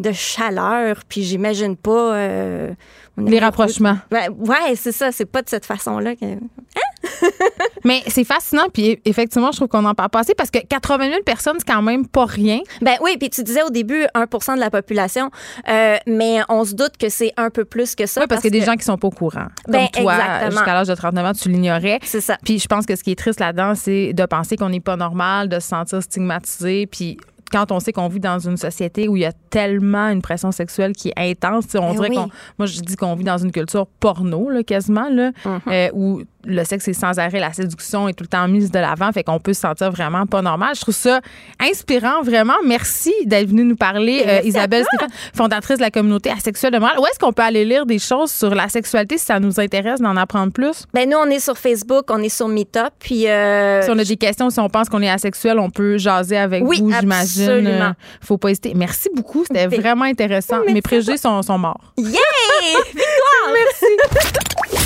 [0.00, 2.14] de chaleur, puis j'imagine pas.
[2.14, 2.70] euh,
[3.18, 3.96] Les rapprochements.
[4.12, 5.10] Ouais, ouais, c'est ça.
[5.10, 6.26] C'est pas de cette façon-là que.
[7.84, 11.08] Mais c'est fascinant, puis effectivement, je trouve qu'on en parle pas assez parce que 80
[11.10, 12.58] 000 personnes, c'est quand même pas rien.
[12.82, 15.30] Ben oui, puis tu disais au début 1% de la population,
[15.68, 18.20] euh, mais on se doute que c'est un peu plus que ça.
[18.20, 19.46] Oui, parce qu'il y a des gens qui sont pas au courant.
[19.68, 22.00] Ben, Comme toi, jusqu'à l'âge de 39 ans, tu l'ignorais.
[22.02, 22.36] C'est ça.
[22.44, 24.96] Puis je pense que ce qui est triste là-dedans, c'est de penser qu'on n'est pas
[24.96, 27.16] normal, de se sentir stigmatisé, puis
[27.50, 30.52] quand on sait qu'on vit dans une société où il y a tellement une pression
[30.52, 32.16] sexuelle qui est intense, tu sais, on Ben dirait oui.
[32.16, 32.28] qu'on,
[32.58, 35.60] moi je dis qu'on vit dans une culture porno là, quasiment là, Mhm.
[35.68, 38.78] euh, où le sexe est sans arrêt, la séduction est tout le temps mise de
[38.78, 40.74] l'avant, fait qu'on peut se sentir vraiment pas normal.
[40.74, 41.20] Je trouve ça
[41.60, 42.54] inspirant vraiment.
[42.64, 46.78] Merci d'être venue nous parler, euh, merci Isabelle Stéphane, fondatrice de la communauté asexuelle de
[46.78, 46.98] Montréal.
[47.00, 50.00] Où est-ce qu'on peut aller lire des choses sur la sexualité si ça nous intéresse
[50.00, 50.84] d'en apprendre plus?
[50.94, 53.28] Ben nous, on est sur Facebook, on est sur Meetup, puis.
[53.28, 56.36] euh, Si on a des questions, si on pense qu'on est asexuel, on peut jaser
[56.36, 57.66] avec Oui, vous, j'imagine.
[57.66, 57.90] Euh,
[58.20, 58.72] faut pas hésiter.
[58.74, 59.44] Merci beaucoup.
[59.46, 60.58] C'était vraiment intéressant.
[60.60, 61.92] merci Mes préjugés sont, sont morts.
[61.98, 62.08] Yeah!
[62.94, 64.76] Victoire!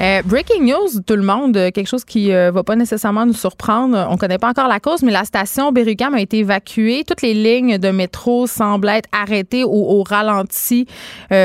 [0.00, 3.32] Euh, breaking news, tout le monde, euh, quelque chose qui euh, va pas nécessairement nous
[3.32, 4.08] surprendre.
[4.10, 7.04] On connaît pas encore la cause, mais la station Berry-UQAM a été évacuée.
[7.06, 10.86] Toutes les lignes de métro semblent être arrêtées au, au ralenti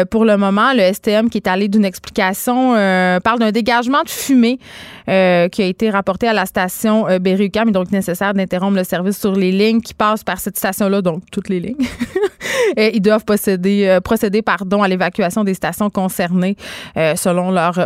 [0.10, 0.74] pour le moment.
[0.74, 2.74] Le STM qui est allé d'une explication
[3.24, 4.58] parle d'un dégagement de fumée
[5.06, 7.68] qui a été rapporté à la station Berry-UQAM.
[7.68, 11.02] Il est donc nécessaire d'interrompre le service sur les lignes qui passent par cette station-là,
[11.02, 11.78] donc toutes les lignes.
[12.78, 16.56] Ils doivent procéder, pardon, à l'évacuation des stations concernées
[17.16, 17.78] selon leur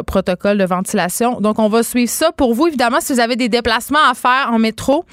[0.53, 1.40] euh, de ventilation.
[1.40, 2.68] Donc, on va suivre ça pour vous.
[2.68, 5.06] Évidemment, si vous avez des déplacements à faire en métro,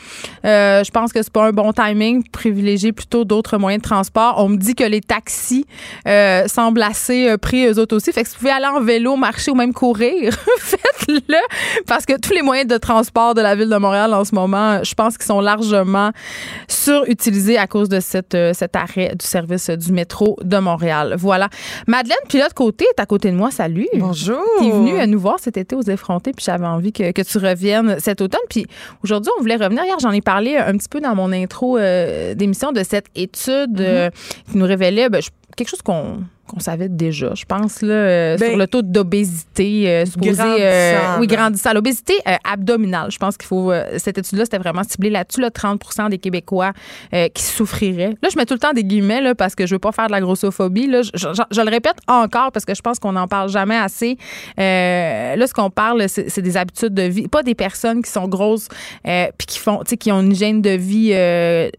[0.44, 2.22] euh, je pense que c'est pas un bon timing.
[2.30, 4.34] Privilégiez plutôt d'autres moyens de transport.
[4.38, 5.66] On me dit que les taxis
[6.06, 8.12] euh, semblent assez euh, pris eux autres aussi.
[8.12, 11.38] Fait que si vous pouvez aller en vélo, marcher ou même courir, faites-le.
[11.86, 14.82] Parce que tous les moyens de transport de la ville de Montréal en ce moment,
[14.82, 16.10] je pense qu'ils sont largement
[16.68, 21.14] surutilisés à cause de cette, euh, cet arrêt du service du métro de Montréal.
[21.18, 21.48] Voilà.
[21.86, 23.50] Madeleine Pilote Côté est à côté de moi.
[23.50, 23.88] Salut.
[23.94, 24.42] Bonjour.
[24.58, 27.38] T'es venue à nous voir cet été aux effrontés, puis j'avais envie que, que tu
[27.38, 28.40] reviennes cet automne.
[28.48, 28.66] Puis
[29.04, 29.84] aujourd'hui, on voulait revenir.
[29.84, 33.50] Hier, j'en ai parlé un petit peu dans mon intro euh, d'émission de cette étude
[33.50, 33.80] Mm-hmm.
[33.80, 34.10] euh,
[34.50, 35.30] qui nous révélait ben, je-
[35.64, 39.88] quelque chose qu'on qu'on savait déjà, je pense, là, euh, Ben, sur le taux d'obésité
[39.88, 40.32] euh, supposé.
[40.32, 41.72] grandissant, oui, grandissant.
[41.72, 43.70] L'obésité euh, abdominale, je pense qu'il faut.
[43.70, 46.72] euh, cette étude-là, c'était vraiment ciblé là-dessus, là, 30% des Québécois
[47.14, 48.16] euh, qui souffriraient.
[48.20, 50.08] Là, je mets tout le temps des guillemets là, parce que je veux pas faire
[50.08, 50.88] de la grossophobie.
[50.88, 51.02] Là.
[51.02, 54.18] Je, je- je le répète encore parce que je pense qu'on n'en parle jamais assez.
[54.58, 58.26] Euh, là, ce qu'on parle, c'est des habitudes de vie, pas des personnes qui sont
[58.26, 58.66] grosses
[59.06, 61.70] euh, puis qui font, qui ont une hygiène de vie euh,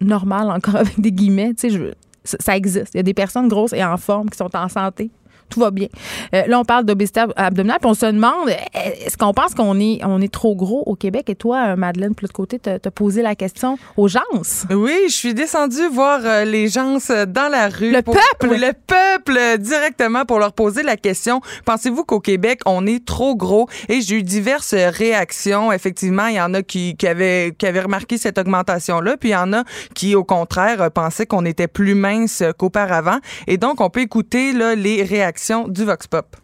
[0.00, 1.52] normale, encore avec des guillemets.
[1.54, 1.92] Tu sais, je-
[2.26, 2.94] ça, existe.
[2.94, 5.10] Il y a des personnes grosses et en forme qui sont en santé.
[5.48, 5.88] Tout va bien.
[6.34, 9.78] Euh, là, on parle d'obésité ab- abdominale, puis on se demande est-ce qu'on pense qu'on
[9.78, 11.30] est, on est trop gros au Québec?
[11.30, 14.20] Et toi, euh, Madeleine, de l'autre côté, t'as as posé la question aux gens.
[14.70, 17.92] Oui, je suis descendue voir euh, les gens euh, dans la rue.
[17.92, 18.56] Le peuple!
[18.56, 21.40] Le peuple, directement pour leur poser la question.
[21.64, 23.68] Pensez-vous qu'au Québec, on est trop gros?
[23.88, 25.70] Et j'ai eu diverses réactions.
[25.72, 29.32] Effectivement, il y en a qui, qui, avaient, qui avaient remarqué cette augmentation-là, puis il
[29.32, 29.62] y en a
[29.94, 33.18] qui, au contraire, pensaient qu'on était plus mince qu'auparavant.
[33.46, 35.35] Et donc, on peut écouter là, les réactions
[35.68, 36.36] du Vox Pop.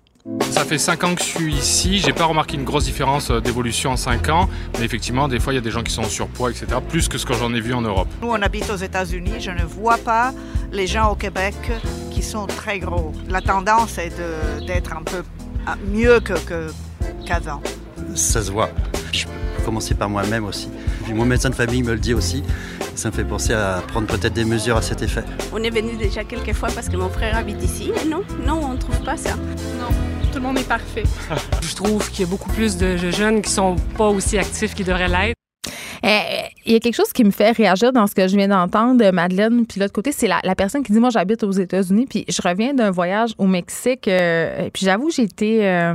[0.52, 3.40] Ça fait 5 ans que je suis ici, j'ai pas remarqué une grosse différence euh,
[3.40, 4.48] d'évolution en 5 ans,
[4.78, 7.09] mais effectivement, des fois, il y a des gens qui sont en surpoids, etc., plus
[7.09, 8.06] que ce que j'en ai vu en Europe.
[8.20, 9.40] Nous, on habite aux États-Unis.
[9.40, 10.32] Je ne vois pas
[10.70, 11.55] les gens au Québec
[12.12, 13.12] qui sont très gros.
[13.28, 15.23] La tendance est de- d'être un peu
[15.66, 16.70] ah, mieux que que-
[17.27, 17.60] qu'avant.
[18.14, 18.70] Ça se voit.
[19.12, 19.31] Je peux
[19.63, 20.69] commencer par moi-même aussi.
[21.05, 22.43] Puis mon médecin de famille me le dit aussi.
[22.95, 25.25] Ça me fait penser à prendre peut-être des mesures à cet effet.
[25.53, 27.91] On est venu déjà quelques fois parce que mon frère habite ici.
[28.05, 29.37] Et non, non, on ne trouve pas ça.
[29.37, 29.89] Non,
[30.31, 31.05] tout le monde est parfait.
[31.63, 34.87] Je trouve qu'il y a beaucoup plus de jeunes qui sont pas aussi actifs qu'ils
[34.87, 35.37] devraient l'être.
[36.05, 36.09] Euh,
[36.65, 39.11] Il y a quelque chose qui me fait réagir dans ce que je viens d'entendre,
[39.12, 39.66] Madeleine.
[39.66, 42.74] Puis l'autre côté, c'est la, personne qui dit Moi, j'habite aux États-Unis, puis je reviens
[42.74, 44.09] d'un voyage au Mexique.
[44.09, 45.66] euh, puis j'avoue, j'ai été.
[45.66, 45.95] euh,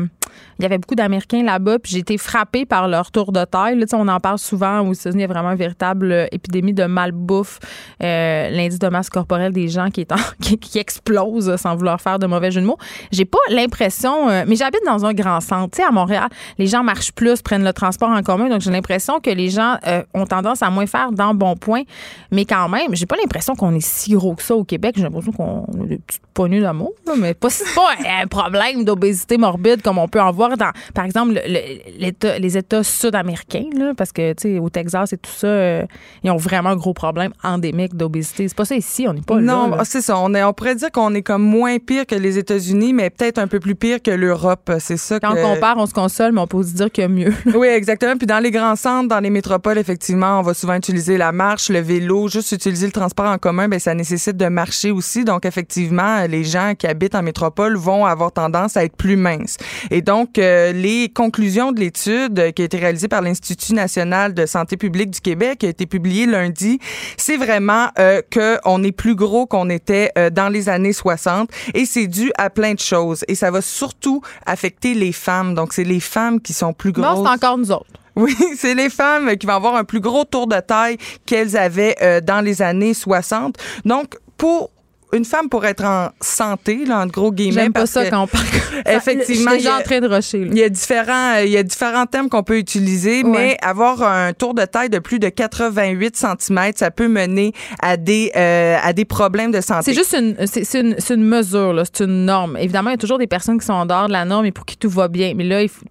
[0.60, 3.78] il y avait beaucoup d'Américains là-bas, puis j'ai été frappée par leur tour de taille.
[3.80, 6.84] Là, on en parle souvent aux États-Unis, il y a vraiment une véritable épidémie de
[6.84, 7.60] malbouffe,
[8.02, 12.28] l'indice de masse corporelle des gens qui est en- qui, explose sans vouloir faire de
[12.28, 12.78] mauvais jeu de mots.
[13.12, 16.28] J'ai pas l'impression, mais j'habite dans un grand centre, tu sais, à Montréal,
[16.58, 19.78] les gens marchent plus, prennent le transport en commun, donc j'ai l'impression que les gens
[19.98, 21.84] euh, ont tendance à moins faire dans bon point,
[22.32, 24.96] mais quand même, j'ai pas l'impression qu'on est si gros que ça au Québec.
[24.98, 27.90] J'ai l'impression qu'on a des petites poignées d'amour, mais pas, c'est pas
[28.22, 32.40] un problème d'obésité morbide comme on peut en voir dans, par exemple, le- le- l'État-
[32.40, 35.86] les États sud-américains, là, parce que, tu sais, au Texas et tout ça, euh,
[36.24, 38.48] ils ont vraiment un gros problème endémique d'obésité.
[38.48, 39.78] C'est pas ça ici, on n'est pas non, là.
[39.78, 39.84] là.
[39.86, 40.18] c'est ça.
[40.20, 43.38] On, est, on pourrait dire qu'on est comme moins pire que les États-Unis, mais peut-être
[43.40, 44.72] un peu plus pire que l'Europe.
[44.80, 45.44] C'est ça Quand que...
[45.44, 47.34] on compare, on se console, mais on peut aussi dire qu'il y a mieux.
[47.56, 48.16] Oui, exactement.
[48.18, 51.70] Puis dans les grands centres, dans les métropoles, effectivement, on va souvent utiliser la marche,
[51.70, 55.24] le vélo, juste utiliser le transport en commun, ben ça nécessite de marcher aussi.
[55.24, 59.58] Donc effectivement, les gens qui habitent en métropole vont avoir tendance à être plus minces.
[59.90, 64.46] Et donc euh, les conclusions de l'étude qui a été réalisée par l'Institut national de
[64.46, 66.80] santé publique du Québec, qui a été publiée lundi,
[67.16, 71.50] c'est vraiment euh, que on est plus gros qu'on était euh, dans les années 60
[71.74, 75.56] et c'est dû à plein de choses et ça va surtout affecter les femmes.
[75.56, 77.20] Donc c'est les femmes qui sont plus grosses.
[77.20, 77.88] Bon, c'est encore nous autres.
[78.24, 81.96] Oui, c'est les femmes qui vont avoir un plus gros tour de taille qu'elles avaient
[82.02, 83.56] euh, dans les années 60.
[83.86, 84.72] Donc, pour
[85.14, 87.62] une femme pour être en santé, là, en gros guillemets.
[87.62, 88.44] J'aime pas parce ça que, quand on parle.
[88.88, 89.24] Effectivement.
[89.28, 90.40] Je suis déjà il y a- en train de rusher.
[90.40, 90.48] là.
[90.52, 93.30] il y a différents, il y a différents thèmes qu'on peut utiliser, Ouais.
[93.32, 97.96] mais avoir un tour de taille de plus de 88 cm, ça peut mener à
[97.96, 99.84] des, euh, à des problèmes de santé.
[99.86, 102.58] C'est juste une, c'est, une, une mesure, là, c'est une norme.
[102.60, 104.52] Évidemment, il y a toujours des personnes qui sont en dehors de la norme et
[104.52, 105.32] pour qui tout va bien.
[105.36, 105.86] Mais là, il, faut-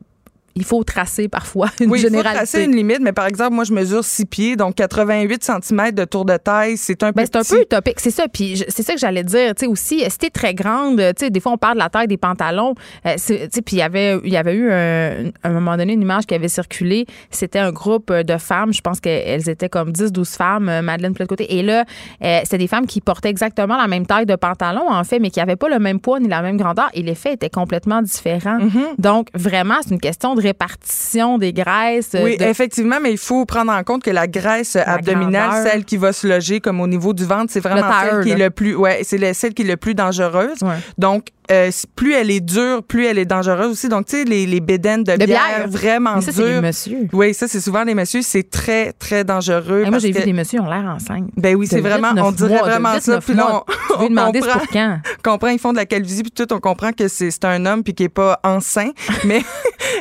[0.57, 3.65] il faut tracer parfois une oui, il faut tracer une limite, mais par exemple, moi,
[3.65, 7.27] je mesure 6 pieds, donc 88 cm de tour de taille, c'est un peu Ben,
[7.27, 8.27] c'est un peu utopique, c'est ça.
[8.29, 9.55] Puis c'est ça que j'allais dire.
[9.55, 11.91] Tu sais aussi, si t'es très grande, tu sais, des fois on parle de la
[11.91, 12.75] taille des pantalons.
[13.05, 15.77] Euh, tu sais, puis il y avait, il y avait eu un, à un moment
[15.77, 17.07] donné une image qui avait circulé.
[17.31, 18.73] C'était un groupe euh, de femmes.
[18.73, 21.59] Je pense qu'elles étaient comme 10-12 femmes, euh, Madeleine de l'autre côté.
[21.59, 21.85] Et là,
[22.23, 25.31] euh, c'était des femmes qui portaient exactement la même taille de pantalon en fait, mais
[25.31, 26.89] qui n'avaient pas le même poids ni la même grandeur.
[26.95, 28.59] Et l'effet était complètement différent.
[28.59, 28.99] Mm-hmm.
[28.99, 32.11] Donc vraiment, c'est une question de répartition des graisses.
[32.15, 35.73] Oui, de- effectivement, mais il faut prendre en compte que la graisse abdominale, grandeur.
[35.73, 38.37] celle qui va se loger comme au niveau du ventre, c'est vraiment celle qui est
[38.37, 40.63] le plus, ouais, c'est le- celle qui est le plus dangereuse.
[40.63, 40.77] Ouais.
[40.99, 43.89] Donc, euh, plus elle est dure, plus elle est dangereuse aussi.
[43.89, 45.69] Donc, tu sais, les, les bédaines de, De bière, bière.
[45.69, 46.63] vraiment ça, dures.
[46.63, 47.09] messieurs.
[47.13, 48.23] Oui, ça, c'est souvent les messieurs.
[48.23, 49.83] C'est très, très dangereux.
[49.85, 51.29] Hey, moi, j'ai vu que- des messieurs ont l'air enceintes.
[51.37, 53.21] Ben oui, c'est vraiment, on dirait mois, vraiment ça.
[53.21, 53.63] Puis là,
[53.99, 54.99] on, on comprend, pour quand?
[55.25, 57.83] comprend, ils font de la calvitie, puis tout, on comprend que c'est c'est un homme
[57.83, 58.91] puis qui est pas enceint.
[59.25, 59.43] Mais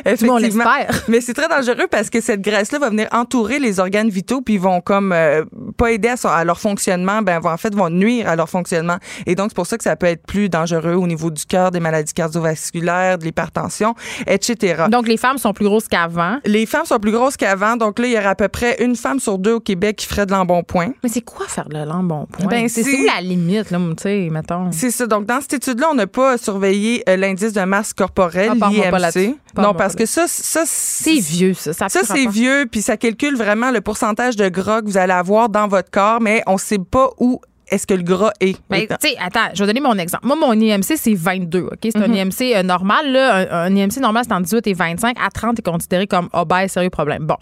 [0.04, 0.64] effectivement,
[1.08, 4.54] mais c'est très dangereux parce que cette graisse-là va venir entourer les organes vitaux puis
[4.54, 5.44] ils vont comme euh,
[5.76, 8.96] pas aider à, son- à leur fonctionnement, ben en fait vont nuire à leur fonctionnement.
[9.26, 11.70] Et donc c'est pour ça que ça peut être plus dangereux au niveau du cœur,
[11.70, 13.94] des maladies cardiovasculaires, de l'hypertension,
[14.26, 14.84] etc.
[14.90, 16.38] Donc, les femmes sont plus grosses qu'avant?
[16.44, 18.96] les femmes sont plus grosses qu'avant, donc là il y aurait à peu près une
[18.96, 20.92] femme sur deux au Québec qui ferait de l'embonpoint.
[21.02, 22.46] Mais c'est quoi faire de l'embonpoint?
[22.46, 24.70] Ben, c'est la limite, là, tu sais, mettons?
[24.72, 25.06] C'est ça.
[25.06, 29.36] Donc, dans cette étude-là, on n'a pas surveillé euh, l'indice de masse corporelle, Ah, l'IMC.
[29.56, 31.72] Non, parce que ça, ça C'est vieux, ça.
[31.72, 35.48] Ça, c'est vieux, puis ça calcule vraiment le pourcentage de gras que vous allez avoir
[35.48, 38.56] dans votre corps, mais on sait pas où est-ce que le gras est.
[38.70, 40.26] Ben, tu sais, attends, je vais donner mon exemple.
[40.26, 41.78] Moi, mon IMC, c'est 22, OK?
[41.82, 42.14] C'est un Mhm.
[42.16, 43.64] IMC euh, normal, là.
[43.64, 45.16] Un, un IMC normal, c'est entre 18 et 25.
[45.20, 47.24] À 30, est considéré comme obèse, sérieux problème.
[47.26, 47.36] Bon,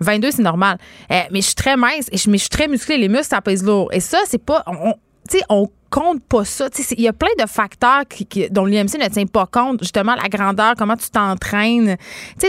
[0.00, 0.78] 22, c'est normal.
[1.10, 2.98] Euh, mais je suis très mince, et je, mais je suis très musclée.
[2.98, 3.88] Les muscles, ça pèse lourd.
[3.92, 4.62] Et ça, c'est pas...
[4.66, 4.94] on- on-
[5.30, 6.68] tu sais, on compte pas ça.
[6.96, 9.80] Il y a plein de facteurs qui, qui- dont l'IMC ne tient pas compte.
[9.82, 11.96] Justement, la grandeur, comment tu t'entraînes.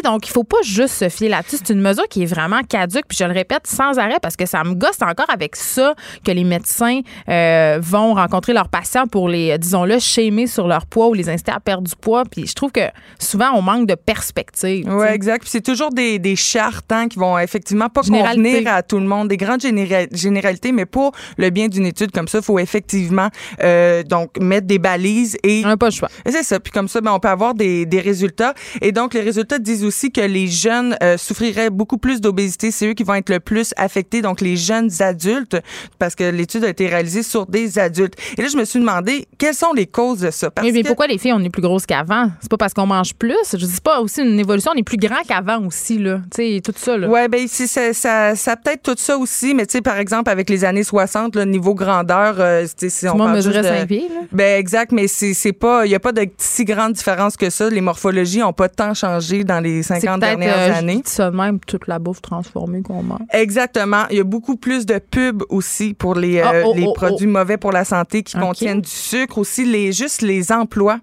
[0.04, 1.58] Donc, il faut pas juste se fier là-dessus.
[1.64, 3.06] C'est une mesure qui est vraiment caduque.
[3.08, 6.32] Puis je le répète sans arrêt parce que ça me gosse encore avec ça que
[6.32, 11.08] les médecins euh, vont rencontrer leurs patients pour les, euh, disons-le, schémer sur leur poids
[11.08, 12.24] ou les inciter à perdre du poids.
[12.30, 12.82] Puis je trouve que
[13.20, 14.86] souvent, on manque de perspective.
[14.88, 15.42] Oui, exact.
[15.42, 18.02] Puis c'est toujours des, des chartes hein, qui vont effectivement pas
[18.36, 22.12] convenir à tout le monde, des grandes généra- généralités, mais pour le bien d'une étude
[22.12, 23.30] comme ça, il faut effectivement
[23.64, 26.10] euh, donc mettre des balises et On n'a pas le choix.
[26.26, 26.60] c'est ça.
[26.60, 28.54] Puis comme ça, ben, on peut avoir des, des résultats.
[28.82, 32.72] Et donc, les résultats disent aussi que les jeunes euh, souffriraient beaucoup plus d'obésité.
[32.72, 35.58] C'est eux qui vont être le plus affectés, donc les jeunes adultes,
[36.00, 38.16] parce que l'étude a été réalisée sur des adultes.
[38.38, 40.50] Et là, je me suis demandé, quelles sont les causes de ça?
[40.52, 42.30] Parce Oui, mais que- pourquoi les filles, on est plus grosses qu'avant?
[42.42, 43.36] C'est pas parce qu'on mange plus?
[43.54, 46.22] Je dis pas aussi une évolution, on est plus grand qu'avant aussi, là.
[46.36, 47.08] Tu sais, tout ça, là.
[47.08, 50.30] Ouais, ben c'est- ça, ça, ça peut-être tout ça aussi, mais tu sais, par exemple,
[50.30, 53.78] avec les années 60, le niveau grandeur, euh, Tout on monde parle mesurait juste de-
[53.80, 54.22] 5 pieds, là.
[54.32, 57.50] Ben exact, mais c'est c'est pas, il y a pas de si grande différence que
[57.50, 57.70] ça.
[57.70, 61.02] Les morphologies ont pas tant changé dans les C'est 50 peut-être, dernières euh, années.
[61.18, 63.20] de même, toute la bouffe transformée qu'on mange.
[63.32, 64.04] Exactement.
[64.12, 66.94] Il y a beaucoup plus de pubs aussi pour les, euh, Ah, oh, les oh,
[66.94, 69.38] produits mauvais pour la santé qui contiennent du sucre.
[69.38, 71.00] Aussi, les, juste les emplois.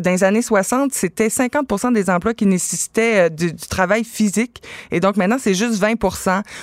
[0.00, 4.62] Dans les années 60, c'était 50 des emplois qui nécessitaient euh, du, travail physique.
[4.90, 5.94] Et donc maintenant, c'est juste 20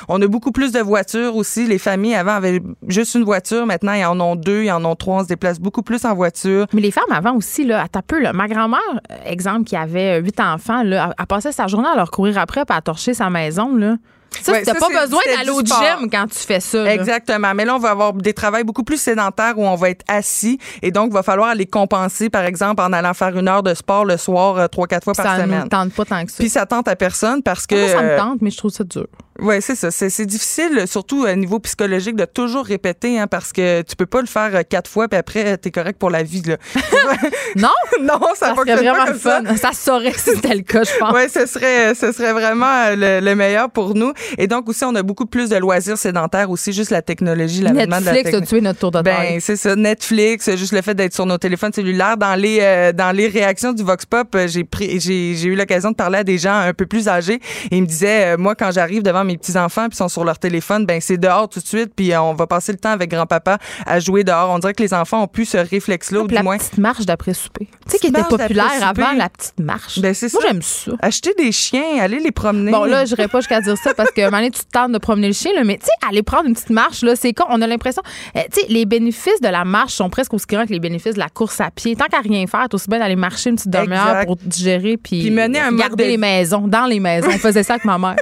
[0.08, 1.66] On a beaucoup plus de voitures aussi.
[1.66, 3.66] Les familles avant avaient juste une voiture.
[3.66, 5.20] Maintenant, ils en ont deux, ils en ont trois.
[5.20, 6.66] On se déplace beaucoup plus en voiture.
[6.74, 8.80] Mais les femmes avant aussi, là, à peu, là, ma grand-mère,
[9.12, 12.66] euh, exemple, qui avait huit enfants, là, elle passait sa journée à leur courir après
[12.66, 13.76] pour à torcher sa maison.
[13.76, 13.98] Là.
[14.42, 16.84] Ça, Ouais, t'as pas besoin d'aller au gym quand tu fais ça.
[16.84, 16.94] là.
[16.94, 17.54] Exactement.
[17.56, 20.60] Mais là, on va avoir des travails beaucoup plus sédentaires où on va être assis
[20.82, 23.74] et donc, il va falloir les compenser, par exemple, en allant faire une heure de
[23.74, 25.70] sport le soir, euh, trois, quatre fois par Ça ne semaine.
[25.70, 26.38] tente pas tant que ça.
[26.40, 27.76] Puis ça tente à personne parce que.
[27.76, 29.08] Moi, ça me euh, tente, mais je trouve ça dur.
[29.42, 29.92] Oui, c'est ça.
[29.92, 34.06] C'est c'est difficile, surtout au niveau psychologique, de toujours répéter, hein, parce que tu peux
[34.06, 36.42] pas le faire euh, quatre fois, puis après, t'es correct pour la vie.
[36.46, 36.58] Là.
[37.56, 37.70] non?
[38.02, 39.42] non, ça, Ça serait vraiment pas ça.
[39.44, 39.56] fun.
[39.56, 41.14] Ça se saurait si c'était le cas, je pense.
[41.14, 44.14] Oui, ce serait, ce serait vraiment euh, le, le meilleur pour nous.
[44.38, 48.00] Et donc aussi, on a beaucoup plus de loisirs sédentaires aussi, juste la technologie, l'avènement
[48.00, 48.50] de la Netflix a technologie.
[48.50, 49.34] tué notre tour de taille.
[49.34, 49.76] Ben, c'est ça.
[49.76, 52.18] Netflix, juste le fait d'être sur nos téléphones cellulaires.
[52.18, 55.56] Dans les, euh, dans les réactions du Vox Pop, euh, j'ai pris, j'ai, j'ai eu
[55.56, 57.40] l'occasion de parler à des gens un peu plus âgés.
[57.72, 60.24] Et ils me disaient, euh, moi, quand j'arrive devant mes petits-enfants, puis ils sont sur
[60.24, 62.90] leur téléphone, ben, c'est dehors tout de suite, puis euh, on va passer le temps
[62.92, 64.50] avec grand-papa à jouer dehors.
[64.50, 66.58] On dirait que les enfants ont plus ce réflexe-là, ou Puis du la moins.
[66.58, 67.68] petite marche d'après souper.
[67.86, 70.00] Tu sais, qui était populaire avant, la petite marche.
[70.00, 70.48] Ben, c'est Moi, ça.
[70.48, 70.92] j'aime ça.
[71.02, 72.72] Acheter des chiens, aller les promener.
[72.72, 74.70] Bon, là, je n'irais pas jusqu'à dire ça parce que, un moment donné, tu te
[74.72, 77.16] tentes de promener le chien, là, mais tu sais, aller prendre une petite marche, là,
[77.16, 77.46] c'est con.
[77.50, 78.02] On a l'impression.
[78.36, 81.14] euh, tu sais, les bénéfices de la marche sont presque aussi grands que les bénéfices
[81.14, 81.96] de la course à pied.
[81.96, 85.22] Tant qu'à rien faire, t'es aussi bien d'aller marcher une petite demi-heure pour digérer puis,
[85.22, 87.28] Puis mener un garder de- les maisons, dans les maisons.
[87.34, 88.16] On faisait ça avec ma mère.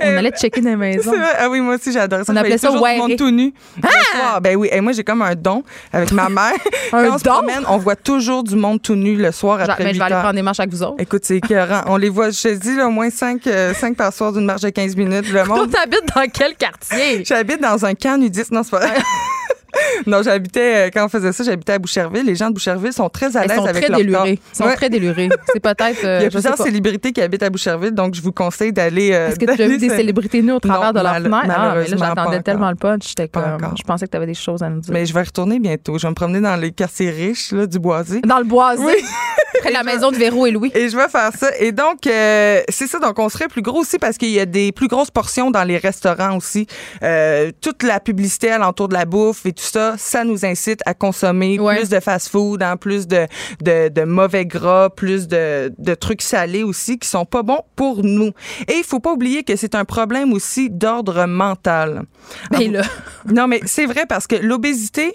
[0.00, 1.10] On allait checker des maisons.
[1.12, 1.30] C'est vrai.
[1.38, 2.32] Ah oui, moi aussi, j'adore ça.
[2.32, 2.98] On appelait ça wirer.
[2.98, 3.52] monde tout nu.
[4.12, 4.40] Soir.
[4.40, 4.68] Ben oui.
[4.72, 5.62] Et moi, j'ai comme un don
[5.92, 6.52] avec ma mère.
[6.92, 7.32] Un Quand on se don?
[7.32, 9.98] promène, on voit toujours du monde tout nu le soir Genre, après mais je 8
[9.98, 10.20] vais aller heures.
[10.22, 10.96] prendre des marches avec vous autres.
[10.98, 11.82] Écoute, c'est écœurant.
[11.86, 13.42] On les voit, je te dis, là, au moins 5,
[13.96, 15.28] par soir d'une marche de 15 minutes.
[15.32, 15.70] Le Toi, monde.
[15.70, 17.24] t'habites dans quel quartier?
[17.24, 18.52] J'habite dans un camp nudiste.
[18.52, 18.94] Non, c'est pas vrai.
[20.06, 22.24] non, j'habitais, euh, quand on faisait ça, j'habitais à Boucherville.
[22.24, 23.96] Les gens de Boucherville sont très à l'aise avec très leur corps.
[23.98, 24.40] délurés.
[24.52, 24.74] Ils sont Ouais.
[24.76, 25.28] très délurés.
[25.52, 26.04] C'est peut-être.
[26.04, 28.72] euh, Il y a sais plusieurs célébrités qui habitent à Boucherville, donc je vous conseille
[28.72, 29.12] d'aller.
[29.12, 31.36] euh, Est-ce que tu as vu des célébrités nues au travers Non, de leur fenêtre?
[31.56, 33.08] Ah, mais là, j'attendais tellement le punch.
[33.08, 33.58] J'étais comme.
[33.76, 34.92] Je pensais que tu avais des choses à nous dire.
[34.92, 35.98] Mais je vais retourner bientôt.
[35.98, 38.20] Je vais me promener dans les quartiers riches là, du Boisé.
[38.22, 38.82] Dans le boisé.
[38.84, 38.94] Oui.
[39.60, 40.70] Près de la maison de Véro et Louis.
[40.74, 41.48] Et je vais faire ça.
[41.58, 42.98] Et donc, euh, c'est ça.
[42.98, 45.64] Donc, on serait plus gros aussi parce qu'il y a des plus grosses portions dans
[45.64, 46.66] les restaurants aussi.
[47.02, 50.94] Euh, toute la publicité alentour de la bouffe et tout ça, ça nous incite à
[50.94, 51.76] consommer Ouais.
[51.78, 53.26] plus de fast-food, hein, plus de,
[53.62, 58.02] de, de mauvais gras, plus de, de trucs salés aussi qui sont pas bons pour
[58.04, 58.32] nous.
[58.68, 62.04] Et il faut pas oublier que c'est un problème aussi d'ordre mental.
[62.50, 62.82] Ben là.
[63.32, 65.14] Non, mais c'est vrai parce que l'obésité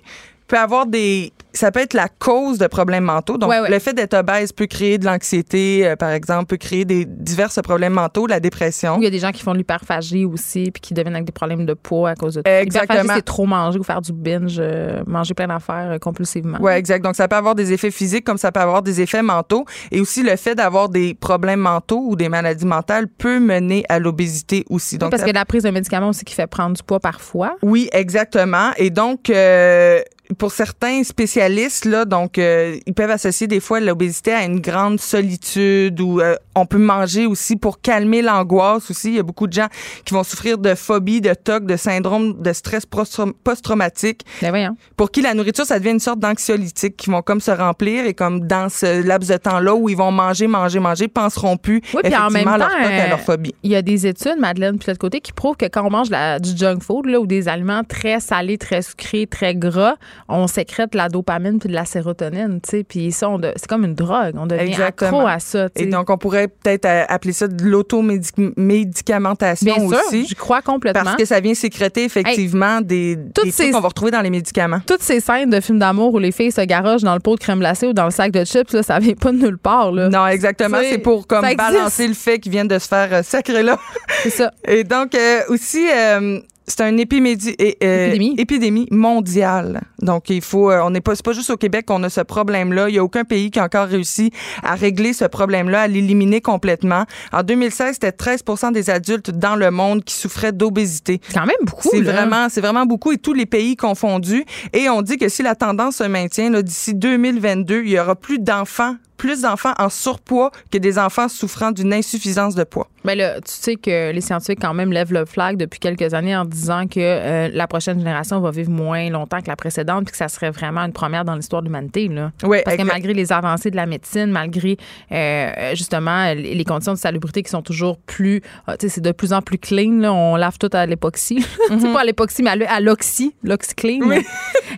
[0.52, 3.38] peut avoir des ça peut être la cause de problèmes mentaux.
[3.38, 3.70] Donc, Ouais, ouais.
[3.70, 7.50] le fait d'être obèse peut créer de l'anxiété, euh, par exemple, peut créer des divers
[7.62, 8.96] problèmes mentaux, la dépression.
[9.00, 11.34] Il y a des gens qui font de l'hyperphagie aussi, puis qui deviennent avec des
[11.34, 12.94] problèmes de poids à cause de Exactement.
[13.02, 16.58] L'hyperphagie, c'est trop manger ou faire du binge, euh, manger plein d'affaires euh, compulsivement.
[16.62, 17.04] Ouais, exact.
[17.04, 19.66] Donc, ça peut avoir des effets physiques comme ça peut avoir des effets mentaux.
[19.92, 24.00] Et aussi, le fait d'avoir des problèmes mentaux ou des maladies mentales peut mener à
[24.00, 24.96] l'obésité aussi.
[24.96, 27.02] Oui, Donc, parce ça- que la prise de médicaments aussi qui fait prendre du poids
[27.02, 27.58] parfois.
[27.62, 28.72] Oui, exactement.
[28.78, 30.00] Et donc, euh,
[30.38, 35.00] pour certains spécialistes, là, donc, euh, ils peuvent associer des fois l'obésité à une grande
[35.00, 39.10] solitude ou euh, on peut manger aussi pour calmer l'angoisse aussi.
[39.10, 39.68] Il y a beaucoup de gens
[40.06, 44.22] qui vont souffrir de phobie, de TOC, de syndrome de stress post-traumatique.
[44.42, 44.76] Ben voyons.
[44.98, 48.14] Pour qui la nourriture, ça devient une sorte d'anxiolytique qui vont comme se remplir et
[48.14, 52.02] comme dans ce laps de temps-là où ils vont manger, manger, manger, penseront plus Oui,
[52.04, 53.56] puis en même effectivement à leur temps, TOC, à leur euh, phobie.
[53.64, 55.90] Il y a des études, Madeleine, puis de l'autre côté, qui prouvent que quand on
[55.90, 59.96] mange la- du junk food là, ou des aliments très salés, très sucrés, très gras,
[60.30, 62.84] on sécrète de la dopamine puis de la sérotonine, tu sais.
[62.84, 64.36] Puis ça, c'est comme une drogue.
[64.38, 65.20] On devient Exactement.
[65.20, 70.00] accro à ça, Et donc, on pourrait peut-être euh, appeler ça de l'automédicamentation Bien sûr,
[70.08, 70.26] aussi.
[70.28, 71.04] j'y crois complètement.
[71.04, 74.22] Parce que ça vient sécréter effectivement des, des toutes trucs ces- qu'on va retrouver dans
[74.22, 74.80] les médicaments.
[74.86, 77.40] Toutes ces scènes de films d'amour où les filles se garochent dans le pot de
[77.42, 79.92] crème glacée ou dans le sac de chips, là, ça vient pas de nulle part.
[79.92, 80.10] Là.
[80.10, 80.78] Non, exactement.
[80.82, 83.78] C'est pour comme balancer le fait qu'ils viennent de se faire euh, sacrer là.
[84.24, 84.52] C'est ça.
[84.68, 86.40] Et donc, euh, aussi, euh,
[86.72, 88.36] c'est une euh, Épidémie.
[88.38, 89.82] épidémie mondiale.
[90.02, 92.22] Donc, il faut, euh, on n'est pas, c'est pas juste au Québec qu'on a ce
[92.22, 92.90] problème-là.
[92.90, 94.32] Il y a aucun pays qui a encore réussi
[94.64, 97.06] à régler ce problème-là, à l'éliminer complètement.
[97.32, 101.20] En 2016, c'était 13% des adultes dans le monde qui souffraient d'obésité.
[101.28, 101.90] C'est quand même beaucoup.
[101.92, 104.46] C'est vraiment, c'est vraiment beaucoup et tous les pays confondus.
[104.74, 108.40] Et on dit que si la tendance se maintient, d'ici 2022, il y aura plus
[108.40, 112.88] d'enfants, plus d'enfants en surpoids que des enfants souffrant d'une insuffisance de poids.
[113.06, 116.36] Ben là, tu sais que les scientifiques quand même lèvent le flag depuis quelques années
[116.36, 120.12] en disant que euh, la prochaine génération va vivre moins longtemps que la précédente puis
[120.14, 122.32] que ça serait vraiment une première dans l'histoire de l'humanité là.
[122.42, 124.78] Ouais, Parce que malgré les avancées de la médecine, malgré
[125.12, 129.12] euh, justement les conditions de salubrité qui sont toujours plus ah, tu sais c'est de
[129.12, 131.46] plus en plus clean là, on lave tout à l'époxy.
[131.70, 134.00] c'est pas à l'époxy mais à l'oxy, l'oxyclean.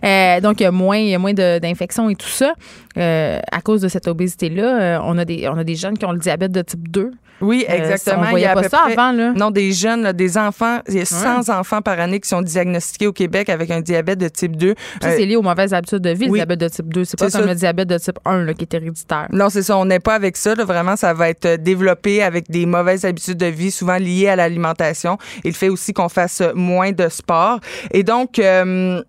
[0.04, 2.52] Euh, donc il y a moins il y a moins de- d'infections et tout ça.
[2.96, 6.04] Euh, à cause de cette obésité-là, euh, on, a des, on a des jeunes qui
[6.04, 7.10] ont le diabète de type 2.
[7.40, 8.22] Oui, Euh, exactement.
[8.26, 9.32] on voyait Il y a pas peu ça près- avant, là.
[9.36, 10.78] Non, des jeunes, là, des enfants.
[10.88, 14.20] Il y a 100 enfants par année qui sont diagnostiqués au Québec avec un diabète
[14.20, 14.74] de type 2.
[15.02, 16.38] Ça, Euh, c'est lié aux mauvaises habitudes de vie, oui.
[16.38, 17.04] le diabète de type 2.
[17.04, 17.46] C'est pas comme ça.
[17.46, 19.26] le diabète de type 1 là, qui est héréditaire.
[19.32, 19.76] Non, c'est ça.
[19.76, 20.54] On n'est pas avec ça.
[20.54, 20.64] là.
[20.64, 25.18] Vraiment, ça va être développé avec des mauvaises habitudes de vie, souvent liées à l'alimentation.
[25.44, 27.58] Le fait aussi qu'on fasse moins de sport.
[27.90, 29.02] Et donc, euh,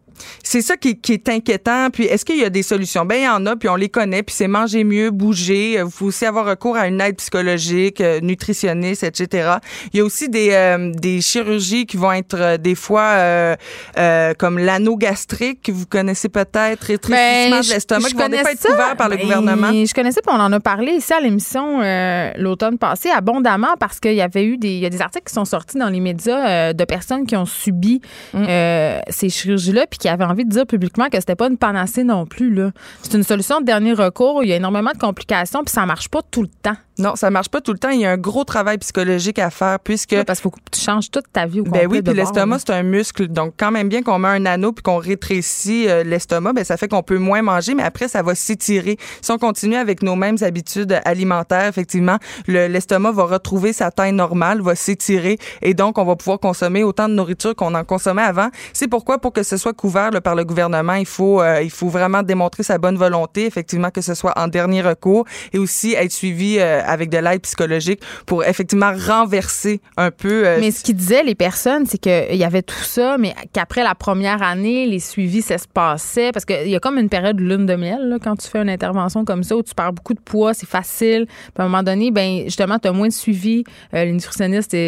[0.44, 1.90] c'est ça qui, qui est inquiétant.
[1.92, 3.06] Puis, est-ce qu'il y a des solutions?
[3.06, 4.24] Ben, il y en a, puis on les connaît.
[4.24, 5.74] Puis, c'est manger mieux, bouger.
[5.74, 9.56] Il faut aussi avoir recours à une aide psychologique, euh, nutritionniste, etc.
[9.94, 13.56] Il y a aussi des, euh, des chirurgies qui vont être euh, des fois euh,
[13.98, 18.30] euh, comme l'anneau gastrique, que vous connaissez peut-être, rétrécissement Ben, de l'estomac, je qui vont
[18.30, 18.70] fois être ça.
[18.70, 19.72] couverts par le Ben, gouvernement.
[19.72, 24.00] Je connaissais pas, on en a parlé ici à l'émission euh, l'automne passé abondamment parce
[24.00, 26.00] qu'il y avait eu des, il y a des articles qui sont sortis dans les
[26.00, 28.02] médias euh, de personnes qui ont subi
[28.34, 28.46] Mm.
[28.50, 32.04] euh, ces chirurgies-là puis qui avaient envie de dire publiquement que c'était pas une panacée
[32.04, 32.54] non plus.
[32.54, 32.70] là.
[33.02, 34.44] C'est une solution de dernier recours.
[34.44, 36.76] Il y a énormément de complications puis ça marche pas tout le temps.
[36.98, 37.90] Non, ça marche pas tout le temps.
[37.90, 40.16] Il y a un gros travail psychologique à faire puisque.
[40.24, 42.70] parce qu'il faut que tu changes toute ta vie au Ben oui, puis l'estomac, c'est
[42.70, 43.28] un muscle.
[43.28, 46.78] Donc, quand même bien qu'on met un anneau puis qu'on rétrécit euh, l'estomac, ben ça
[46.78, 48.98] fait qu'on peut moins manger, mais après, ça va s'étirer.
[49.22, 52.18] Si on continue avec nos mêmes habitudes alimentaires, effectivement,
[52.48, 56.84] le- l'estomac va retrouver sa taille normale, va s'étirer et donc, on va pouvoir consommer
[56.84, 58.50] autant de nourriture qu'on en consommait avant.
[58.72, 61.88] C'est pourquoi, pour que ce soit couvert par le gouvernement, il faut, euh, il faut
[61.88, 66.12] vraiment démontrer sa bonne volonté, effectivement, que ce soit en dernier recours et aussi être
[66.12, 70.48] suivi euh, avec de l'aide psychologique pour effectivement renverser un peu.
[70.48, 73.84] euh, Mais ce qu'ils disaient, les personnes, c'est qu'il y avait tout ça, mais qu'après
[73.84, 76.32] la première année, les suivis, ça se passait.
[76.32, 78.70] Parce qu'il y a comme une période de lune de miel, quand tu fais une
[78.70, 81.26] intervention comme ça, où tu perds beaucoup de poids, c'est facile.
[81.28, 83.64] Puis à un moment donné, ben justement, tu as moins de suivi.
[83.94, 84.12] Les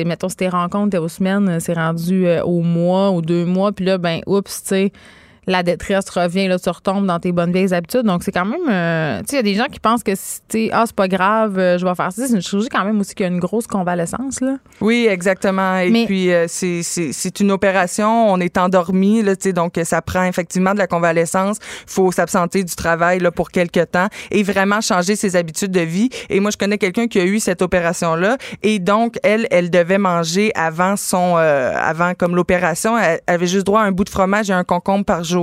[0.05, 3.71] mettons, si tes rencontres, t'es aux semaines, c'est rendu au mois ou deux mois.
[3.71, 4.91] Puis là, ben, oups, tu sais.
[5.47, 8.03] La détresse revient, là, tu retombes dans tes bonnes vieilles habitudes.
[8.03, 8.59] Donc, c'est quand même.
[8.69, 10.95] euh, tu sais, il y a des gens qui pensent que, si, tu ah, c'est
[10.95, 12.27] pas grave, euh, je vais faire ça.
[12.27, 14.57] C'est une chirurgie quand même aussi qui a une grosse convalescence, là.
[14.81, 15.77] Oui, exactement.
[15.77, 20.01] Et Mais- puis, euh, c'est- une opération, on est endormi, là, tu sais, donc ça
[20.01, 21.57] prend effectivement de la convalescence.
[21.85, 26.09] faut s'absenter du travail là, pour quelque temps et vraiment changer ses habitudes de vie.
[26.29, 29.97] Et moi, je connais quelqu'un qui a eu cette opération-là et donc, elle, elle devait
[29.97, 31.35] manger avant son...
[31.37, 35.05] avant comme l'opération, elle avait juste droit à un bout de fromage et un concombre
[35.05, 35.36] par jour.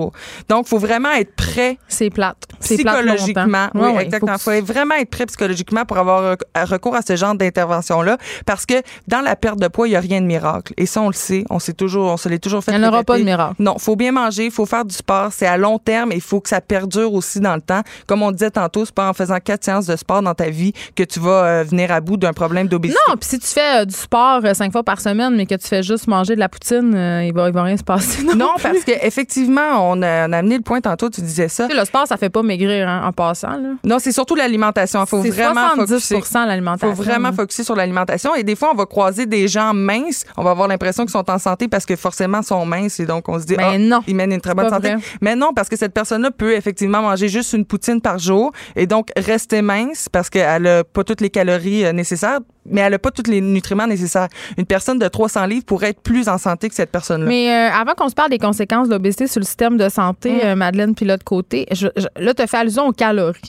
[0.48, 1.78] Donc, faut vraiment être prêt.
[1.88, 2.36] C'est plate.
[2.60, 3.68] C'est plate Psychologiquement.
[3.74, 3.94] longtemps.
[3.96, 4.38] oui, exactement.
[4.38, 8.18] faut faut vraiment être prêt psychologiquement pour avoir rec- recours à ce genre d'intervention-là.
[8.46, 8.74] Parce que
[9.08, 10.72] dans la perte de poids, il n'y a rien de miracle.
[10.76, 11.44] Et ça, on le sait.
[11.50, 12.72] On sait toujours, on se l'est toujours fait.
[12.72, 13.54] Il n'y en aura pas de miracle.
[13.58, 15.28] Non, faut bien manger, il faut faire du sport.
[15.32, 17.82] C'est à long terme et il faut que ça perdure aussi dans le temps.
[18.06, 20.72] Comme on disait tantôt, c'est pas en faisant quatre séances de sport dans ta vie
[20.94, 22.98] que tu vas euh, venir à bout d'un problème d'obésité.
[23.08, 25.54] Non, puis si tu fais euh, du sport euh, cinq fois par semaine, mais que
[25.54, 28.22] tu fais juste manger de la poutine, euh, il, va, il va rien se passer.
[28.24, 31.66] Non, Non, parce qu'effectivement, on a, on a amené le point tantôt, tu disais ça.
[31.66, 33.56] Tu sais, le sport, ça fait pas maigrir hein, en passant.
[33.56, 33.70] Là.
[33.84, 35.02] Non, c'est surtout l'alimentation.
[35.02, 36.38] Il faut vraiment 70 focuser.
[36.46, 36.94] l'alimentation.
[36.94, 38.34] faut vraiment focuser sur l'alimentation.
[38.34, 40.24] Et des fois, on va croiser des gens minces.
[40.36, 43.00] On va avoir l'impression qu'ils sont en santé parce que forcément, ils sont minces.
[43.00, 44.00] Et donc, on se dit, Ben ah, non.
[44.06, 44.94] ils mènent une très bonne santé.
[44.94, 45.02] vrai.
[45.20, 48.86] Mais non, parce que cette personne-là peut effectivement manger juste une poutine par jour et
[48.86, 52.98] donc rester mince parce qu'elle a pas toutes les calories euh, nécessaires, mais elle a
[52.98, 54.28] pas tous les nutriments nécessaires.
[54.58, 57.26] Une personne de 300 livres pourrait être plus en santé que cette personne-là.
[57.26, 60.32] Mais euh, avant qu'on se parle des conséquences de l'obésité sur le système de santé,
[60.32, 60.40] Mm.
[60.44, 63.40] euh, Madeleine Pilote côté, je, je- là, tu fais allusion aux calories.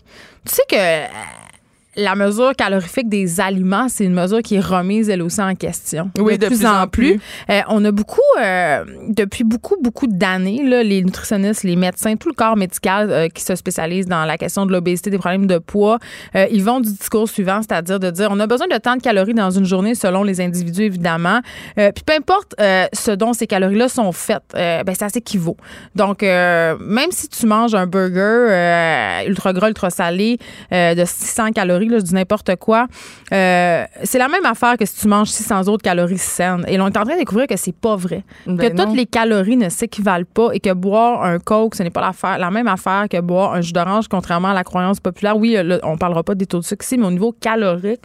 [0.48, 1.06] Tu sais que euh,
[1.98, 6.12] la mesure calorifique des aliments, c'est une mesure qui est remise, elle aussi, en question.
[6.18, 7.20] Oui, de plus en plus.
[7.50, 12.28] Euh, on a beaucoup, euh, depuis beaucoup, beaucoup d'années, là, les nutritionnistes, les médecins, tout
[12.28, 15.58] le corps médical euh, qui se spécialise dans la question de l'obésité, des problèmes de
[15.58, 16.00] poids,
[16.36, 19.02] euh, ils vont du discours suivant, c'est-à-dire de dire on a besoin de tant de
[19.02, 21.40] calories dans une journée selon les individus, évidemment.
[21.76, 25.58] Puis peu importe ce dont ces calories-là sont faites, ben, ça s'équivaut.
[25.96, 30.38] Donc, même si tu manges un burger ultra gras, ultra salé
[30.72, 32.88] de 600 calories, là, je dis n'importe quoi,
[33.32, 36.66] euh, c'est la même affaire que si tu manges 600 autres calories saines.
[36.68, 38.24] Et on est en train de découvrir que c'est pas vrai.
[38.46, 38.86] Ben que non.
[38.86, 42.52] toutes les calories ne s'équivalent pas et que boire un Coke, ce n'est pas la
[42.52, 45.38] même affaire que boire un jus d'orange, contrairement à la croyance populaire.
[45.38, 48.02] Oui, là, on parlera pas des taux de sucre ici, mais au niveau calorique,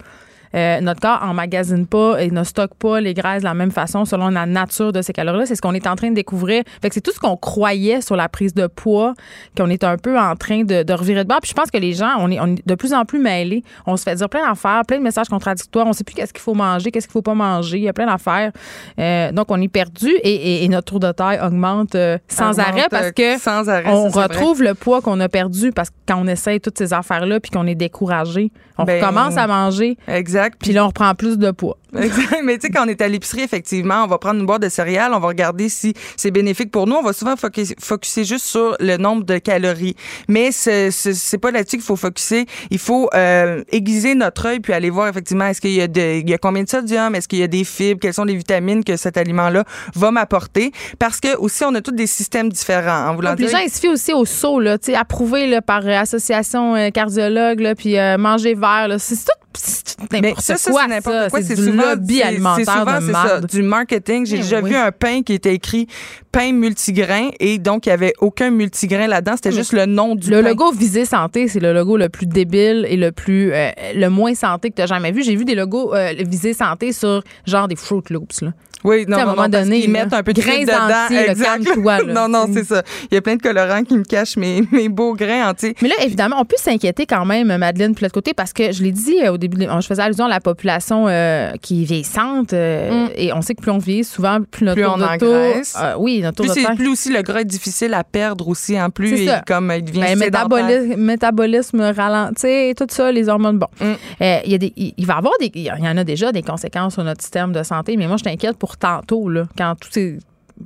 [0.54, 4.04] euh, notre corps emmagasine pas et ne stocke pas les graisses de la même façon
[4.04, 5.46] selon la nature de ces calories-là.
[5.46, 6.62] C'est ce qu'on est en train de découvrir.
[6.82, 9.14] Fait que c'est tout ce qu'on croyait sur la prise de poids
[9.56, 11.40] qu'on est un peu en train de, de revirer de bord.
[11.40, 13.62] Puis je pense que les gens, on est, on est de plus en plus mêlés.
[13.86, 15.86] On se fait dire plein d'affaires, plein de messages contradictoires.
[15.86, 17.78] On sait plus qu'est-ce qu'il faut manger, qu'est-ce qu'il faut pas manger.
[17.78, 18.50] Il y a plein d'affaires.
[18.98, 22.50] Euh, donc on est perdu et, et- et notre tour de taille augmente euh, sans
[22.50, 25.70] Augmente, arrêt parce euh, que sans arrêt, on ça, retrouve le poids qu'on a perdu
[25.72, 29.36] parce que quand on essaye toutes ces affaires-là puis qu'on est découragé, on Ben, recommence
[29.36, 29.96] à manger.
[30.08, 30.39] Exact.
[30.58, 31.78] Puis là, on reprend plus de poids.
[32.44, 34.68] Mais tu sais, quand on est à l'épicerie, effectivement, on va prendre une boîte de
[34.68, 36.96] céréales, on va regarder si c'est bénéfique pour nous.
[36.96, 39.96] On va souvent focus- focuser juste sur le nombre de calories.
[40.28, 42.46] Mais c'est c'est- pas là-dessus qu'il faut focuser.
[42.70, 46.20] Il faut euh, aiguiser notre œil puis aller voir effectivement est-ce qu'il y a de,
[46.20, 48.36] il y a combien de sodium, est-ce qu'il y a des fibres, quelles sont les
[48.36, 49.64] vitamines que cet aliment-là
[49.94, 50.72] va m'apporter.
[50.98, 53.08] Parce que aussi, on a tous des systèmes différents.
[53.08, 55.46] En voulant Donc, les gens, ils se fient aussi au saut, là, tu sais, approuvé
[55.46, 58.88] là, par euh, association euh, cardiologue, là, puis euh, manger vert.
[58.88, 58.98] là.
[58.98, 59.22] C'est tout,
[59.54, 61.40] c'est n'importe ça, c'est n'importe quoi.
[61.40, 64.26] C'est C'est du souvent, lobby alimentaire souvent, de ça, du marketing.
[64.26, 64.70] J'ai Eh déjà oui.
[64.70, 65.86] vu un pain qui était écrit
[66.32, 69.32] pain multigrain et donc il n'y avait aucun multigrain là-dedans.
[69.36, 70.48] C'était juste le nom du Le pain.
[70.50, 74.34] logo Visée Santé, c'est le logo le plus débile et le plus euh, le moins
[74.34, 75.22] santé que tu as jamais vu.
[75.22, 78.42] J'ai vu des logos euh, Visée Santé sur genre des Fruit Loops.
[78.42, 78.52] Là.
[78.82, 81.84] Oui, à un moment donné, qu'ils là, mettent un peu de grains dedans.
[81.84, 82.00] là.
[82.06, 82.82] non, non, c'est ça.
[83.10, 85.74] Il y a plein de colorants qui me cachent mes, mes beaux grains entiers.
[85.82, 88.82] Mais là, évidemment, on peut s'inquiéter quand même, Madeleine, de l'autre côté, parce que je
[88.82, 92.52] l'ai dit euh, au début, je faisais allusion à la population euh, qui est vieillissante.
[92.52, 94.82] euh, Et on sait que plus on vieillit, souvent, plus notre Mm.
[94.82, 95.72] Plus tour on de engraisse.
[95.72, 98.48] tour- euh, oui, notre Plus, de c'est- plus aussi le gras est difficile à perdre
[98.48, 98.80] aussi.
[98.80, 99.42] En plus, C'est il, ça.
[99.46, 100.46] comme il devient Ben, sédentaire.
[100.58, 103.58] métabolisme, métabolisme ralenti, tout ça, les hormones.
[103.58, 103.84] Bon, Mm.
[104.22, 106.04] Euh, il y a des, il il va y avoir des, il y en a
[106.04, 109.44] déjà des conséquences sur notre système de santé, mais moi je t'inquiète pour tantôt là,
[109.56, 110.18] quand tous ces,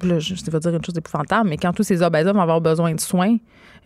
[0.02, 2.60] là, je je vais dire une chose épouvantable, mais quand tous ces obèses vont avoir
[2.60, 3.36] besoin de soins.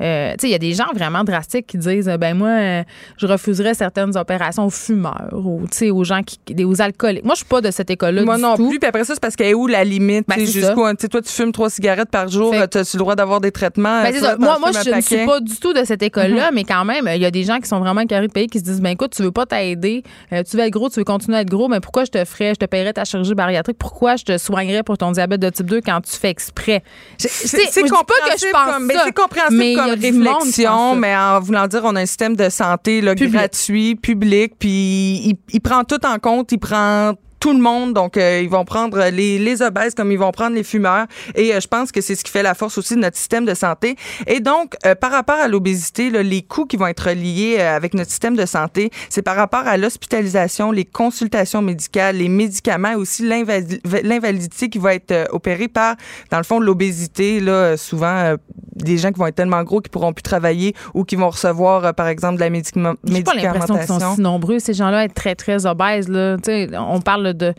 [0.00, 2.82] euh, il y a des gens vraiment drastiques qui disent, euh, ben moi, euh,
[3.16, 7.24] je refuserais certaines opérations aux fumeurs ou aux gens qui, aux alcooliques.
[7.24, 8.24] Moi, je suis pas de cette école-là.
[8.24, 8.68] Moi du non tout.
[8.68, 8.78] plus.
[8.78, 10.24] Puis après ça, c'est parce qu'elle est où la limite?
[10.28, 13.40] Ben, jusqu'où, toi, tu fumes trois cigarettes par jour, Fait- tu as le droit d'avoir
[13.40, 14.02] des traitements?
[14.02, 16.62] Ben, toi, t'en Moi, moi je ne suis pas du tout de cette école-là, mais
[16.64, 18.64] quand même, il y a des gens qui sont vraiment carrés de pays qui se
[18.64, 21.38] disent ben écoute, tu veux pas t'aider, euh, tu veux être gros, tu veux continuer
[21.38, 24.14] à être gros, mais pourquoi je te ferais, je te paierais ta chirurgie bariatrique, pourquoi
[24.14, 26.82] je te soignerais pour ton diabète de type 2 quand tu fais exprès?
[27.16, 31.40] C'est pas que compréhensible comme, mais ça, c'est compréhensible mais comme monde réflexion, mais en
[31.40, 35.84] voulant dire, on a un système de santé là, gratuit, public, puis il, il prend
[35.84, 37.94] tout en compte, il prend tout le monde.
[37.94, 41.06] Donc, euh, ils vont prendre les, les obèses comme ils vont prendre les fumeurs.
[41.34, 43.44] Et euh, je pense que c'est ce qui fait la force aussi de notre système
[43.44, 43.96] de santé.
[44.26, 47.94] Et donc, euh, par rapport à l'obésité, les coûts qui vont être liés euh, avec
[47.94, 52.94] notre système de santé, c'est par rapport à l'hospitalisation, les consultations médicales, les médicaments et
[52.96, 55.96] aussi l'invali- l'invalidité qui va être euh, opérée par,
[56.30, 57.40] dans le fond, l'obésité.
[57.40, 58.36] Là, euh, souvent, euh,
[58.74, 61.84] des gens qui vont être tellement gros qu'ils pourront plus travailler ou qui vont recevoir,
[61.84, 64.14] euh, par exemple, de la médicament- J'ai pas l'impression qu'ils sont médicamentation.
[64.14, 66.08] si nombreux, ces gens-là, être très, très obèses.
[66.08, 66.36] Là.
[66.36, 67.54] Tu sais, On parle de.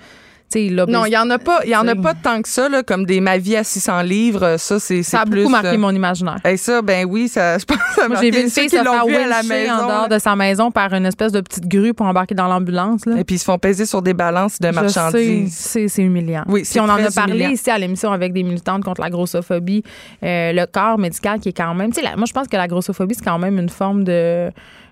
[0.87, 2.81] Non, il y en a pas, il y en a pas tant que ça là,
[2.81, 5.67] comme des ma vie à 600 livres, euh, ça c'est Ça a plus beaucoup marqué
[5.75, 6.39] euh, mon imaginaire.
[6.43, 8.91] Et ça ben oui, ça je pense que ça j'ai vu une fille se faire
[8.91, 9.73] à la maison.
[9.73, 13.01] en dehors de sa maison par une espèce de petite grue pour embarquer dans l'ambulance.
[13.15, 15.53] Et puis ils se font peser sur des balances de marchandises.
[15.55, 16.45] C'est humiliant.
[16.47, 17.49] Oui, Puis on en a parlé humiliant.
[17.51, 19.83] ici à l'émission avec des militantes contre la grossophobie.
[20.23, 21.91] Euh, le corps médical qui est quand même.
[21.93, 24.49] Tu sais, la- moi, je pense que la grossophobie, c'est quand même une forme de.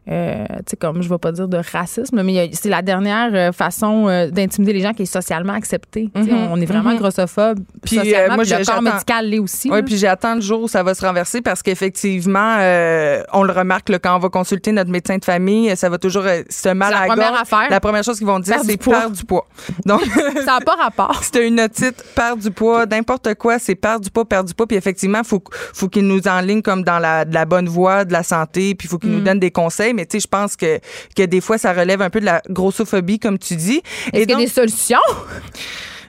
[0.09, 2.81] Euh, tu sais, comme je ne vais pas dire de racisme, mais il c'est la
[2.81, 6.09] dernière euh, façon euh, d'intimider les gens qui est socialement acceptée.
[6.15, 6.97] Mhm, On est vraiment mhm.
[6.97, 9.69] grossophobe Puis, socialement, euh, moi, puis le corps médical l'est aussi.
[9.69, 13.51] Oui, puis j'attends le jour où ça va se renverser parce qu'effectivement, euh, on le
[13.51, 16.91] remarque là, quand on va consulter notre médecin de famille, ça va toujours se mal
[16.91, 17.67] la à la première affaire.
[17.69, 19.47] La première chose qu'ils vont dire, Perdre c'est perdre du poids.
[19.85, 20.01] Donc,
[20.45, 21.21] ça n'a pas rapport.
[21.31, 24.67] T'as une otite, perdre du poids, n'importe quoi, c'est perdre du poids, perdre du poids.
[24.67, 25.43] Puis effectivement, faut
[25.73, 28.87] faut qu'ils nous enlignent comme dans la, de la bonne voie de la santé, puis
[28.87, 29.13] faut qu'ils Mm.
[29.15, 29.93] nous donnent des conseils.
[29.97, 30.79] Mais tu sais, je pense que
[31.15, 33.81] que des fois, ça relève un peu de la grossophobie, comme tu dis.
[34.13, 34.97] Est-ce qu'il y a des solutions?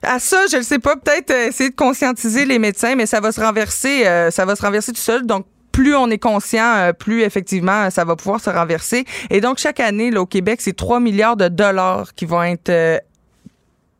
[0.03, 0.95] À ça, je ne sais pas.
[0.97, 4.07] Peut-être euh, essayer de conscientiser les médecins, mais ça va se renverser.
[4.07, 5.27] euh, ça va se renverser tout seul.
[5.27, 9.05] Donc plus on est conscient, euh, plus effectivement ça va pouvoir se renverser.
[9.31, 12.69] Et donc chaque année là, au Québec, c'est 3 milliards de dollars qui vont être
[12.69, 12.99] euh,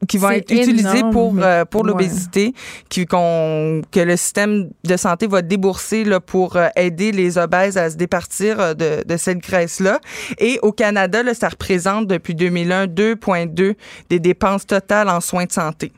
[0.07, 1.89] qui vont être utilisés énorme, pour euh, pour ouais.
[1.89, 2.55] l'obésité,
[2.89, 7.77] qui qu'on que le système de santé va débourser là pour euh, aider les obèses
[7.77, 9.99] à se départir euh, de, de cette graisse là.
[10.39, 13.75] Et au Canada, là, ça représente depuis 2001 2,2
[14.09, 15.93] des dépenses totales en soins de santé.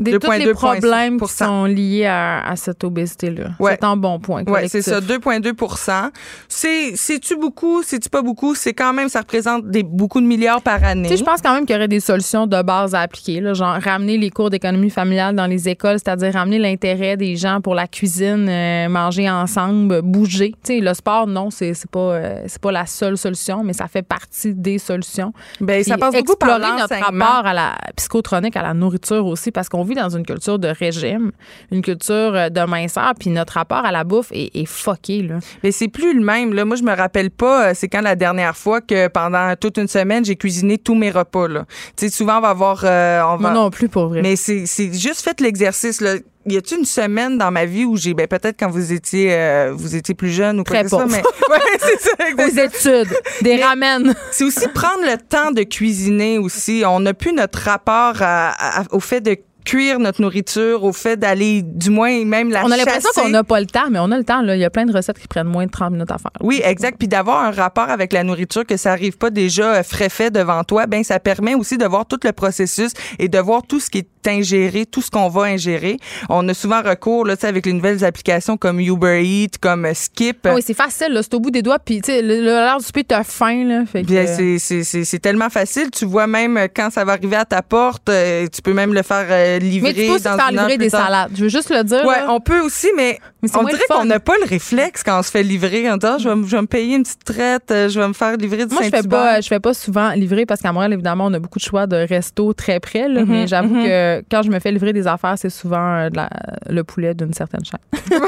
[0.00, 3.50] Des, tous les 2,2 problèmes qui sont liés à, à cette obésité-là.
[3.58, 3.72] Ouais.
[3.72, 4.42] C'est un bon point.
[4.46, 5.54] Oui, c'est ça, collectif.
[5.54, 6.10] 2,2
[6.48, 7.82] C'est C'est-tu beaucoup?
[7.82, 8.54] C'est-tu pas beaucoup?
[8.54, 11.08] C'est quand même, ça représente des, beaucoup de milliards par année.
[11.08, 13.40] Tu sais, je pense quand même qu'il y aurait des solutions de base à appliquer,
[13.40, 17.60] là, genre ramener les cours d'économie familiale dans les écoles, c'est-à-dire ramener l'intérêt des gens
[17.60, 20.52] pour la cuisine, euh, manger ensemble, bouger.
[20.64, 23.72] Tu sais, le sport, non, c'est c'est pas euh, c'est pas la seule solution, mais
[23.72, 25.32] ça fait partie des solutions.
[25.60, 29.68] Ben, ça passe beaucoup par notre rapport à la psychotronique, à la nourriture aussi, parce
[29.68, 31.32] qu'on vit dans une culture de régime,
[31.70, 35.38] une culture euh, de minceur, puis notre rapport à la bouffe est, est fucké, là.
[35.62, 36.54] Mais c'est plus le même.
[36.54, 36.64] Là.
[36.64, 39.88] Moi, je me rappelle pas, euh, c'est quand la dernière fois que pendant toute une
[39.88, 41.48] semaine, j'ai cuisiné tous mes repas.
[41.48, 41.64] Là.
[41.96, 42.82] Tu sais, souvent, on va avoir...
[42.84, 44.22] euh, on Moi non plus, pour vrai.
[44.22, 46.00] Mais c'est juste fait l'exercice.
[46.00, 46.14] Là.
[46.46, 49.72] Y a-t-il une semaine dans ma vie où j'ai, ben peut-être quand vous étiez, euh,
[49.74, 51.06] vous étiez plus jeune ou quoi que pauvre.
[51.06, 51.18] mais
[51.50, 52.10] ouais, c'est ça.
[52.38, 53.02] Aux exactement.
[53.02, 54.14] études, des Mais ramen.
[54.32, 56.82] C'est aussi prendre le temps de cuisiner aussi.
[56.86, 59.36] On n'a plus notre rapport à- à- au fait de
[59.70, 63.44] cuire notre nourriture, au fait d'aller, du moins même la On a l'impression qu'on n'a
[63.44, 64.56] pas le temps, mais on a le temps, là.
[64.56, 66.32] Il y a plein de recettes qui prennent moins de 30 minutes à faire.
[66.40, 66.98] Oui, exact.
[66.98, 70.30] Puis d'avoir un rapport avec la nourriture, que ça arrive pas déjà euh, frais fait
[70.32, 72.90] devant toi, ben ça permet aussi de voir tout le processus
[73.20, 75.96] et de voir tout ce qui est ingéré, tout ce qu'on va ingérer.
[76.28, 80.48] On a souvent recours là, avec les nouvelles applications comme Uber Eats, comme euh, Skip.
[80.52, 81.22] Oui, c'est facile, là.
[81.22, 83.84] C'est au bout des doigts, puis, tu sais, l'heure du souper, t'as faim, là.
[83.86, 85.90] Fait Bien, euh, c'est- c'est c'est- c'est tellement facile.
[85.90, 88.10] Tu vois même quand ça va arriver à ta porte,
[88.52, 89.26] tu peux même le faire
[89.66, 91.06] livrer mais tu peux aussi dans faire une heure livrer plus des tard.
[91.06, 91.30] salades.
[91.34, 92.04] Je veux juste le dire.
[92.04, 92.26] Ouais, là.
[92.32, 95.30] on peut aussi, mais, Mais on dirait qu'on n'a pas le réflexe quand on se
[95.30, 95.90] fait livrer.
[95.90, 97.98] En disant, Ah, je vais, me- je vais me payer une petite traite, euh, je
[98.00, 100.60] vais me faire livrer du Moi, je fais pas, je fais pas souvent livrer parce
[100.60, 103.08] qu'à Montréal, évidemment, on a beaucoup de choix de restos très près.
[103.08, 103.84] là, Mhm, mais j'avoue mhm.
[103.84, 106.30] que quand je me fais livrer des affaires, c'est souvent euh, de la-
[106.68, 107.80] le poulet d'une certaine chaîne.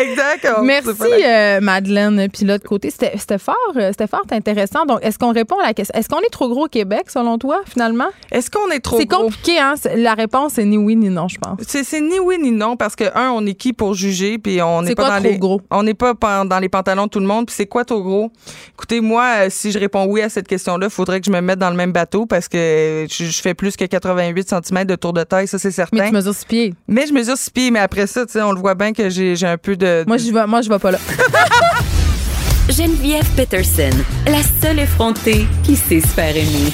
[0.00, 0.48] exact.
[0.62, 0.90] Merci,
[1.24, 2.28] euh, Madeleine.
[2.32, 4.84] Puis l'autre côté, c'était c'était fort, euh, c'était fort intéressant.
[4.86, 7.38] Donc, est-ce qu'on répond à la question Est-ce qu'on est trop gros au Québec, selon
[7.38, 8.08] toi, finalement?
[8.30, 9.24] Est-ce qu'on est trop C'est gros?
[9.24, 11.58] compliqué, hein La réponse est ni oui ni non, je pense.
[11.66, 14.82] C'est ni oui ni non parce que un on est qui pour juger puis on
[14.82, 15.60] n'est C'est pas quoi dans trop les gros?
[15.70, 16.14] on n'est pas
[16.44, 18.30] dans les pantalons de tout le monde puis c'est quoi trop gros?
[18.74, 21.58] Écoutez moi euh, si je réponds oui à cette question-là, faudrait que je me mette
[21.58, 25.12] dans le même bateau parce que je, je fais plus que 88 cm de tour
[25.12, 25.96] de taille, ça c'est certain.
[25.96, 26.74] Mais tu mesures six pieds.
[26.88, 29.08] Mais je mesure 6 pieds mais après ça, tu sais, on le voit bien que
[29.10, 30.98] j'ai j'ai un peu de Moi, je vais, moi, je vais pas là.
[32.68, 33.90] Geneviève Peterson,
[34.26, 36.72] la seule effrontée qui sait se faire aimer.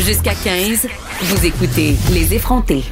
[0.00, 0.86] Jusqu'à 15,
[1.22, 2.84] vous écoutez Les effrontés.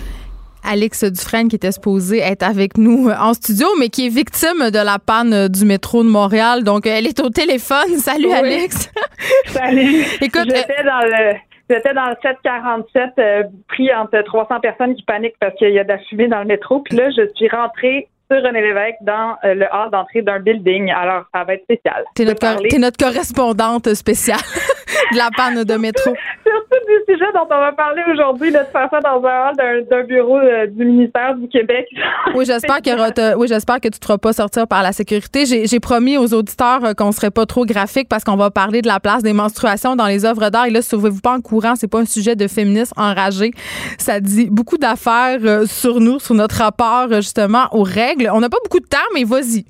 [0.65, 4.71] Alex Dufresne qui était supposée être avec nous euh, en studio, mais qui est victime
[4.71, 6.63] de la panne euh, du métro de Montréal.
[6.65, 7.89] Donc, euh, elle est au téléphone.
[7.99, 8.33] Salut, Oui.
[8.35, 8.91] Alex.
[9.47, 10.03] Salut.
[10.21, 11.35] Écoute, j'étais dans le
[11.71, 15.85] j'étais dans le 747 euh, pris entre 300 personnes qui paniquent parce qu'il y a
[15.85, 16.81] de la fumée dans le métro.
[16.81, 20.91] Puis là, je suis rentrée sur René Lévesque dans euh, le hall d'entrée d'un building.
[20.93, 22.05] Alors, ça va être spécial.
[22.15, 24.39] T'es notre, cor- notre correspondante spéciale
[25.13, 26.13] de la panne de métro.
[26.51, 30.03] Surtout du sujet dont on va parler aujourd'hui, de faire ça dans un hall d'un,
[30.03, 31.87] bureau euh, du ministère du Québec.
[32.35, 35.45] Oui, j'espère, te- oui, j'espère que tu ne te feras pas sortir par la sécurité.
[35.47, 38.89] J'ai, promis aux auditeurs euh, qu'on serait pas trop graphique parce qu'on va parler de
[38.89, 40.67] la place des menstruations dans les œuvres d'art.
[40.67, 43.51] Et là, sauvez-vous pas en courant, c'est pas un sujet de féminisme enragé.
[43.99, 48.31] Ça dit beaucoup d'affaires euh, sur nous, sur notre rapport justement aux règles.
[48.33, 49.65] On n'a pas beaucoup de temps, mais vas-y.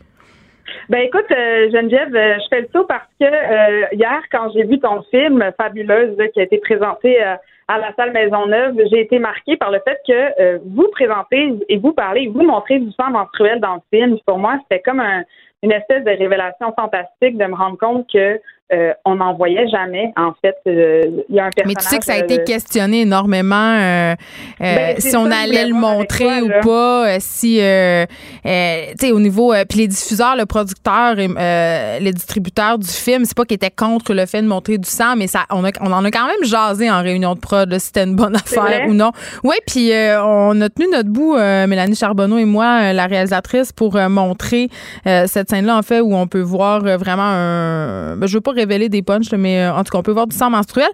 [0.88, 4.64] Ben écoute, euh, Geneviève, euh, je fais le saut parce que euh, hier, quand j'ai
[4.64, 7.34] vu ton film Fabuleuse qui a été présenté euh,
[7.68, 11.78] à la salle Maisonneuve, j'ai été marquée par le fait que euh, vous présentez et
[11.78, 14.18] vous parlez, vous montrez du sang menstruel dans le film.
[14.26, 15.22] Pour moi, c'était comme un-
[15.62, 18.40] une espèce de révélation fantastique de me rendre compte que
[18.72, 20.12] euh, on n'en voyait jamais.
[20.16, 21.66] En fait, Euh, il y a un personnage.
[21.66, 24.14] Mais tu sais que ça a euh, été questionné énormément euh, euh,
[24.60, 28.04] Ben, si on ça, allait le montrer toi, ou pas, euh, si euh,
[28.46, 32.78] euh, tu sais au niveau euh, puis les diffuseurs, le producteur, et, euh, les distributeurs
[32.78, 35.40] du film, c'est pas qu'ils étaient contre le fait de montrer du sang, mais ça
[35.50, 38.04] on, a, on en a quand même jasé en réunion de prod là, si c'était
[38.04, 39.12] une bonne affaire ou non.
[39.44, 43.06] Oui, puis euh, on a tenu notre bout, euh, Mélanie Charbonneau et moi, euh, la
[43.06, 44.68] réalisatrice, pour euh, montrer
[45.06, 48.16] euh, cette scène-là en fait où on peut voir euh, vraiment un.
[48.16, 50.26] ben, je veux pas révéler des punchs, mais euh, en tout cas on peut voir
[50.26, 50.88] du sang menstruel.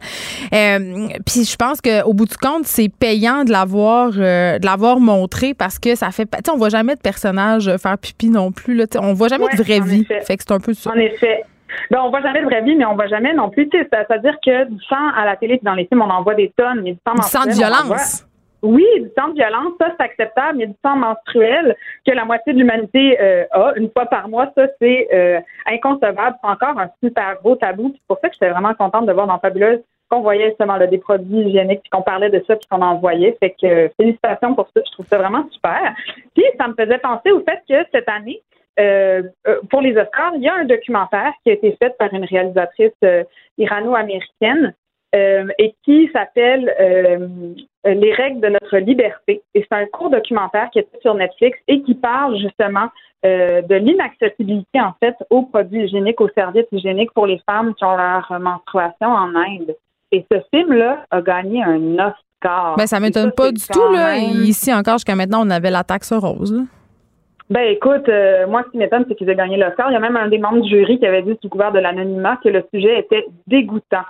[0.52, 5.00] Euh, Puis je pense qu'au bout du compte, c'est payant de l'avoir euh, de l'avoir
[5.00, 6.24] montré parce que ça fait.
[6.24, 8.74] Tu sais, on voit jamais de personnage faire pipi non plus.
[8.74, 10.02] Là, on voit jamais de vraie vie.
[10.02, 10.20] effet.
[10.20, 10.90] Fait que c'est un peu ça.
[10.90, 11.44] En effet.
[11.90, 13.68] Ben, on voit jamais de vraie vie, mais on voit jamais non plus.
[13.72, 16.52] C'est-à-dire que du sang à la télé et dans les films, on en voit des
[16.56, 18.26] tonnes, mais du sang Du sang de violence.
[18.62, 21.76] Oui, du sang de violence, ça c'est acceptable, mais du sang menstruel
[22.06, 26.36] que la moitié de l'humanité euh, a une fois par mois, ça c'est euh, inconcevable.
[26.42, 27.92] C'est encore un super gros tabou.
[27.94, 30.86] C'est pour ça que j'étais vraiment contente de voir dans Fabuleuse qu'on voyait justement là,
[30.86, 33.36] des produits hygiéniques, puis qu'on parlait de ça, puis qu'on en voyait.
[33.40, 34.80] Fait que euh, félicitations pour ça.
[34.86, 35.94] Je trouve ça vraiment super.
[36.34, 38.40] Puis ça me faisait penser au fait que cette année,
[38.78, 42.12] euh, euh, pour les Oscars, il y a un documentaire qui a été fait par
[42.12, 43.24] une réalisatrice euh,
[43.58, 44.74] irano-américaine
[45.14, 47.28] euh, et qui s'appelle euh,
[47.84, 49.42] Les règles de notre liberté.
[49.54, 52.88] Et c'est un court documentaire qui est sur Netflix et qui parle justement
[53.24, 57.84] euh, de l'inaccessibilité en fait aux produits hygiéniques, aux serviettes hygiéniques pour les femmes qui
[57.84, 59.74] ont leur menstruation en Inde.
[60.12, 62.76] Et ce film-là a gagné un Oscar.
[62.76, 63.92] Ben, ça m'étonne pas du tout.
[63.92, 64.12] Là.
[64.14, 66.52] même- Ici encore, jusqu'à maintenant, on avait la taxe rose.
[66.52, 66.62] là.
[67.48, 69.88] Ben écoute, euh, moi ce qui m'étonne, c'est qu'ils aient gagné l'Oscar.
[69.90, 71.78] Il y a même un des membres du jury qui avait dit sous couvert de
[71.78, 74.02] l'anonymat que le sujet était dégoûtant.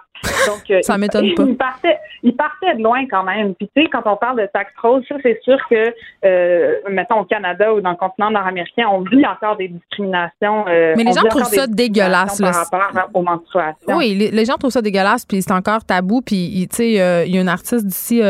[0.46, 1.42] Donc euh, Ça m'étonne pas.
[1.42, 3.54] Il partait, il partait de loin quand même.
[3.54, 5.92] Puis tu sais, quand on parle de taxe rose, ça c'est sûr que,
[6.24, 10.64] euh, mettons au Canada ou dans le continent nord-américain, on vit encore des discriminations.
[10.66, 12.52] Mais les gens trouvent ça dégueulasse, là.
[12.70, 13.96] Par rapport aux menstruations.
[13.98, 16.22] Oui, les, les gens trouvent ça dégueulasse, puis c'est encore tabou.
[16.22, 18.22] Puis, tu sais, il y a une artiste d'ici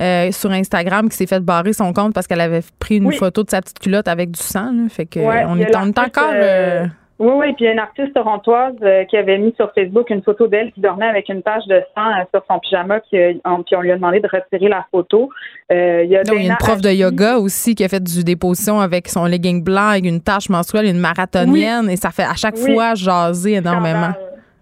[0.00, 3.16] euh, sur Instagram qui s'est fait barrer son compte parce qu'elle avait pris une Oui.
[3.16, 4.72] photo de sa petite culotte avec du sang.
[4.72, 4.88] là.
[4.88, 6.30] Fait que Ouais, on, est, on est l'artiste, encore.
[6.34, 6.86] euh, euh,
[7.18, 10.10] Oui, oui, puis il y a une artiste torontoise euh, qui avait mis sur Facebook
[10.10, 13.32] une photo d'elle qui dormait avec une tache de sang euh, sur son pyjama, euh,
[13.46, 15.30] on, puis on lui a demandé de retirer la photo.
[15.70, 19.24] Il y a, une prof de yoga aussi qui a fait du déposition avec son
[19.24, 22.74] legging blanc avec une tache menstruelle, une marathonienne, et ça fait à chaque Oui.
[22.74, 24.12] fois jaser énormément.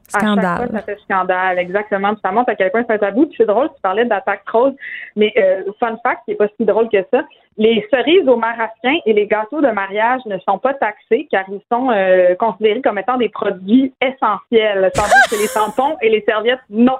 [0.08, 0.68] Scandale.
[0.68, 2.12] fois, ça fait scandale, exactement.
[2.12, 3.26] Puis ça montre à quel point c'est un tabou.
[3.26, 4.74] Puis c'est drôle, tu parlais d'attaque rose,
[5.16, 7.22] mais euh, fun fact, qui n'est pas si drôle que ça,
[7.56, 11.60] les cerises au marasquin et les gâteaux de mariage ne sont pas taxés car ils
[11.70, 16.60] sont euh, considérés comme étant des produits essentiels, tandis que les tampons et les serviettes,
[16.68, 16.96] non.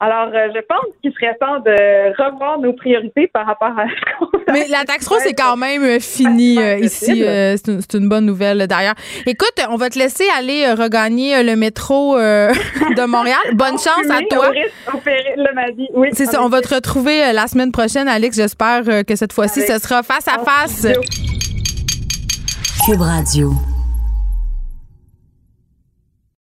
[0.00, 4.18] Alors, euh, je pense qu'il serait temps de revoir nos priorités par rapport à ce
[4.18, 7.24] qu'on Mais la taxe rose, c'est quand même euh, fini euh, ici.
[7.24, 8.94] euh, c'est une, bonne nouvelle, d'ailleurs.
[9.26, 12.50] Écoute, on va te laisser aller euh, regagner euh, le métro euh,
[12.96, 13.38] de Montréal.
[13.54, 14.52] Bonne chance à toi.
[15.94, 18.36] Oui, C'est ça, on va te retrouver euh, la semaine prochaine, Alex.
[18.36, 20.86] J'espère euh, que cette fois-ci, ce sera face à face.
[22.86, 23.52] Cube Radio.